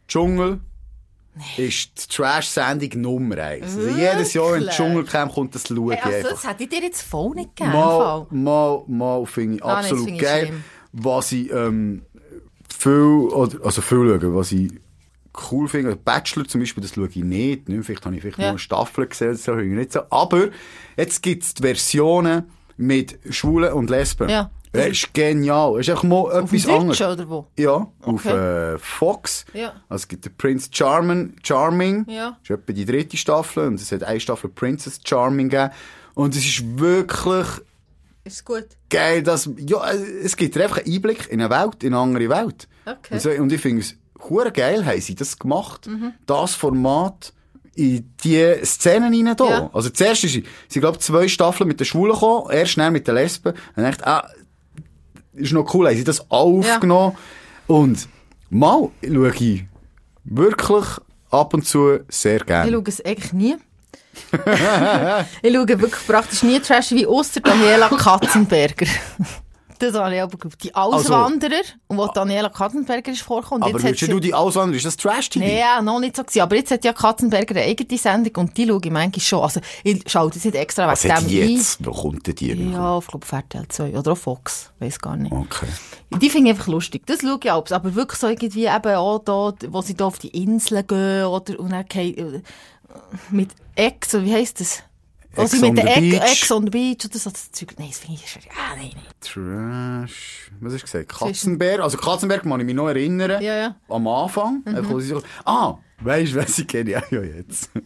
Dschungel 0.08 0.58
ist 1.56 1.90
die 2.10 2.16
Trash-Sendung 2.16 3.00
Nummer 3.00 3.38
eins. 3.38 3.76
Also 3.76 3.88
jedes 3.88 4.32
Jahr, 4.34 4.52
Wirklich? 4.52 4.70
Dschungelcamp 4.74 5.32
kommt, 5.34 5.54
das 5.54 5.66
schaue 5.66 5.94
ich 5.94 6.00
Hey, 6.04 6.14
also, 6.16 6.28
einfach. 6.28 6.42
das 6.42 6.50
hätte 6.50 6.62
ich 6.64 6.68
dir 6.68 6.82
jetzt 6.82 7.02
voll 7.02 7.34
nicht 7.34 7.56
gegeben. 7.56 7.72
Mal, 7.76 8.26
im 8.30 8.42
mal, 8.44 8.82
mal 8.86 9.26
finde 9.26 9.56
ich 9.56 9.64
Ah, 9.64 9.66
nein, 9.74 9.76
absolut 9.84 10.04
finde 10.04 10.16
ich 10.20 10.22
geil. 10.22 10.46
schlimm. 10.46 10.64
Was 10.92 11.32
ich 11.32 11.50
ähm, 11.52 12.02
viel, 12.78 13.28
also 13.62 13.82
viel 13.82 14.20
schaue, 14.20 14.34
was 14.34 14.52
ich 14.52 14.70
cool 15.50 15.66
finde, 15.68 15.88
also 15.90 16.00
Bachelor 16.04 16.44
zum 16.46 16.60
Beispiel, 16.60 16.82
das 16.82 16.94
schaue 16.94 17.08
ich 17.08 17.16
nicht. 17.16 17.68
nicht 17.68 17.84
vielleicht 17.84 18.04
habe 18.06 18.14
ich 18.14 18.22
vielleicht 18.22 18.38
Ja. 18.38 18.44
nur 18.44 18.50
eine 18.50 18.58
Staffel 18.60 19.06
gesehen, 19.06 19.32
das 19.32 19.46
höre 19.46 19.58
ich 19.58 19.72
nicht 19.72 19.92
so. 19.92 20.02
Aber 20.10 20.48
jetzt 20.96 21.22
gibt 21.22 21.42
es 21.42 21.54
die 21.54 21.62
Versionen 21.62 22.44
mit 22.76 23.18
Schwulen 23.30 23.72
und 23.72 23.90
Lesben. 23.90 24.28
Ja. 24.28 24.50
Das 24.74 24.86
ist 24.88 25.14
genial. 25.14 25.72
Das 25.76 25.80
ist 25.86 25.90
einfach 25.90 26.02
mal 26.04 26.16
Auf 26.42 26.52
etwas 26.52 26.66
anderes. 26.68 27.00
Oder 27.00 27.28
wo? 27.28 27.46
Ja, 27.58 27.72
auf 28.02 28.26
Okay. 28.26 28.74
äh, 28.74 28.78
Fox. 28.78 29.44
Ja. 29.54 29.72
Also 29.88 30.02
es 30.02 30.08
gibt 30.08 30.24
den 30.24 30.36
Prince 30.36 30.68
Charming, 30.72 31.36
Charming. 31.42 32.04
Ja. 32.08 32.30
Das 32.42 32.50
ist 32.50 32.62
etwa 32.62 32.72
die 32.72 32.84
dritte 32.84 33.16
Staffel. 33.16 33.66
Und 33.68 33.80
es 33.80 33.90
hat 33.92 34.02
eine 34.02 34.20
Staffel 34.20 34.50
Princess 34.50 35.00
Charming 35.04 35.48
gegeben. 35.48 35.70
Und 36.14 36.36
es 36.36 36.44
ist 36.44 36.78
wirklich 36.78 37.46
Ist 38.24 38.44
gut. 38.44 38.66
geil, 38.90 39.22
dass, 39.22 39.48
ja, 39.58 39.90
äh, 39.90 39.96
es 40.22 40.36
gibt 40.36 40.56
einfach 40.56 40.78
einen 40.84 40.92
Einblick 40.94 41.28
in 41.30 41.40
eine 41.40 41.50
Welt, 41.50 41.82
in 41.82 41.92
eine 41.94 42.02
andere 42.02 42.28
Welt. 42.28 42.68
Okay. 42.86 43.14
Und, 43.14 43.20
so, 43.20 43.30
und 43.30 43.52
ich 43.52 43.60
finde 43.60 43.80
es 43.80 43.96
hure 44.28 44.52
geil, 44.52 44.84
haben 44.86 45.00
sie 45.00 45.14
das 45.14 45.38
gemacht. 45.38 45.88
Das 46.26 46.54
Format 46.54 47.32
in 47.76 48.08
die 48.22 48.54
Szenen 48.64 49.12
rein 49.26 49.36
da. 49.36 49.44
Ja. 49.48 49.70
Also 49.72 49.90
zuerst 49.90 50.22
ist, 50.24 50.32
sie, 50.32 50.44
sie 50.68 50.80
glaube 50.80 50.98
zwei 51.00 51.26
Staffeln 51.28 51.66
mit 51.66 51.80
den 51.80 51.84
Schwulen 51.84 52.12
gekommen, 52.14 52.48
erst 52.52 52.72
schnell 52.72 52.90
mit 52.92 53.08
den 53.08 53.16
Lesben. 53.16 53.52
Und 53.74 53.82
dachte, 53.82 54.06
ah, 54.06 54.28
ist 55.34 55.52
noch 55.52 55.72
cool, 55.74 55.88
haben 55.88 55.96
sie 55.96 56.04
das 56.04 56.30
aufgenommen. 56.30 57.16
Und 57.66 58.08
mal 58.50 58.90
schaue 59.04 59.34
ich 59.34 59.64
wirklich 60.24 60.84
ab 61.30 61.54
und 61.54 61.66
zu 61.66 62.00
sehr 62.08 62.36
Ich 62.36 62.46
gerne. 62.46 62.70
schaue 62.72 62.84
es 62.86 63.04
eigentlich 63.04 63.32
nie. 63.32 63.56
ich 65.42 65.52
schaue 65.54 65.68
wirklich 65.68 66.06
praktisch 66.06 66.42
nie 66.42 66.60
Trash 66.60 66.92
wie 66.92 67.06
ausser 67.06 67.40
Daniela 67.40 67.88
Katzenberger. 67.88 68.86
Das 69.78 69.94
habe 69.94 70.14
ich 70.14 70.20
aber 70.22 70.30
geglaubt. 70.32 70.62
Die 70.62 70.74
Auswanderer, 70.74 71.62
und 71.88 71.96
wo 71.98 72.06
Daniela 72.06 72.48
Katzenberger 72.48 73.12
ist 73.12 73.22
vorgekommen. 73.22 73.62
Aber 73.62 73.72
jetzt 73.72 73.82
willst 73.84 74.00
sie- 74.00 74.08
du 74.08 74.20
die 74.20 74.32
Auswanderer, 74.34 74.76
ist 74.76 74.86
das 74.86 74.96
Trash-TV? 74.96 75.44
Nee, 75.44 75.58
ja, 75.58 75.82
noch 75.82 75.98
nicht 76.00 76.16
so 76.16 76.22
gewesen. 76.22 76.40
Aber 76.42 76.56
jetzt 76.56 76.70
hat 76.70 76.84
ja 76.84 76.92
Katzenberger 76.92 77.56
eine 77.56 77.64
eigene 77.64 77.98
Sendung 77.98 78.32
und 78.44 78.56
die 78.56 78.66
schaue 78.66 78.80
ich 78.84 78.90
manchmal 78.90 79.20
schon. 79.20 79.40
Also, 79.42 79.60
ich 79.82 80.02
schaue 80.06 80.30
das 80.30 80.44
nicht 80.44 80.54
extra 80.54 80.86
Was 80.86 81.04
wegen 81.04 81.14
dem 81.16 81.26
die 81.28 81.42
ein. 81.42 81.50
jetzt? 81.50 81.84
Wo 81.84 81.90
kommt 81.92 82.26
denn 82.26 82.34
die? 82.34 82.70
Ja, 82.72 82.98
ich 82.98 83.06
glaube, 83.06 83.26
RTL 83.30 83.68
2 83.68 83.98
oder 83.98 84.12
auch 84.12 84.16
Fox. 84.18 84.70
Weiß 84.78 84.98
gar 84.98 85.16
nicht. 85.16 85.32
Okay. 85.32 85.66
Die 86.20 86.30
finde 86.30 86.50
ich 86.50 86.56
einfach 86.56 86.68
lustig. 86.68 87.02
Das 87.06 87.20
schaue 87.20 87.38
ich 87.42 87.50
auch. 87.50 87.68
Aber 87.70 87.94
wirklich 87.94 88.20
so 88.20 88.28
irgendwie 88.28 88.66
eben 88.66 88.94
auch 88.94 89.18
da, 89.18 89.52
wo 89.68 89.82
sie 89.82 89.94
da 89.94 90.06
auf 90.06 90.18
die 90.18 90.28
Inseln 90.28 90.86
gehen 90.86 91.24
oder, 91.24 91.58
und 91.58 91.70
dann 91.70 91.84
äh, 91.92 92.40
mit 93.30 93.50
Ex, 93.74 94.14
wie 94.14 94.32
heisst 94.32 94.60
das? 94.60 94.82
Ex 95.42 95.50
sie 95.50 95.60
mit 95.70 95.78
der 95.78 95.96
Ex, 95.96 96.50
on 96.50 96.64
the 96.64 96.70
Beach 96.70 97.04
oder 97.04 97.18
so, 97.18 97.30
das 97.30 97.50
Zeug. 97.52 97.74
Nein, 97.78 97.88
das 97.90 97.98
finde 97.98 98.20
ich, 98.24 98.48
ah, 98.50 98.76
nein, 98.76 98.90
nein. 98.94 99.04
Trash. 99.20 100.50
Was 100.60 100.72
hast 100.74 100.82
du 100.82 100.86
gesagt? 100.86 101.08
Katzenberg? 101.18 101.80
Also 101.80 101.98
Katzenberg 101.98 102.42
kann 102.42 102.60
ich 102.60 102.66
mich 102.66 102.74
noch 102.74 102.88
erinnern. 102.88 103.42
Ja, 103.42 103.56
ja. 103.56 103.74
Am 103.88 104.06
Anfang. 104.06 104.62
So- 105.00 105.22
Ah, 105.44 105.74
weißt 106.00 106.34
du, 106.34 106.42
was 106.42 106.58
ich 106.58 106.66
kenne? 106.68 106.90
Ja, 106.90 107.02
ja, 107.10 107.22
jetzt. 107.22 107.70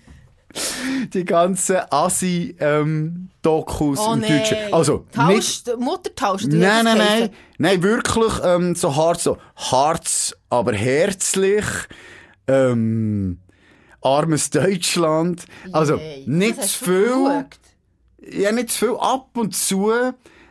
Die 1.13 1.25
ganzen 1.25 1.77
Assi-Dokus 1.91 3.99
Oh 4.01 4.13
im 4.15 4.21
nein. 4.21 4.39
Deutschen. 4.39 4.57
Also, 4.73 5.07
nicht, 5.29 5.67
Tausch, 5.67 5.77
Mutter 5.79 6.15
tauscht. 6.15 6.47
oder 6.47 6.57
nein, 6.57 6.85
nein, 6.85 6.99
nein. 6.99 7.31
Nein, 7.59 7.83
wirklich 7.83 8.33
ähm, 8.43 8.75
so 8.75 8.97
hart, 8.97 9.21
so 9.21 9.37
Harz, 9.57 10.35
aber 10.49 10.73
herzlich. 10.73 11.65
Ähm, 12.47 13.41
armes 14.03 14.51
Deutschland. 14.51 15.45
Also, 15.73 15.97
Yay. 15.97 16.25
nicht 16.27 16.63
zu 16.63 16.85
viel. 16.85 17.45
ja, 18.31 18.53
nicht 18.53 18.71
zu 18.71 18.87
viel 18.87 18.97
ab 18.99 19.29
und 19.35 19.55
zu. 19.55 19.93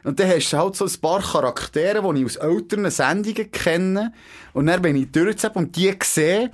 Und 0.03 0.19
dann 0.19 0.29
hast 0.29 0.51
du 0.53 0.57
halt 0.57 0.75
so 0.75 0.85
ein 0.85 1.01
paar 1.01 1.21
Charaktere, 1.21 2.13
die 2.13 2.21
ich 2.21 2.25
aus 2.27 2.35
älteren 2.37 2.89
Sendungen 2.89 3.51
kenne. 3.51 4.13
Und 4.53 4.67
dann, 4.67 4.83
wenn 4.83 4.95
ich 4.95 5.11
durchzappe 5.11 5.59
und 5.59 5.75
die 5.75 5.93
sehe, 6.03 6.51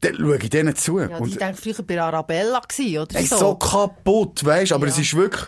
dann 0.00 0.16
schaue 0.16 0.36
ich 0.36 0.50
denen 0.50 0.74
zu. 0.74 0.98
Ja, 0.98 1.06
die 1.06 1.14
und 1.14 1.40
waren 1.40 1.54
früher 1.54 1.82
bei 1.86 2.00
Arabella 2.02 2.60
gewesen, 2.60 2.98
oder 2.98 3.14
es 3.16 3.22
ist 3.22 3.30
so. 3.30 3.38
so 3.38 3.54
kaputt, 3.54 4.44
weißt 4.44 4.72
du? 4.72 4.74
Aber 4.74 4.86
Ja. 4.86 4.92
es 4.92 4.98
ist 4.98 5.14
wirklich, 5.14 5.44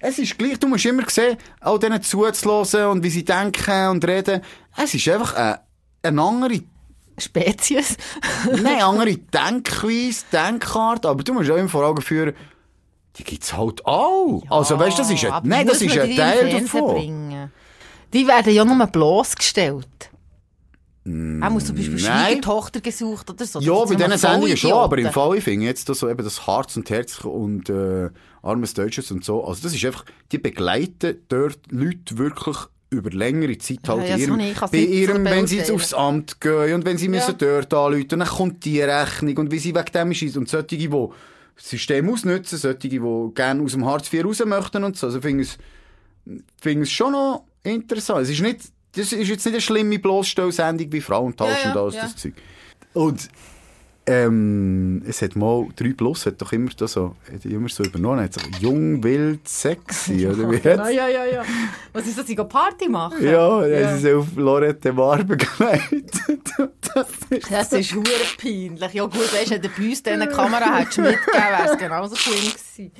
es 0.00 0.18
ist 0.18 0.38
gleich, 0.38 0.58
du 0.58 0.68
musst 0.68 0.86
immer 0.86 1.08
sehen, 1.08 1.36
auch 1.60 1.78
denen 1.78 2.02
zuzuhören 2.02 2.90
und 2.90 3.04
wie 3.04 3.10
sie 3.10 3.24
denken 3.24 3.88
und 3.88 4.04
reden. 4.06 4.40
Es 4.76 4.94
ist 4.94 5.06
einfach 5.08 5.34
eine, 5.34 5.60
eine 6.02 6.22
andere 6.22 6.60
Spezies. 7.20 7.96
Nein, 8.62 8.82
andere 8.82 9.16
Denkweise, 9.16 10.24
Denkart, 10.32 11.06
aber 11.06 11.22
du 11.22 11.34
musst 11.34 11.50
auch 11.50 11.56
immer 11.56 11.68
vor 11.68 11.86
Augen 11.86 12.02
führen, 12.02 12.34
die 13.16 13.24
gibt's 13.24 13.52
halt 13.56 13.84
auch. 13.86 14.42
also, 14.48 14.78
weißt 14.78 14.98
du, 14.98 15.02
das 15.02 15.10
ist 15.10 15.24
ein, 15.24 15.42
nein, 15.44 15.66
das 15.66 15.82
ist 15.82 15.98
ein 15.98 16.08
die 16.08 16.16
Teil 16.16 16.50
davon. 16.50 16.94
Bringen. 16.94 17.52
Die 18.12 18.26
werden 18.26 18.52
ja 18.52 18.64
nur 18.64 18.86
bloßgestellt. 18.86 20.10
Mm, 21.04 21.42
auch 21.42 21.50
muss 21.50 21.66
zum 21.66 21.76
Beispiel. 21.76 21.98
Schwiegertochter 21.98 22.80
gesucht 22.80 23.30
oder 23.30 23.44
so. 23.44 23.60
Ja, 23.60 23.72
bei 23.72 23.86
sind 23.86 24.00
diesen 24.00 24.18
Sendungen 24.18 24.56
schon, 24.56 24.72
aber 24.72 24.98
im 24.98 25.10
Fall, 25.10 25.38
ich 25.38 25.44
finde 25.44 25.66
jetzt 25.66 25.88
das 25.88 25.98
so 26.00 26.08
eben 26.08 26.22
das 26.22 26.46
Harz 26.46 26.76
und 26.76 26.90
Herz 26.90 27.20
und 27.24 27.70
äh, 27.70 28.10
armes 28.42 28.74
Deutsches 28.74 29.10
und 29.10 29.24
so, 29.24 29.44
also 29.44 29.62
das 29.62 29.74
ist 29.74 29.84
einfach, 29.84 30.04
die 30.32 30.38
begleiten 30.38 31.24
dort 31.28 31.58
Leute 31.70 32.18
wirklich 32.18 32.56
über 32.90 33.10
längere 33.10 33.56
Zeit 33.58 33.88
halt 33.88 34.08
ja, 34.08 34.16
ihrem, 34.16 34.40
ich- 34.40 34.50
ich 34.52 34.58
bei 34.60 34.78
ihrem, 34.78 35.24
wenn 35.24 35.46
sie 35.46 35.58
jetzt 35.58 35.70
aufs 35.70 35.94
Amt 35.94 36.40
gehen 36.40 36.74
und 36.74 36.84
wenn 36.84 36.98
sie 36.98 37.08
müssen 37.08 37.36
dort 37.38 37.72
anrufen 37.72 38.02
und 38.02 38.18
dann 38.18 38.26
kommt 38.28 38.64
die 38.64 38.80
Rechnung 38.82 39.36
und 39.38 39.52
wie 39.52 39.58
sie 39.58 39.74
wegen 39.74 39.92
dem 39.94 40.10
ist 40.12 40.36
und 40.36 40.48
solche, 40.48 40.76
die 40.76 40.88
das 40.88 41.08
System 41.56 42.08
ausnutzen, 42.10 42.58
solche, 42.58 42.88
die 42.88 43.00
gerne 43.34 43.62
aus 43.62 43.72
dem 43.72 43.84
Hartz 43.86 44.12
IV 44.12 44.24
raus 44.24 44.42
möchten 44.44 44.82
und 44.84 44.96
so. 44.96 45.06
Also, 45.06 45.18
ich 45.18 45.24
finde 45.24 45.44
es, 45.44 45.58
finde 46.60 46.82
es 46.82 46.90
schon 46.90 47.12
noch 47.12 47.44
interessant. 47.62 48.22
Es 48.22 48.30
ist 48.30 48.40
nicht, 48.40 48.60
das 48.96 49.12
ist 49.12 49.28
jetzt 49.28 49.44
nicht 49.44 49.54
eine 49.54 49.60
schlimme 49.60 49.98
Bloßstellsendung 50.00 50.92
wie 50.92 51.00
Frauentausch 51.00 51.48
Ja, 51.62 51.64
ja, 51.66 51.70
und 51.72 51.76
alles 51.80 51.94
ja. 51.94 52.02
das 52.02 52.16
Zeug. 52.16 52.34
Und, 52.94 53.28
ähm, 54.10 55.02
es 55.06 55.22
hat 55.22 55.36
mal 55.36 55.68
3 55.76 55.92
Plus, 55.92 56.26
hat 56.26 56.42
doch 56.42 56.52
immer 56.52 56.70
so, 56.76 57.14
hat 57.32 57.44
immer 57.44 57.68
so 57.68 57.84
übernommen, 57.84 58.20
hat 58.24 58.34
so 58.34 58.40
jung, 58.60 59.02
wild, 59.04 59.46
sexy, 59.48 60.26
oder 60.30 60.50
wie 60.50 60.56
Ja, 60.56 60.78
hat's? 60.78 60.92
ja, 60.92 61.08
ja, 61.08 61.24
ja. 61.26 61.42
Was 61.92 62.06
ist 62.06 62.18
das, 62.18 62.26
sie 62.26 62.34
Party 62.34 62.88
machen? 62.88 63.22
Ja, 63.22 63.64
ja. 63.64 63.80
Ja. 63.80 63.96
sie 63.96 64.08
ist 64.08 64.14
auf 64.16 64.26
Lorette 64.36 64.92
Mar 64.92 65.22
begleitet. 65.22 66.10
das 66.94 67.06
ist 67.30 67.50
Das 67.50 67.72
ist 67.72 67.94
hure 67.94 68.04
peinlich. 68.40 68.92
Ja 68.92 69.04
gut, 69.04 69.32
weißt 69.32 69.50
du, 69.50 69.54
wenn 69.54 69.62
du 69.62 69.68
bei 69.68 69.88
uns 69.88 70.02
diese 70.02 70.26
Kamera 70.26 70.76
hättest 70.78 70.98
mitgegeben, 70.98 71.32
wäre 71.34 71.72
es 71.72 71.78
genauso 71.78 72.16
schlimm 72.16 72.36
gewesen. 72.52 72.92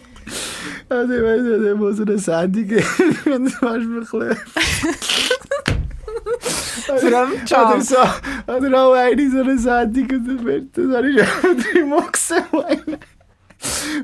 Also 0.88 1.12
ich 1.12 1.22
weiss 1.22 1.42
nicht, 1.42 1.78
wo 1.80 1.92
so 1.92 2.02
eine 2.02 2.18
Sendung 2.18 2.70
ist. 2.70 3.26
Und 3.26 3.44
das 3.46 3.61
machst 3.61 4.12
du 4.12 4.36
ein 6.88 6.99
Fremdscham. 6.99 7.72
Oder 7.72 7.80
so, 7.82 7.97
oder 8.53 8.82
auch 8.82 8.93
eine 8.95 9.30
so 9.30 9.38
eine 9.41 9.59
Sendung. 9.59 10.11
Und 10.11 10.45
wird, 10.45 10.76
das 10.76 10.97
habe 10.97 11.11
ich 11.11 11.28
schon 11.28 11.59
dreimal 11.59 12.11
gesehen, 12.11 12.45
wo 12.51 12.64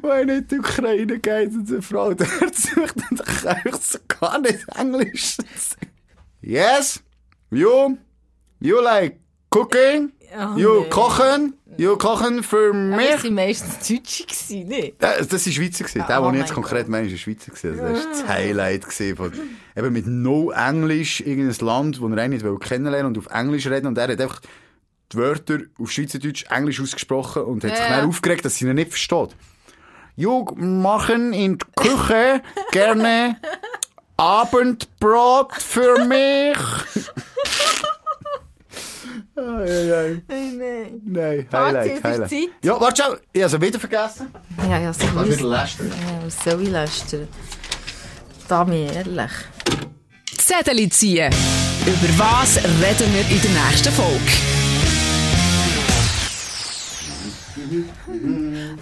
wo 0.03 0.09
einer 0.11 0.35
in 0.37 0.47
die 0.47 0.59
Ukraine 0.59 1.19
geht 1.19 1.53
und 1.53 1.71
eine 1.71 1.83
Frau 1.83 2.13
dort 2.13 2.55
sucht 2.55 2.97
und 3.11 3.21
dann 3.21 3.27
kann 3.27 3.61
ich 3.65 3.77
so 3.77 3.99
gar 4.07 4.39
nicht 4.39 4.67
Englisch. 4.77 5.39
Yes, 6.43 7.03
you, 7.51 7.97
you 8.61 8.81
like 8.81 9.19
cooking, 9.51 10.13
Oh, 10.39 10.57
you 10.59 10.81
nee. 10.83 10.89
kochen, 10.91 11.55
you 11.79 11.97
kochen 11.97 12.43
für 12.43 12.73
mich. 12.73 13.09
es 13.15 13.25
waren 13.25 13.35
meistens 13.35 13.89
Deutsche, 13.89 14.25
gewesen, 14.25 14.69
nicht? 14.69 14.95
Das, 14.99 15.29
das 15.29 15.47
war 15.47 15.53
Schweizer. 15.53 15.85
Gewesen. 15.85 16.03
Ah, 16.03 16.07
Der, 16.07 16.23
oh 16.23 16.27
den 16.27 16.35
ich 16.35 16.41
jetzt 16.41 16.55
konkret 16.55 16.89
meine, 16.89 17.09
ist 17.09 17.21
Schweizer. 17.21 17.53
Gewesen. 17.53 17.81
Also, 17.81 17.95
das 17.95 18.05
war 18.05 18.11
das 18.13 18.29
Highlight 18.29 18.85
von, 19.17 19.33
eben 19.77 19.93
mit 19.93 20.07
no 20.07 20.51
Englisch, 20.51 21.21
irgendein 21.21 21.67
Land, 21.67 21.97
das 21.97 22.03
er 22.03 22.19
eigentlich 22.19 22.43
nicht 22.43 22.61
kennenlernen 22.61 23.07
und 23.15 23.19
auf 23.19 23.33
Englisch 23.33 23.67
reden. 23.67 23.87
Und 23.87 23.99
er 23.99 24.09
hat 24.09 24.21
einfach 24.21 24.41
die 25.13 25.17
Wörter 25.17 25.59
auf 25.79 25.91
Schweizerdeutsch 25.91 26.45
Englisch 26.51 26.81
ausgesprochen 26.81 27.43
und 27.43 27.65
hat 27.65 27.71
Ja, 27.71 27.77
sich 27.77 27.87
dann 27.87 28.09
aufgeregt, 28.09 28.45
dass 28.45 28.57
sie 28.57 28.67
ihn 28.67 28.75
nicht 28.75 28.91
versteht. 28.91 29.31
You 30.17 30.45
machen 30.57 31.33
in 31.33 31.59
der 31.59 31.69
Küche 31.77 32.43
gerne 32.73 33.37
Abendbrot 34.17 35.53
für 35.55 36.05
mich. 36.07 36.57
Ai, 39.39 39.93
ai. 39.93 40.23
Nein, 40.29 40.59
nein. 40.59 41.01
Nein, 41.05 41.47
Warte, 41.51 41.79
Highlight, 41.79 42.05
Highlight. 42.05 42.31
Zeit. 42.31 42.49
Ja, 42.63 42.81
warte 42.81 43.03
schon. 43.03 43.17
Ich 43.33 43.43
habe 43.43 43.55
es 43.57 43.61
wieder 43.61 43.79
vergessen. 43.79 44.33
Ja, 44.69 44.79
ja, 44.79 44.93
so 44.93 45.03
wieder 45.03 45.49
lästern. 45.49 45.91
Ja, 45.91 46.25
was 46.25 46.43
soll 46.43 46.63
ich 46.63 46.71
lästern? 46.71 47.29
Da 48.49 48.65
mir 48.65 48.93
ehrlich. 48.93 49.31
Zettel 50.39 50.89
ziehen. 50.89 51.33
Über 51.87 52.19
was 52.19 52.57
reden 52.57 53.13
wir 53.13 53.29
in 53.29 53.43
der 53.43 53.51
nächsten 53.51 53.93
Folge? 53.93 54.21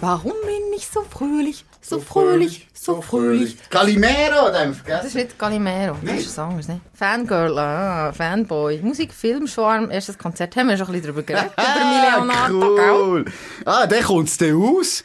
Warum 0.01 0.33
bin 0.45 0.73
ich 0.75 0.87
so 0.87 1.01
fröhlich, 1.09 1.63
so 1.81 1.99
fröhlich, 1.99 2.67
so 2.73 3.01
fröhlich? 3.01 3.57
Calimero, 3.69 4.51
den 4.51 4.75
Das 4.85 5.05
ist 5.05 5.15
nicht 5.15 5.39
Calimero, 5.39 5.95
das 6.03 6.19
ist 6.19 6.27
was 6.27 6.39
anderes, 6.39 6.67
nicht? 6.67 6.81
Fangirl, 6.93 7.57
ah, 7.57 8.11
Fanboy. 8.11 8.79
Musik, 8.81 9.13
Film, 9.13 9.47
Schwarm, 9.47 9.89
erstes 9.91 10.17
Konzert. 10.17 10.55
Haben 10.55 10.69
wir 10.69 10.77
schon 10.77 10.87
ein 10.87 10.93
bisschen 10.93 11.07
drüber 11.07 11.23
geredet, 11.23 11.51
über 11.57 12.19
Leonardo, 12.19 12.77
cool. 12.77 13.25
Ah, 13.63 13.87
dann 13.87 14.03
kommt 14.03 14.27
es 14.29 14.37
dann 14.37 14.61
aus, 14.61 15.03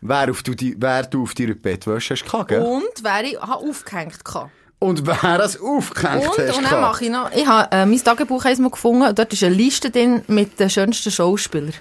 wer, 0.00 0.30
auf 0.30 0.42
du, 0.42 0.54
die, 0.54 0.76
wer 0.78 1.02
du 1.02 1.24
auf 1.24 1.34
deiner 1.34 1.54
Bettwäsche 1.54 2.14
hast 2.14 2.24
gehabt? 2.24 2.52
Und 2.52 3.02
wer 3.02 3.24
ich 3.24 3.38
habe 3.40 3.56
aufgehängt 3.68 4.18
hatte. 4.26 4.50
Und 4.78 5.06
wer 5.06 5.40
es 5.40 5.60
aufgehängt 5.60 6.26
Und, 6.26 6.38
hast 6.38 6.56
und 6.58 6.70
dann 6.70 6.80
mache 6.80 7.04
ich 7.04 7.10
noch, 7.10 7.30
ich 7.32 7.46
habe 7.46 7.68
äh, 7.70 7.86
mein 7.86 8.02
Tagebuch 8.02 8.44
einmal 8.44 8.70
gefunden 8.70 9.02
und 9.02 9.18
dort 9.18 9.32
ist 9.32 9.44
eine 9.44 9.54
Liste 9.54 9.90
drin 9.90 10.22
mit 10.26 10.58
den 10.58 10.70
schönsten 10.70 11.10
Schauspielern. 11.10 11.74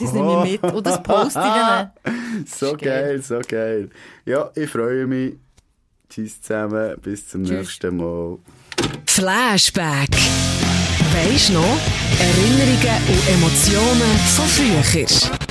Das 0.00 0.12
nehme 0.12 0.46
ich 0.46 0.60
mit 0.62 0.72
und 0.72 0.86
das 0.86 1.02
poste 1.02 1.40
ich 1.40 1.44
dann. 1.44 1.90
So 2.46 2.72
geil. 2.76 2.78
geil, 3.18 3.22
so 3.22 3.40
geil. 3.46 3.90
Ja, 4.24 4.50
ich 4.54 4.70
freue 4.70 5.06
mich. 5.06 5.34
Tschüss 6.08 6.40
zusammen, 6.40 6.96
bis 7.02 7.28
zum 7.28 7.44
Tschüss. 7.44 7.58
nächsten 7.58 7.96
Mal. 7.96 8.38
Flashback. 9.06 10.10
Weisst 11.12 11.50
noch? 11.52 11.78
Erinnerungen 12.20 13.02
und 13.08 13.28
Emotionen 13.28 14.18
von 14.36 14.46
früher. 14.46 15.47